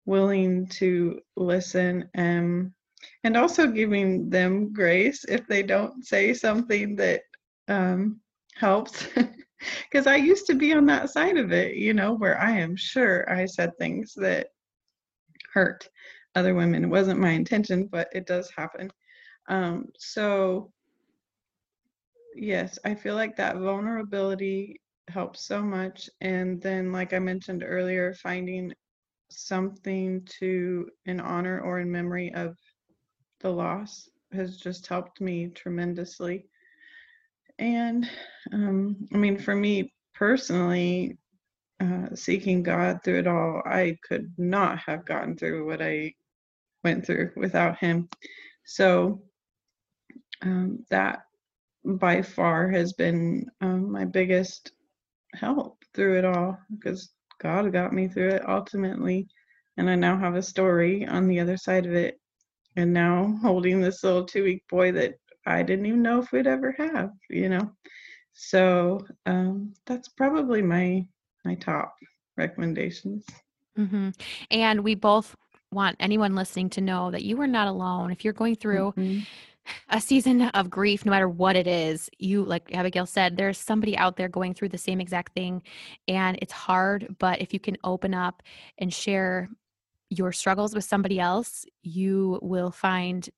willing 0.07 0.67
to 0.67 1.21
listen 1.37 2.09
and 2.15 2.73
and 3.25 3.37
also 3.37 3.67
giving 3.69 4.29
them 4.29 4.73
grace 4.73 5.25
if 5.29 5.47
they 5.47 5.63
don't 5.63 6.05
say 6.05 6.35
something 6.35 6.97
that 6.97 7.23
um, 7.69 8.21
helps 8.57 9.07
because 9.85 10.09
i 10.09 10.17
used 10.17 10.47
to 10.47 10.55
be 10.55 10.73
on 10.73 10.87
that 10.87 11.11
side 11.11 11.37
of 11.37 11.53
it 11.53 11.77
you 11.77 11.95
know 11.95 12.15
where 12.15 12.41
i 12.41 12.51
am 12.51 12.75
sure 12.75 13.31
i 13.31 13.47
said 13.47 13.71
things 13.79 14.13
that 14.17 14.49
hurt 15.53 15.89
other 16.35 16.55
women. 16.55 16.85
It 16.85 16.89
wasn't 16.89 17.21
my 17.21 17.31
intention, 17.31 17.87
but 17.87 18.09
it 18.13 18.27
does 18.27 18.51
happen. 18.57 18.91
Um, 19.49 19.87
so, 19.99 20.73
yes, 22.35 22.79
I 22.85 22.95
feel 22.95 23.15
like 23.15 23.37
that 23.37 23.57
vulnerability 23.57 24.81
helps 25.09 25.45
so 25.45 25.63
much. 25.63 26.09
And 26.21 26.61
then, 26.63 26.93
like 26.93 27.13
I 27.13 27.19
mentioned 27.19 27.65
earlier, 27.67 28.15
finding 28.15 28.73
something 29.31 30.27
to 30.39 30.89
in 31.07 31.21
honor 31.21 31.61
or 31.61 31.81
in 31.81 31.91
memory 31.91 32.33
of 32.35 32.57
the 33.41 33.51
loss 33.51 34.09
has 34.33 34.57
just 34.57 34.87
helped 34.87 35.21
me 35.21 35.49
tremendously. 35.49 36.47
And 37.59 38.09
um, 38.53 39.09
I 39.13 39.17
mean, 39.19 39.39
for 39.39 39.55
me 39.55 39.93
personally, 40.15 41.19
uh, 41.83 42.15
seeking 42.15 42.63
God 42.63 43.01
through 43.03 43.21
it 43.21 43.27
all, 43.27 43.63
I 43.65 43.99
could 44.07 44.33
not 44.39 44.79
have 44.87 45.05
gotten 45.05 45.37
through 45.37 45.67
what 45.67 45.83
I 45.83 46.15
went 46.85 47.05
through 47.05 47.33
without 47.37 47.79
Him. 47.79 48.09
So 48.65 49.23
um, 50.43 50.85
that 50.91 51.21
by 51.85 52.23
far 52.23 52.69
has 52.69 52.93
been 52.93 53.47
um, 53.61 53.91
my 53.91 54.05
biggest 54.05 54.73
help 55.35 55.83
through 55.95 56.19
it 56.19 56.25
all 56.25 56.59
because 56.71 57.11
God 57.41 57.73
got 57.73 57.93
me 57.93 58.07
through 58.07 58.31
it 58.31 58.49
ultimately. 58.49 59.27
And 59.77 59.91
I 59.91 59.97
now 59.97 60.17
have 60.19 60.37
a 60.37 60.43
story 60.43 61.07
on 61.07 61.27
the 61.27 61.41
other 61.41 61.57
side 61.57 61.87
of 61.87 61.95
it. 61.95 62.21
And 62.77 62.93
now 62.93 63.37
holding 63.43 63.81
this 63.81 64.05
little 64.05 64.25
two 64.25 64.45
week 64.45 64.63
boy 64.71 64.93
that 64.93 65.15
I 65.47 65.63
didn't 65.63 65.87
even 65.87 66.03
know 66.03 66.21
if 66.21 66.31
we'd 66.31 66.47
ever 66.47 66.75
have, 66.79 67.11
you 67.29 67.49
know. 67.49 67.73
So 68.35 69.01
um, 69.27 69.75
that's 69.87 70.09
probably 70.09 70.63
my 70.63 71.07
my 71.45 71.55
top 71.55 71.95
recommendations. 72.37 73.25
Mm-hmm. 73.79 74.11
And 74.51 74.81
we 74.83 74.95
both 74.95 75.35
want 75.73 75.97
anyone 76.01 76.35
listening 76.35 76.71
to 76.71 76.81
know 76.81 77.11
that 77.11 77.23
you 77.25 77.41
are 77.41 77.47
not 77.47 77.69
alone. 77.69 78.11
If 78.11 78.25
you're 78.25 78.35
going 78.35 78.57
through 78.57 78.93
mm-hmm. 78.97 79.21
a 79.89 80.01
season 80.01 80.43
of 80.43 80.69
grief, 80.69 81.05
no 81.05 81.11
matter 81.11 81.29
what 81.29 81.57
it 81.57 81.67
is, 81.67 82.11
you, 82.19 82.45
like 82.45 82.75
Abigail 82.75 83.07
said, 83.07 83.37
there's 83.37 83.59
somebody 83.59 83.97
out 83.97 84.17
there 84.17 84.29
going 84.29 84.55
through 84.55 84.69
the 84.69 84.79
same 84.79 85.01
exact 85.01 85.35
thing. 85.35 85.63
And 86.09 86.39
it's 86.43 86.53
hard, 86.53 87.17
but 87.19 87.41
if 87.41 87.55
you 87.55 87.61
can 87.61 87.79
open 87.85 88.15
up 88.15 88.43
and 88.79 88.93
share 88.93 89.49
your 90.11 90.33
struggles 90.33 90.75
with 90.75 90.85
somebody 90.85 91.19
else, 91.19 91.65
you 91.83 92.39
will 92.43 92.71
find 92.71 93.29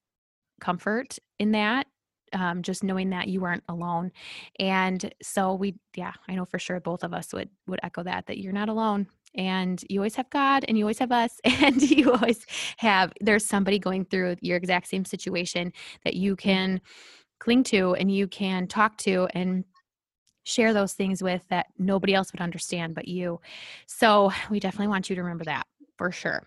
comfort 0.61 1.19
in 1.39 1.53
that 1.53 1.87
um, 2.35 2.63
just 2.63 2.85
knowing 2.85 3.11
that 3.11 3.29
you 3.29 3.41
weren't 3.41 3.65
alone. 3.69 4.13
And 4.59 5.13
so 5.23 5.55
we, 5.55 5.77
yeah, 5.97 6.13
I 6.29 6.35
know 6.35 6.45
for 6.45 6.59
sure 6.59 6.81
both 6.81 7.05
of 7.05 7.15
us 7.15 7.33
would 7.33 7.51
would 7.67 7.81
echo 7.83 8.03
that 8.03 8.27
that 8.27 8.39
you're 8.39 8.53
not 8.53 8.69
alone 8.69 9.07
and 9.35 9.83
you 9.89 10.01
always 10.01 10.15
have 10.15 10.31
God 10.31 10.65
and 10.69 10.79
you 10.79 10.85
always 10.85 10.99
have 10.99 11.13
us 11.13 11.41
and 11.45 11.81
you 11.83 12.13
always 12.13 12.47
have 12.77 13.13
there's 13.21 13.45
somebody 13.45 13.79
going 13.79 14.05
through 14.05 14.37
your 14.41 14.57
exact 14.57 14.89
same 14.89 15.05
situation 15.05 15.73
that 16.05 16.15
you 16.15 16.37
can 16.37 16.81
cling 17.41 17.65
to 17.65 17.95
and 17.95 18.11
you 18.11 18.27
can 18.27 18.67
talk 18.67 18.97
to 18.99 19.29
and 19.35 19.65
share 20.45 20.73
those 20.75 20.93
things 20.93 21.23
with 21.23 21.43
that 21.49 21.67
nobody 21.79 22.15
else 22.15 22.33
would 22.33 22.41
understand 22.41 22.95
but 22.95 23.09
you. 23.09 23.41
So 23.87 24.31
we 24.51 24.61
definitely 24.61 24.89
want 24.89 25.09
you 25.09 25.17
to 25.17 25.23
remember 25.23 25.45
that 25.45 25.67
for 25.97 26.13
sure. 26.13 26.43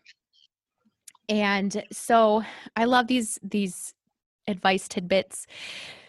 And 1.30 1.84
so 1.92 2.44
I 2.76 2.86
love 2.86 3.08
these 3.08 3.38
these 3.44 3.94
advice 4.48 4.88
tidbits. 4.88 5.48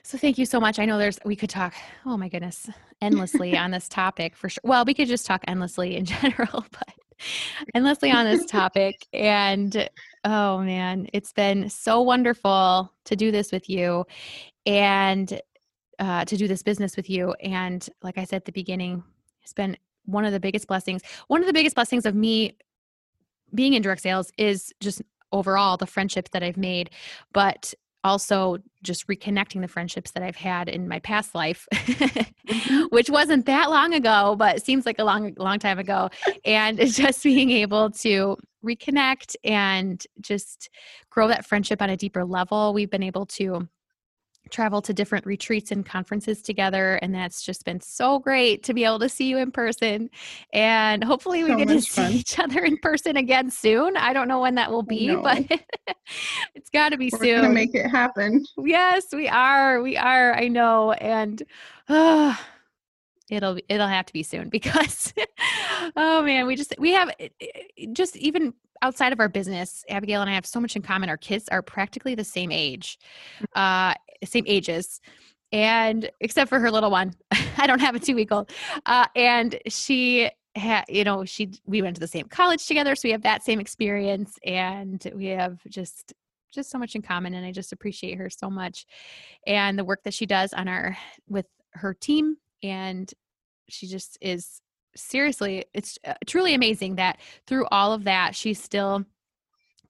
So 0.02 0.16
thank 0.16 0.38
you 0.38 0.46
so 0.46 0.58
much. 0.58 0.78
I 0.78 0.84
know 0.84 0.96
there's 0.96 1.18
we 1.24 1.36
could 1.36 1.50
talk, 1.50 1.74
oh 2.06 2.16
my 2.16 2.28
goodness, 2.28 2.70
endlessly 3.00 3.56
on 3.58 3.70
this 3.70 3.88
topic 3.88 4.36
for 4.36 4.48
sure. 4.48 4.62
Well, 4.64 4.84
we 4.84 4.94
could 4.94 5.08
just 5.08 5.26
talk 5.26 5.44
endlessly 5.46 5.96
in 5.96 6.04
general, 6.06 6.64
but 6.70 6.94
endlessly 7.74 8.10
on 8.10 8.24
this 8.24 8.46
topic. 8.46 9.06
And 9.12 9.88
oh 10.24 10.58
man, 10.60 11.08
it's 11.12 11.32
been 11.32 11.68
so 11.68 12.00
wonderful 12.00 12.92
to 13.04 13.16
do 13.16 13.30
this 13.30 13.52
with 13.52 13.68
you 13.68 14.06
and 14.66 15.40
uh, 15.98 16.24
to 16.24 16.36
do 16.36 16.46
this 16.46 16.62
business 16.62 16.96
with 16.96 17.10
you. 17.10 17.32
And 17.42 17.86
like 18.02 18.18
I 18.18 18.24
said 18.24 18.36
at 18.36 18.44
the 18.44 18.52
beginning, 18.52 19.02
it's 19.42 19.52
been 19.52 19.76
one 20.04 20.24
of 20.24 20.32
the 20.32 20.40
biggest 20.40 20.68
blessings. 20.68 21.02
One 21.26 21.40
of 21.40 21.46
the 21.46 21.52
biggest 21.52 21.74
blessings 21.74 22.06
of 22.06 22.14
me 22.14 22.56
being 23.54 23.74
in 23.74 23.82
direct 23.82 24.02
sales 24.02 24.30
is 24.38 24.72
just 24.80 25.02
overall 25.32 25.76
the 25.76 25.86
friendships 25.86 26.30
that 26.30 26.42
I've 26.42 26.56
made, 26.56 26.90
but 27.32 27.74
also 28.08 28.58
just 28.82 29.06
reconnecting 29.06 29.60
the 29.60 29.68
friendships 29.68 30.10
that 30.12 30.22
I've 30.22 30.36
had 30.36 30.68
in 30.68 30.88
my 30.88 30.98
past 30.98 31.34
life, 31.34 31.68
mm-hmm. 31.72 32.84
which 32.90 33.10
wasn't 33.10 33.46
that 33.46 33.70
long 33.70 33.94
ago, 33.94 34.34
but 34.36 34.64
seems 34.64 34.86
like 34.86 34.98
a 34.98 35.04
long, 35.04 35.34
long 35.36 35.58
time 35.58 35.78
ago. 35.78 36.10
And 36.44 36.78
just 36.86 37.22
being 37.22 37.50
able 37.50 37.90
to 37.90 38.36
reconnect 38.64 39.36
and 39.44 40.04
just 40.20 40.70
grow 41.10 41.28
that 41.28 41.46
friendship 41.46 41.80
on 41.80 41.90
a 41.90 41.96
deeper 41.96 42.24
level. 42.24 42.74
We've 42.74 42.90
been 42.90 43.02
able 43.02 43.26
to 43.26 43.68
travel 44.50 44.82
to 44.82 44.92
different 44.92 45.26
retreats 45.26 45.70
and 45.70 45.84
conferences 45.84 46.42
together 46.42 46.96
and 46.96 47.14
that's 47.14 47.42
just 47.42 47.64
been 47.64 47.80
so 47.80 48.18
great 48.18 48.62
to 48.64 48.74
be 48.74 48.84
able 48.84 48.98
to 48.98 49.08
see 49.08 49.28
you 49.28 49.38
in 49.38 49.50
person 49.50 50.08
and 50.52 51.04
hopefully 51.04 51.44
we 51.44 51.50
so 51.50 51.56
get 51.56 51.68
to 51.68 51.80
fun. 51.80 52.10
see 52.10 52.18
each 52.18 52.38
other 52.38 52.64
in 52.64 52.76
person 52.78 53.16
again 53.16 53.50
soon. 53.50 53.96
I 53.96 54.12
don't 54.12 54.28
know 54.28 54.40
when 54.40 54.54
that 54.56 54.70
will 54.70 54.82
be 54.82 55.14
but 55.22 55.44
it's 56.54 56.70
got 56.70 56.90
to 56.90 56.96
be 56.96 57.10
We're 57.12 57.18
soon. 57.18 57.42
to 57.42 57.48
make 57.48 57.74
it 57.74 57.88
happen. 57.88 58.44
Yes 58.58 59.06
we 59.12 59.28
are 59.28 59.80
we 59.82 59.96
are 59.96 60.34
i 60.34 60.48
know 60.48 60.92
and 60.92 61.42
uh, 61.88 62.34
it'll 63.30 63.58
it'll 63.68 63.88
have 63.88 64.06
to 64.06 64.12
be 64.12 64.22
soon 64.22 64.48
because 64.58 65.12
oh 65.96 66.22
man 66.22 66.46
we 66.46 66.56
just 66.56 66.74
we 66.78 66.92
have 66.92 67.10
eh, 67.20 67.28
eh, 67.40 67.86
just 67.92 68.16
even 68.16 68.54
outside 68.80 69.12
of 69.12 69.18
our 69.18 69.28
business 69.28 69.84
abigail 69.88 70.20
and 70.20 70.30
i 70.30 70.34
have 70.34 70.46
so 70.46 70.60
much 70.60 70.76
in 70.76 70.82
common. 70.82 71.08
Our 71.08 71.16
kids 71.16 71.48
are 71.48 71.62
practically 71.62 72.14
the 72.14 72.24
same 72.24 72.52
age 72.52 72.98
mm. 73.40 73.46
uh 73.54 73.94
same 74.24 74.44
ages 74.46 75.00
and 75.50 76.10
except 76.20 76.50
for 76.50 76.58
her 76.60 76.70
little 76.70 76.90
one. 76.90 77.14
I 77.56 77.66
don't 77.66 77.80
have 77.80 77.94
a 77.94 77.98
two 77.98 78.14
week 78.14 78.30
old 78.32 78.50
uh 78.86 79.06
and 79.16 79.58
she 79.68 80.30
had 80.58 80.84
you 80.88 81.04
know 81.04 81.24
she 81.24 81.50
we 81.64 81.80
went 81.82 81.96
to 81.96 82.00
the 82.00 82.06
same 82.06 82.26
college 82.28 82.66
together 82.66 82.94
so 82.94 83.08
we 83.08 83.12
have 83.12 83.22
that 83.22 83.42
same 83.42 83.60
experience 83.60 84.38
and 84.44 85.10
we 85.14 85.26
have 85.26 85.60
just 85.68 86.12
just 86.52 86.70
so 86.70 86.78
much 86.78 86.94
in 86.94 87.02
common 87.02 87.34
and 87.34 87.46
i 87.46 87.52
just 87.52 87.72
appreciate 87.72 88.18
her 88.18 88.28
so 88.28 88.50
much 88.50 88.86
and 89.46 89.78
the 89.78 89.84
work 89.84 90.02
that 90.04 90.14
she 90.14 90.26
does 90.26 90.52
on 90.52 90.68
our 90.68 90.96
with 91.28 91.46
her 91.72 91.94
team 91.94 92.36
and 92.62 93.14
she 93.68 93.86
just 93.86 94.18
is 94.20 94.60
seriously 94.96 95.64
it's 95.74 95.98
uh, 96.06 96.14
truly 96.26 96.54
amazing 96.54 96.96
that 96.96 97.20
through 97.46 97.66
all 97.70 97.92
of 97.92 98.04
that 98.04 98.34
she 98.34 98.54
still 98.54 99.04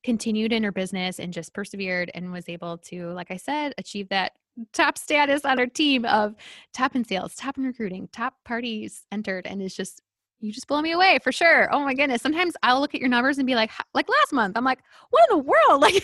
continued 0.04 0.52
in 0.52 0.62
her 0.62 0.72
business 0.72 1.18
and 1.18 1.32
just 1.32 1.52
persevered 1.52 2.10
and 2.14 2.32
was 2.32 2.48
able 2.48 2.78
to 2.78 3.08
like 3.12 3.30
i 3.30 3.36
said 3.36 3.74
achieve 3.78 4.08
that 4.08 4.32
top 4.72 4.98
status 4.98 5.44
on 5.44 5.58
her 5.58 5.66
team 5.66 6.04
of 6.04 6.34
top 6.72 6.94
in 6.96 7.04
sales 7.04 7.34
top 7.34 7.56
in 7.58 7.64
recruiting 7.64 8.08
top 8.12 8.34
parties 8.44 9.04
entered 9.12 9.46
and 9.46 9.62
is 9.62 9.74
just 9.74 10.02
you 10.40 10.52
just 10.52 10.68
blow 10.68 10.80
me 10.80 10.92
away 10.92 11.18
for 11.22 11.32
sure. 11.32 11.68
Oh 11.74 11.80
my 11.80 11.94
goodness. 11.94 12.22
Sometimes 12.22 12.54
I'll 12.62 12.80
look 12.80 12.94
at 12.94 13.00
your 13.00 13.08
numbers 13.08 13.38
and 13.38 13.46
be 13.46 13.56
like, 13.56 13.70
like 13.92 14.08
last 14.08 14.32
month, 14.32 14.56
I'm 14.56 14.64
like, 14.64 14.78
what 15.10 15.28
in 15.30 15.38
the 15.38 15.42
world? 15.42 15.82
Like, 15.88 16.02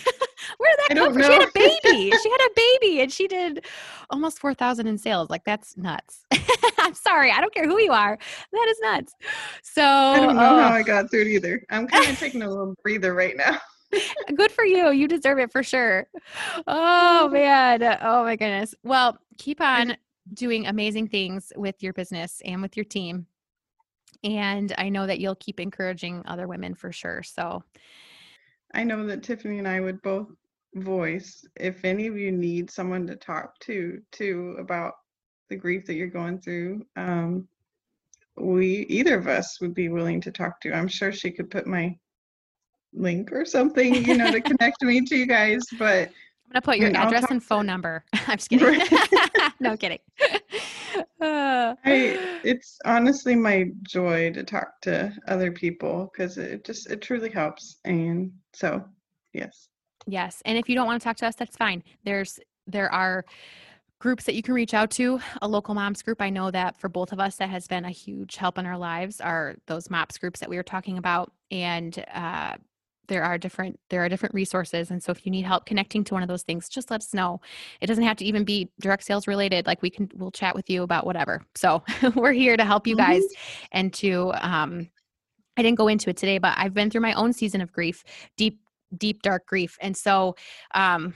where 0.59 0.71
did 0.77 0.79
that 0.79 0.97
come 0.97 1.13
from? 1.15 1.23
She 1.23 1.33
had 1.33 1.43
a 1.43 1.51
baby. 1.55 2.11
she 2.11 2.31
had 2.31 2.41
a 2.41 2.51
baby 2.55 3.01
and 3.01 3.13
she 3.13 3.27
did 3.27 3.65
almost 4.11 4.39
4,000 4.39 4.87
in 4.87 4.99
sales. 4.99 5.31
Like, 5.31 5.45
that's 5.45 5.77
nuts. 5.77 6.27
I'm 6.79 6.95
sorry. 6.95 7.31
I 7.31 7.41
don't 7.41 7.55
care 7.55 7.67
who 7.67 7.81
you 7.81 7.93
are. 7.93 8.19
That 8.53 8.67
is 8.69 8.79
nuts. 8.81 9.15
So 9.63 9.83
I 9.83 10.21
don't 10.21 10.37
know 10.37 10.43
uh, 10.43 10.69
how 10.69 10.75
I 10.75 10.83
got 10.83 11.11
through 11.11 11.23
it 11.23 11.29
either. 11.29 11.65
I'm 11.71 11.87
kind 11.87 12.11
of 12.11 12.19
taking 12.19 12.43
a 12.43 12.49
little 12.49 12.75
breather 12.83 13.15
right 13.15 13.37
now. 13.37 13.59
good 14.37 14.53
for 14.53 14.65
you. 14.65 14.91
You 14.91 15.09
deserve 15.09 15.39
it 15.39 15.53
for 15.53 15.63
sure. 15.63 16.07
Oh 16.67 17.29
man. 17.33 17.83
Oh 18.03 18.25
my 18.25 18.37
goodness. 18.37 18.75
Well, 18.83 19.19
keep 19.39 19.61
on 19.61 19.97
doing 20.35 20.67
amazing 20.67 21.09
things 21.09 21.53
with 21.57 21.83
your 21.83 21.93
business 21.93 22.41
and 22.45 22.63
with 22.63 22.77
your 22.77 22.85
team 22.85 23.27
and 24.23 24.73
I 24.79 24.89
know 24.89 25.07
that 25.07 25.21
you'll 25.21 25.35
keep 25.35 25.61
encouraging 25.61 26.23
other 26.25 26.49
women 26.49 26.75
for 26.75 26.91
sure. 26.93 27.23
So 27.23 27.63
I 28.73 28.83
know 28.83 29.07
that 29.07 29.23
Tiffany 29.23 29.59
and 29.59 29.69
I 29.69 29.81
would 29.81 30.01
both 30.01 30.29
voice 30.75 31.47
if 31.57 31.85
any 31.85 32.07
of 32.07 32.17
you 32.17 32.33
need 32.33 32.71
someone 32.71 33.07
to 33.07 33.17
talk 33.17 33.59
to 33.61 34.01
too 34.11 34.57
about 34.59 34.95
the 35.49 35.57
grief 35.57 35.87
that 35.87 35.95
you're 35.95 36.09
going 36.09 36.41
through 36.41 36.85
um, 36.97 37.47
we 38.37 38.79
either 38.89 39.17
of 39.17 39.29
us 39.29 39.61
would 39.61 39.75
be 39.75 39.89
willing 39.89 40.21
to 40.21 40.33
talk 40.33 40.61
to 40.61 40.73
i'm 40.73 40.89
sure 40.89 41.13
she 41.13 41.31
could 41.31 41.51
put 41.51 41.67
my 41.67 41.97
link 42.95 43.33
or 43.33 43.45
something 43.45 44.05
you 44.05 44.17
know 44.17 44.31
to 44.31 44.41
connect 44.51 44.83
me 44.83 45.01
to 45.01 45.17
you 45.17 45.27
guys 45.27 45.63
but 45.79 46.11
I'm 46.55 46.63
gonna 46.63 46.63
put 46.63 46.79
your 46.79 46.97
address 46.97 47.31
and 47.31 47.43
phone 47.43 47.67
number. 47.67 48.05
I'm 48.29 48.37
just 48.37 48.49
kidding. 48.49 48.81
no 49.61 49.77
kidding. 49.77 49.99
Uh, 51.21 51.75
I, 51.85 52.41
it's 52.45 52.79
honestly 52.85 53.35
my 53.35 53.71
joy 53.83 54.33
to 54.33 54.45
talk 54.45 54.81
to 54.83 55.13
other 55.27 55.51
people 55.51 56.13
because 56.13 56.39
it 56.39 56.65
just 56.65 56.89
it 56.93 57.01
truly 57.01 57.29
helps. 57.29 57.79
And 57.85 58.31
so, 58.53 58.85
yes. 59.33 59.69
Yes, 60.07 60.43
and 60.45 60.57
if 60.57 60.69
you 60.69 60.77
don't 60.77 60.87
want 60.87 61.01
to 61.01 61.05
talk 61.05 61.17
to 61.17 61.27
us, 61.27 61.35
that's 61.35 61.57
fine. 61.57 61.83
There's 62.05 62.39
there 62.69 62.93
are 62.93 63.25
groups 63.99 64.25
that 64.25 64.35
you 64.35 64.43
can 64.43 64.55
reach 64.55 64.75
out 64.75 64.91
to 64.91 65.19
a 65.41 65.49
local 65.49 65.75
moms 65.75 66.03
group 66.03 66.21
i 66.21 66.29
know 66.29 66.51
that 66.51 66.79
for 66.79 66.89
both 66.91 67.11
of 67.11 67.21
us 67.21 67.37
that 67.37 67.49
has 67.49 67.67
been 67.67 67.87
a 67.87 67.91
huge 67.91 68.37
help 68.37 68.59
in 68.59 68.67
our 68.67 68.77
lives 68.77 69.19
are 69.21 69.55
those 69.67 69.89
mops 69.89 70.19
groups 70.19 70.41
that 70.41 70.49
we 70.49 70.57
were 70.57 70.63
talking 70.63 70.99
about 70.99 71.33
and 71.51 72.05
uh, 72.13 72.55
there 73.09 73.25
are 73.25 73.39
different 73.39 73.79
there 73.91 74.05
are 74.05 74.09
different 74.09 74.35
resources 74.35 74.91
and 74.91 75.03
so 75.03 75.13
if 75.13 75.25
you 75.25 75.33
need 75.33 75.45
help 75.45 75.67
connecting 75.67 76.05
to 76.05 76.15
one 76.15 76.23
of 76.23 76.29
those 76.29 76.43
things 76.43 76.69
just 76.69 76.91
let 76.91 77.01
us 77.01 77.15
know. 77.15 77.41
It 77.81 77.87
doesn't 77.87 78.05
have 78.05 78.17
to 78.19 78.25
even 78.25 78.45
be 78.45 78.71
direct 78.81 79.05
sales 79.05 79.27
related 79.27 79.67
like 79.67 79.83
we 79.83 79.91
can 79.91 80.11
we'll 80.15 80.31
chat 80.31 80.55
with 80.55 80.69
you 80.71 80.83
about 80.83 81.07
whatever. 81.07 81.43
So 81.55 81.83
we're 82.15 82.33
here 82.33 82.57
to 82.57 82.65
help 82.65 82.87
you 82.87 82.97
guys 82.97 83.23
mm-hmm. 83.23 83.67
and 83.73 83.93
to 83.95 84.33
um 84.41 84.91
i 85.57 85.63
didn't 85.63 85.79
go 85.79 85.89
into 85.89 86.11
it 86.11 86.17
today 86.17 86.39
but 86.39 86.53
i've 86.57 86.75
been 86.75 86.91
through 86.91 87.01
my 87.01 87.13
own 87.15 87.33
season 87.33 87.61
of 87.61 87.73
grief 87.73 88.03
deep 88.37 88.61
deep 88.97 89.23
dark 89.23 89.47
grief 89.47 89.79
and 89.81 89.97
so 89.97 90.35
um 90.75 91.15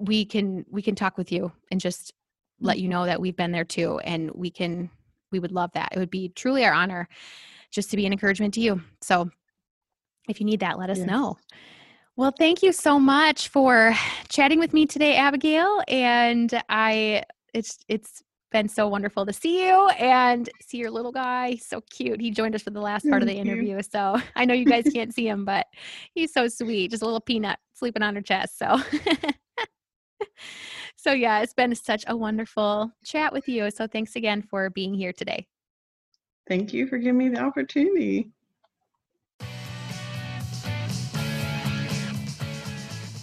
we 0.00 0.24
can 0.24 0.64
we 0.68 0.82
can 0.82 0.94
talk 0.94 1.16
with 1.16 1.30
you 1.30 1.52
and 1.70 1.80
just 1.80 2.12
let 2.60 2.78
you 2.80 2.88
know 2.88 3.06
that 3.06 3.20
we've 3.20 3.36
been 3.36 3.52
there 3.52 3.64
too 3.64 3.98
and 4.00 4.30
we 4.32 4.50
can 4.50 4.90
we 5.30 5.38
would 5.38 5.52
love 5.52 5.70
that. 5.74 5.90
It 5.92 5.98
would 5.98 6.10
be 6.10 6.30
truly 6.30 6.64
our 6.64 6.72
honor 6.72 7.08
just 7.70 7.90
to 7.90 7.96
be 7.96 8.06
an 8.06 8.12
encouragement 8.12 8.54
to 8.54 8.60
you. 8.60 8.82
So 9.00 9.30
if 10.28 10.40
you 10.40 10.46
need 10.46 10.60
that, 10.60 10.78
let 10.78 10.90
us 10.90 10.98
yes. 10.98 11.06
know. 11.06 11.36
Well, 12.16 12.32
thank 12.36 12.62
you 12.62 12.72
so 12.72 12.98
much 12.98 13.48
for 13.48 13.94
chatting 14.28 14.58
with 14.58 14.72
me 14.72 14.86
today, 14.86 15.16
Abigail. 15.16 15.82
And 15.86 16.62
I, 16.68 17.22
it's 17.54 17.78
it's 17.88 18.22
been 18.50 18.68
so 18.68 18.88
wonderful 18.88 19.26
to 19.26 19.32
see 19.32 19.66
you 19.66 19.88
and 19.90 20.48
see 20.60 20.78
your 20.78 20.90
little 20.90 21.12
guy. 21.12 21.56
so 21.56 21.80
cute. 21.90 22.20
He 22.20 22.30
joined 22.30 22.54
us 22.54 22.62
for 22.62 22.70
the 22.70 22.80
last 22.80 23.08
part 23.08 23.22
of 23.22 23.28
the 23.28 23.34
interview. 23.34 23.80
So 23.82 24.16
I 24.36 24.44
know 24.44 24.54
you 24.54 24.64
guys 24.64 24.84
can't 24.92 25.14
see 25.14 25.28
him, 25.28 25.44
but 25.44 25.66
he's 26.14 26.32
so 26.32 26.48
sweet. 26.48 26.90
Just 26.90 27.02
a 27.02 27.06
little 27.06 27.20
peanut 27.20 27.58
sleeping 27.74 28.02
on 28.02 28.14
her 28.14 28.22
chest. 28.22 28.58
So. 28.58 28.78
so 30.96 31.12
yeah, 31.12 31.40
it's 31.40 31.54
been 31.54 31.74
such 31.74 32.04
a 32.06 32.16
wonderful 32.16 32.90
chat 33.04 33.32
with 33.32 33.48
you. 33.48 33.70
So 33.70 33.86
thanks 33.86 34.16
again 34.16 34.42
for 34.42 34.70
being 34.70 34.94
here 34.94 35.12
today. 35.12 35.46
Thank 36.48 36.72
you 36.72 36.86
for 36.86 36.96
giving 36.98 37.18
me 37.18 37.28
the 37.28 37.40
opportunity. 37.40 38.30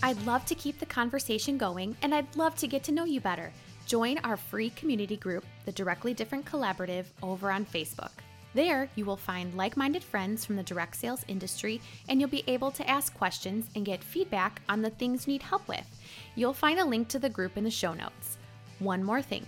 I'd 0.06 0.24
love 0.24 0.46
to 0.46 0.54
keep 0.54 0.78
the 0.78 0.86
conversation 0.86 1.58
going 1.58 1.98
and 2.04 2.14
I'd 2.14 2.36
love 2.36 2.54
to 2.58 2.68
get 2.68 2.84
to 2.84 2.92
know 2.92 3.06
you 3.06 3.20
better. 3.20 3.52
Join 3.88 4.20
our 4.20 4.38
free 4.38 4.70
community 4.70 5.18
group, 5.18 5.44
the 5.66 5.72
Directly 5.72 6.14
Different 6.14 6.46
Collaborative, 6.46 7.06
over 7.24 7.50
on 7.50 7.66
Facebook. 7.66 8.12
There, 8.54 8.88
you 8.94 9.04
will 9.04 9.18
find 9.18 9.58
like 9.58 9.76
minded 9.76 10.04
friends 10.04 10.46
from 10.46 10.58
the 10.58 10.62
direct 10.62 10.96
sales 10.96 11.26
industry 11.28 11.82
and 12.08 12.22
you'll 12.22 12.30
be 12.30 12.44
able 12.46 12.70
to 12.70 12.88
ask 12.88 13.18
questions 13.18 13.68
and 13.76 13.84
get 13.84 14.04
feedback 14.04 14.62
on 14.70 14.84
the 14.84 14.92
things 14.92 15.26
you 15.26 15.34
need 15.34 15.42
help 15.42 15.68
with. 15.68 15.88
You'll 16.36 16.54
find 16.54 16.80
a 16.80 16.86
link 16.86 17.08
to 17.08 17.18
the 17.18 17.28
group 17.28 17.58
in 17.58 17.64
the 17.64 17.72
show 17.72 17.96
notes. 17.96 18.38
One 18.78 19.04
more 19.04 19.24
thing 19.24 19.48